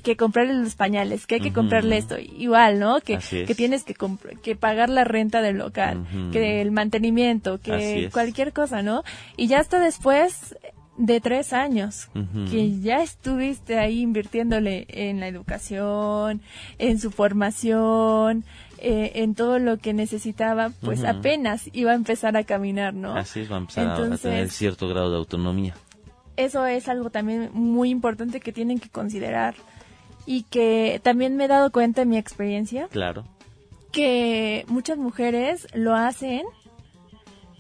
que 0.01 0.17
comprarle 0.17 0.55
los 0.55 0.75
pañales, 0.75 1.27
que 1.27 1.37
hay 1.37 1.41
que 1.41 1.53
comprarle 1.53 1.97
esto, 1.97 2.17
igual, 2.19 2.79
¿no? 2.79 3.01
Que, 3.01 3.19
que 3.19 3.55
tienes 3.55 3.85
que, 3.85 3.95
que 4.43 4.57
pagar 4.57 4.89
la 4.89 5.05
renta 5.05 5.43
del 5.43 5.59
local, 5.59 6.07
que 6.33 6.61
el 6.61 6.71
mantenimiento, 6.71 7.61
que 7.61 8.09
cualquier 8.13 8.53
cosa, 8.53 8.83
¿no? 8.83 9.03
Y 9.37 9.47
ya 9.47 9.61
hasta 9.61 9.81
después 9.81 10.57
de 10.97 11.21
tres 11.21 11.53
años, 11.53 12.09
que 12.51 12.81
ya 12.81 13.03
estuviste 13.03 13.79
ahí 13.79 14.01
invirtiéndole 14.01 14.87
en 14.89 15.21
la 15.21 15.29
educación, 15.29 16.43
en 16.79 16.99
su 16.99 17.11
formación, 17.11 18.45
eh, 18.79 19.13
en 19.17 19.35
todo 19.35 19.59
lo 19.59 19.79
que 19.79 19.95
necesitaba, 19.95 20.73
pues 20.83 21.05
apenas 21.05 21.71
iba 21.73 21.93
a 21.93 21.95
empezar 21.95 22.37
a 22.37 22.45
caminar, 22.45 22.95
¿no? 22.95 23.15
Así 23.15 23.41
es, 23.41 23.51
va 23.51 23.57
a 23.57 23.61
empezar 23.61 23.89
a 23.89 24.17
tener 24.19 24.51
cierto 24.51 24.89
grado 24.89 25.11
de 25.11 25.17
autonomía. 25.17 25.75
Eso 26.37 26.65
es 26.67 26.89
algo 26.89 27.11
también 27.11 27.51
muy 27.53 27.91
importante 27.91 28.41
que 28.41 28.53
tienen 28.53 28.79
que 28.79 28.89
considerar 28.89 29.55
y 30.31 30.45
que 30.45 31.01
también 31.03 31.35
me 31.35 31.47
he 31.47 31.49
dado 31.49 31.73
cuenta 31.73 32.03
en 32.03 32.09
mi 32.09 32.17
experiencia. 32.17 32.87
Claro. 32.93 33.25
Que 33.91 34.65
muchas 34.69 34.97
mujeres 34.97 35.67
lo 35.75 35.97
hacen, 35.97 36.43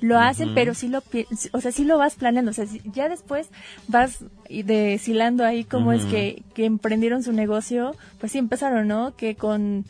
lo 0.00 0.20
hacen, 0.20 0.54
pero 0.54 0.72
sí 0.74 0.86
lo, 0.86 1.02
o 1.50 1.60
sea, 1.60 1.72
sí 1.72 1.82
lo 1.82 1.98
vas 1.98 2.14
planeando, 2.14 2.52
o 2.52 2.54
sea, 2.54 2.66
ya 2.84 3.08
después 3.08 3.48
vas 3.88 4.24
deshilando 4.48 5.44
ahí 5.44 5.64
cómo 5.64 5.92
es 5.92 6.04
que, 6.04 6.44
que 6.54 6.64
emprendieron 6.64 7.24
su 7.24 7.32
negocio, 7.32 7.96
pues 8.20 8.30
sí 8.30 8.38
empezaron, 8.38 8.86
¿no? 8.86 9.16
Que 9.16 9.34
con 9.34 9.84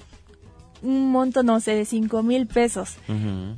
un 0.81 1.13
monto, 1.13 1.43
no 1.43 1.61
sé, 1.61 1.75
de 1.75 1.85
cinco 1.85 2.23
mil 2.23 2.47
pesos. 2.47 2.97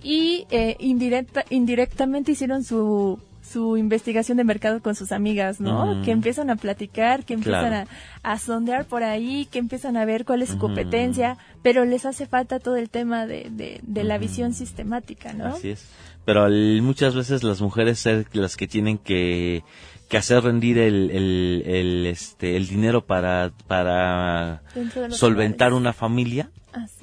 Y 0.02 0.48
eh, 0.50 0.74
indirecta, 0.80 1.44
indirectamente 1.48 2.32
hicieron 2.32 2.64
su 2.64 3.20
su 3.52 3.76
investigación 3.76 4.38
de 4.38 4.44
mercado 4.44 4.80
con 4.80 4.94
sus 4.94 5.12
amigas, 5.12 5.60
¿no? 5.60 6.00
Que 6.02 6.10
empiezan 6.10 6.50
a 6.50 6.56
platicar, 6.56 7.24
que 7.24 7.34
empiezan 7.34 7.86
a, 8.22 8.38
sondear 8.38 8.86
por 8.86 9.02
ahí, 9.02 9.46
que 9.50 9.58
empiezan 9.58 9.96
a 9.96 10.04
ver 10.04 10.24
cuál 10.24 10.42
es 10.42 10.50
su 10.50 10.58
competencia, 10.58 11.36
pero 11.62 11.84
les 11.84 12.06
hace 12.06 12.26
falta 12.26 12.60
todo 12.60 12.76
el 12.76 12.88
tema 12.88 13.26
de, 13.26 13.80
de, 13.82 14.04
la 14.04 14.18
visión 14.18 14.54
sistemática, 14.54 15.32
¿no? 15.32 15.46
Así 15.46 15.70
es. 15.70 15.86
Pero 16.24 16.48
muchas 16.82 17.14
veces 17.14 17.42
las 17.42 17.60
mujeres 17.60 17.98
son 17.98 18.24
las 18.32 18.56
que 18.56 18.68
tienen 18.68 18.98
que, 18.98 19.64
que 20.08 20.16
hacer 20.16 20.42
rendir 20.42 20.78
el, 20.78 21.10
el, 21.10 21.62
el, 21.66 22.06
este, 22.06 22.56
el 22.56 22.68
dinero 22.68 23.04
para, 23.04 23.52
para 23.66 24.62
solventar 25.10 25.72
una 25.72 25.92
familia 25.92 26.50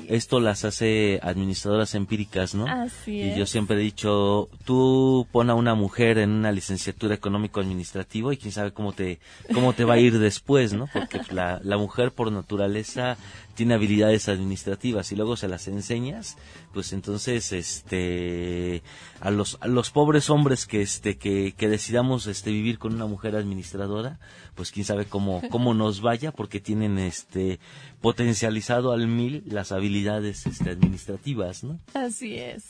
esto 0.07 0.39
las 0.39 0.65
hace 0.65 1.19
administradoras 1.21 1.95
empíricas, 1.95 2.55
¿no? 2.55 2.65
Así 2.67 3.21
y 3.21 3.35
yo 3.37 3.45
siempre 3.45 3.77
he 3.77 3.79
dicho, 3.79 4.49
tú 4.65 5.27
pon 5.31 5.49
a 5.49 5.55
una 5.55 5.75
mujer 5.75 6.17
en 6.17 6.31
una 6.31 6.51
licenciatura 6.51 7.15
económico-administrativo 7.15 8.31
y 8.31 8.37
quién 8.37 8.51
sabe 8.51 8.71
cómo 8.71 8.93
te, 8.93 9.19
cómo 9.53 9.73
te 9.73 9.85
va 9.85 9.95
a 9.95 9.99
ir 9.99 10.19
después, 10.19 10.73
¿no? 10.73 10.87
Porque 10.91 11.21
la, 11.31 11.59
la 11.63 11.77
mujer 11.77 12.11
por 12.11 12.31
naturaleza 12.31 13.17
tiene 13.59 13.73
habilidades 13.73 14.29
administrativas 14.29 15.11
y 15.11 15.17
luego 15.17 15.35
se 15.35 15.49
las 15.49 15.67
enseñas, 15.67 16.37
pues 16.73 16.93
entonces 16.93 17.51
este 17.51 18.83
a 19.19 19.31
los 19.31 19.57
a 19.59 19.67
los 19.67 19.91
pobres 19.91 20.29
hombres 20.29 20.65
que 20.65 20.81
este 20.81 21.17
que, 21.17 21.53
que 21.57 21.67
decidamos 21.67 22.25
este 22.27 22.51
vivir 22.51 22.79
con 22.79 22.93
una 22.93 23.05
mujer 23.05 23.35
administradora, 23.35 24.17
pues 24.55 24.71
quién 24.71 24.85
sabe 24.85 25.07
cómo 25.07 25.41
cómo 25.49 25.73
nos 25.73 25.99
vaya 25.99 26.31
porque 26.31 26.61
tienen 26.61 26.99
este 26.99 27.59
potencializado 28.01 28.91
al 28.91 29.07
mil 29.07 29.43
las 29.45 29.71
habilidades 29.71 30.45
este 30.45 30.71
administrativas, 30.71 31.63
¿no? 31.63 31.79
Así 31.93 32.37
es. 32.37 32.65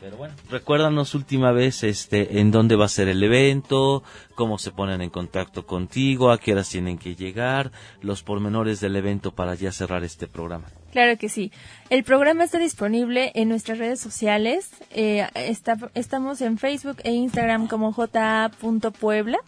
Pero 0.00 0.18
bueno, 0.18 0.34
recuérdanos 0.50 1.14
última 1.14 1.52
vez 1.52 1.82
este 1.82 2.40
en 2.40 2.50
dónde 2.50 2.76
va 2.76 2.84
a 2.84 2.88
ser 2.88 3.08
el 3.08 3.22
evento, 3.22 4.02
cómo 4.34 4.58
se 4.58 4.70
ponen 4.70 5.00
en 5.00 5.08
contacto 5.08 5.66
contigo, 5.66 6.30
a 6.30 6.38
qué 6.38 6.52
horas 6.52 6.68
tienen 6.68 6.98
que 6.98 7.14
llegar, 7.14 7.72
los 8.02 8.22
pormenores 8.22 8.80
del 8.80 8.96
evento 8.96 9.34
para 9.34 9.54
ya 9.54 9.72
cerrar 9.72 10.04
este 10.04 10.26
programa. 10.26 10.66
Claro 10.92 11.16
que 11.16 11.28
sí. 11.28 11.52
El 11.90 12.04
programa 12.04 12.44
está 12.44 12.58
disponible 12.58 13.32
en 13.34 13.48
nuestras 13.48 13.78
redes 13.78 13.98
sociales. 13.98 14.70
Eh, 14.90 15.26
estamos 15.94 16.40
en 16.40 16.58
Facebook 16.58 16.98
e 17.02 17.12
Instagram 17.12 17.66
como 17.66 17.92
j.puebla. 17.92 19.38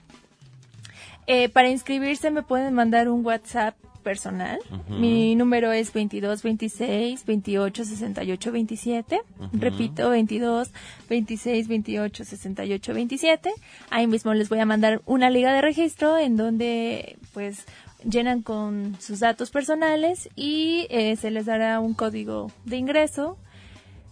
Eh, 1.26 1.48
para 1.48 1.68
inscribirse 1.68 2.30
me 2.30 2.42
pueden 2.42 2.72
mandar 2.72 3.08
un 3.08 3.24
WhatsApp 3.26 3.74
personal. 4.06 4.60
Mi 4.88 5.34
número 5.34 5.72
es 5.72 5.92
22 5.92 6.44
26 6.44 7.26
28 7.26 7.84
68 7.84 8.52
27. 8.52 9.20
Repito, 9.52 10.10
22 10.10 10.70
26 11.08 11.66
28 11.66 12.24
68 12.24 12.94
27. 12.94 13.50
Ahí 13.90 14.06
mismo 14.06 14.32
les 14.32 14.48
voy 14.48 14.60
a 14.60 14.64
mandar 14.64 15.02
una 15.06 15.28
liga 15.28 15.52
de 15.52 15.60
registro 15.60 16.18
en 16.18 16.36
donde 16.36 17.18
pues 17.34 17.64
llenan 18.08 18.42
con 18.42 18.96
sus 19.00 19.18
datos 19.18 19.50
personales 19.50 20.28
y 20.36 20.86
eh, 20.90 21.16
se 21.16 21.32
les 21.32 21.46
dará 21.46 21.80
un 21.80 21.94
código 21.94 22.52
de 22.64 22.76
ingreso. 22.76 23.36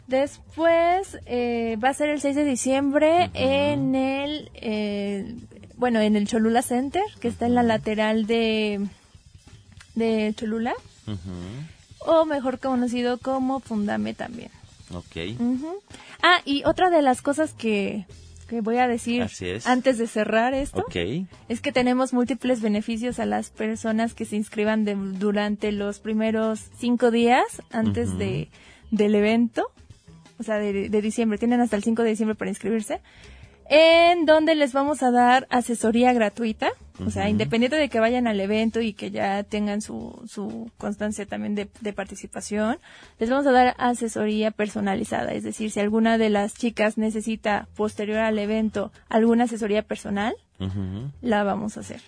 Después 0.09 1.21
eh, 1.27 1.79
va 1.83 1.91
a 1.91 1.95
ser 1.95 2.09
el 2.11 2.21
6 2.21 2.35
de 2.35 2.45
diciembre 2.45 3.31
en 3.35 3.95
el 3.95 4.51
eh, 4.55 5.37
bueno 5.77 6.01
en 6.01 6.17
el 6.17 6.27
Cholula 6.27 6.63
Center 6.63 7.05
que 7.21 7.29
está 7.29 7.47
en 7.47 7.55
la 7.55 7.63
lateral 7.63 8.27
de 8.27 8.89
de 9.95 10.33
Cholula. 10.37 10.75
O 12.01 12.25
mejor 12.25 12.59
conocido 12.59 13.19
como 13.19 13.61
Fundame 13.61 14.15
también. 14.15 14.51
Ok. 14.93 15.17
Ah, 16.23 16.41
y 16.45 16.65
otra 16.65 16.91
de 16.91 17.03
las 17.03 17.23
cosas 17.23 17.53
que, 17.55 18.07
que 18.49 18.61
voy 18.61 18.79
a 18.79 18.87
decir 18.87 19.27
antes 19.65 19.99
de 19.99 20.07
cerrar 20.07 20.55
esto 20.55 20.85
es 21.49 21.61
que 21.61 21.73
tenemos 21.73 22.13
múltiples 22.13 22.61
beneficios 22.61 23.19
a 23.19 23.27
las 23.27 23.51
personas 23.51 24.15
que 24.15 24.25
se 24.25 24.37
inscriban 24.37 24.85
durante 25.19 25.73
los 25.73 25.99
primeros 25.99 26.61
cinco 26.79 27.11
días 27.11 27.63
antes 27.71 28.17
de, 28.19 28.49
del 28.91 29.15
evento, 29.15 29.71
o 30.39 30.43
sea, 30.43 30.57
de, 30.59 30.89
de, 30.89 31.03
diciembre. 31.03 31.39
Tienen 31.39 31.61
hasta 31.61 31.77
el 31.77 31.85
5 31.85 32.03
de 32.03 32.11
diciembre 32.11 32.35
para 32.35 32.51
inscribirse. 32.51 33.01
En 33.69 34.27
donde 34.27 34.55
les 34.55 34.73
vamos 34.73 35.03
a 35.03 35.11
dar 35.11 35.47
asesoría 35.51 36.13
gratuita. 36.13 36.71
O 37.05 37.11
sea, 37.11 37.29
independiente 37.29 37.77
de 37.77 37.89
que 37.89 37.99
vayan 37.99 38.29
al 38.29 38.39
evento 38.39 38.81
y 38.81 38.93
que 38.93 39.11
ya 39.11 39.43
tengan 39.43 39.83
su, 39.83 40.23
su 40.29 40.71
constancia 40.79 41.27
también 41.27 41.57
de, 41.57 41.69
de, 41.81 41.93
participación, 41.93 42.79
les 43.19 43.31
vamos 43.31 43.49
a 43.49 43.51
dar 43.51 43.75
asesoría 43.79 44.53
personalizada. 44.53 45.33
Es 45.33 45.43
decir, 45.43 45.73
si 45.73 45.81
alguna 45.81 46.19
de 46.19 46.31
las 46.31 46.55
chicas 46.55 46.97
necesita 46.97 47.67
posterior 47.75 48.19
al 48.19 48.39
evento 48.39 48.93
alguna 49.09 49.45
asesoría 49.45 49.83
personal, 49.83 50.37
la 51.21 51.43
vamos 51.43 51.77
a 51.77 51.81
hacer. 51.81 52.01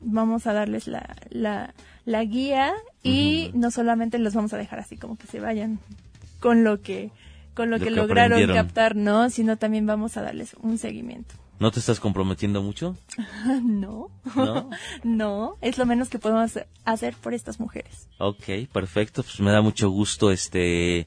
Vamos 0.00 0.46
a 0.46 0.52
darles 0.52 0.86
la, 0.86 1.16
la, 1.30 1.74
la 2.04 2.24
guía 2.24 2.72
y 3.02 3.50
no 3.54 3.72
solamente 3.72 4.18
los 4.18 4.34
vamos 4.34 4.52
a 4.52 4.56
dejar 4.56 4.78
así 4.78 4.96
como 4.96 5.16
que 5.16 5.26
se 5.26 5.40
vayan 5.40 5.80
con 6.38 6.62
lo 6.62 6.80
que 6.80 7.10
con 7.54 7.70
lo, 7.70 7.78
que, 7.78 7.90
lograron 7.90 8.46
captar, 8.46 8.96
¿no? 8.96 9.30
Sino 9.30 9.56
también 9.56 9.86
vamos 9.86 10.16
a 10.16 10.22
darles 10.22 10.54
un 10.60 10.78
seguimiento. 10.78 11.34
¿No 11.62 11.70
te 11.70 11.78
estás 11.78 12.00
comprometiendo 12.00 12.60
mucho? 12.60 12.96
no. 13.62 14.10
¿No? 14.34 14.70
no, 15.04 15.56
es 15.60 15.78
lo 15.78 15.86
menos 15.86 16.08
que 16.08 16.18
podemos 16.18 16.58
hacer 16.84 17.14
por 17.14 17.34
estas 17.34 17.60
mujeres. 17.60 18.08
Ok, 18.18 18.68
perfecto. 18.72 19.22
Pues 19.22 19.38
me 19.38 19.52
da 19.52 19.60
mucho 19.60 19.88
gusto 19.88 20.32
este 20.32 21.06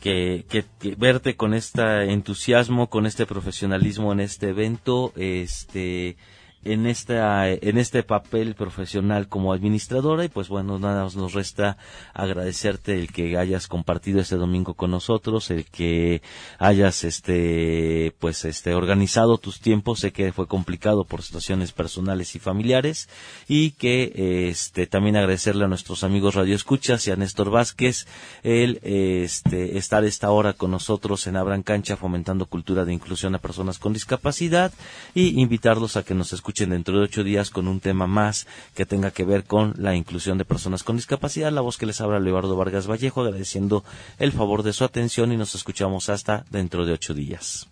que, 0.00 0.46
que, 0.48 0.64
que, 0.78 0.94
verte 0.94 1.36
con 1.36 1.52
este 1.52 2.12
entusiasmo, 2.12 2.88
con 2.88 3.04
este 3.04 3.26
profesionalismo 3.26 4.12
en 4.12 4.20
este 4.20 4.48
evento. 4.48 5.12
Este 5.16 6.16
en 6.62 6.86
esta 6.86 7.48
en 7.48 7.78
este 7.78 8.02
papel 8.02 8.54
profesional 8.54 9.28
como 9.28 9.52
administradora 9.54 10.24
y 10.24 10.28
pues 10.28 10.48
bueno 10.48 10.78
nada 10.78 11.08
nos 11.14 11.32
resta 11.32 11.78
agradecerte 12.12 12.98
el 12.98 13.10
que 13.12 13.38
hayas 13.38 13.66
compartido 13.66 14.20
este 14.20 14.36
domingo 14.36 14.74
con 14.74 14.90
nosotros 14.90 15.50
el 15.50 15.64
que 15.64 16.20
hayas 16.58 17.04
este 17.04 18.14
pues 18.18 18.44
este 18.44 18.74
organizado 18.74 19.38
tus 19.38 19.60
tiempos. 19.60 20.00
Sé 20.00 20.12
que 20.12 20.32
fue 20.32 20.46
complicado 20.46 21.04
por 21.04 21.22
situaciones 21.22 21.72
personales 21.72 22.36
y 22.36 22.38
familiares 22.38 23.08
y 23.48 23.70
que 23.72 24.48
este 24.50 24.86
también 24.86 25.16
agradecerle 25.16 25.64
a 25.64 25.68
nuestros 25.68 26.04
amigos 26.04 26.34
radio 26.34 26.54
escuchas 26.54 27.06
y 27.06 27.10
a 27.10 27.16
Néstor 27.16 27.50
Vázquez 27.50 28.06
el 28.42 28.80
este 28.82 29.78
estar 29.78 30.04
esta 30.04 30.30
hora 30.30 30.52
con 30.52 30.70
nosotros 30.70 31.26
en 31.26 31.36
Abran 31.36 31.62
Cancha 31.62 31.96
fomentando 31.96 32.46
cultura 32.46 32.84
de 32.84 32.92
inclusión 32.92 33.34
a 33.34 33.38
personas 33.38 33.78
con 33.78 33.94
discapacidad 33.94 34.72
y 35.14 35.40
invitarlos 35.40 35.96
a 35.96 36.02
que 36.02 36.14
nos 36.14 36.32
escuchen 36.34 36.49
escuchen 36.50 36.70
dentro 36.70 36.98
de 36.98 37.04
ocho 37.04 37.22
días 37.22 37.48
con 37.48 37.68
un 37.68 37.78
tema 37.78 38.08
más 38.08 38.48
que 38.74 38.84
tenga 38.84 39.12
que 39.12 39.24
ver 39.24 39.44
con 39.44 39.72
la 39.78 39.94
inclusión 39.94 40.36
de 40.36 40.44
personas 40.44 40.82
con 40.82 40.96
discapacidad. 40.96 41.52
La 41.52 41.60
voz 41.60 41.78
que 41.78 41.86
les 41.86 42.00
habla 42.00 42.18
Leonardo 42.18 42.56
Vargas 42.56 42.88
Vallejo, 42.90 43.20
agradeciendo 43.20 43.84
el 44.18 44.32
favor 44.32 44.64
de 44.64 44.72
su 44.72 44.82
atención 44.82 45.30
y 45.30 45.36
nos 45.36 45.54
escuchamos 45.54 46.08
hasta 46.08 46.44
dentro 46.50 46.84
de 46.84 46.94
ocho 46.94 47.14
días. 47.14 47.68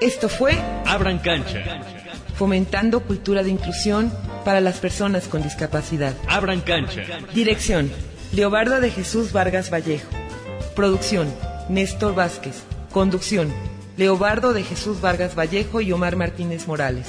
Esto 0.00 0.30
fue 0.30 0.54
Abran 0.86 1.18
Cancha. 1.18 1.82
Fomentando 2.36 3.00
cultura 3.00 3.42
de 3.42 3.50
inclusión 3.50 4.10
para 4.46 4.62
las 4.62 4.78
personas 4.78 5.28
con 5.28 5.42
discapacidad. 5.42 6.14
Abran 6.26 6.62
Cancha. 6.62 7.02
Dirección. 7.34 7.92
Leobardo 8.32 8.80
de 8.80 8.90
Jesús 8.90 9.32
Vargas 9.32 9.70
Vallejo. 9.70 10.08
Producción. 10.74 11.30
Néstor 11.68 12.14
Vázquez. 12.14 12.62
Conducción. 12.92 13.52
Leobardo 14.00 14.54
de 14.54 14.62
Jesús 14.62 15.02
Vargas 15.02 15.34
Vallejo 15.38 15.82
y 15.82 15.92
Omar 15.92 16.16
Martínez 16.16 16.66
Morales. 16.66 17.06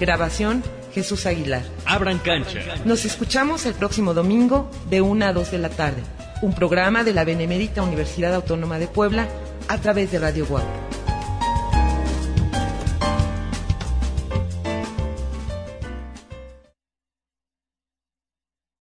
Grabación, 0.00 0.64
Jesús 0.92 1.24
Aguilar. 1.24 1.62
Abran 1.86 2.18
cancha. 2.18 2.58
Nos 2.84 3.04
escuchamos 3.04 3.64
el 3.64 3.74
próximo 3.74 4.12
domingo 4.12 4.68
de 4.90 5.02
1 5.02 5.24
a 5.24 5.32
2 5.32 5.52
de 5.52 5.58
la 5.58 5.68
tarde. 5.68 6.02
Un 6.42 6.52
programa 6.52 7.04
de 7.04 7.14
la 7.14 7.22
Benemérita 7.22 7.84
Universidad 7.84 8.34
Autónoma 8.34 8.80
de 8.80 8.88
Puebla 8.88 9.28
a 9.68 9.78
través 9.78 10.10
de 10.10 10.18
Radio 10.18 10.44
Guapa. 10.44 11.11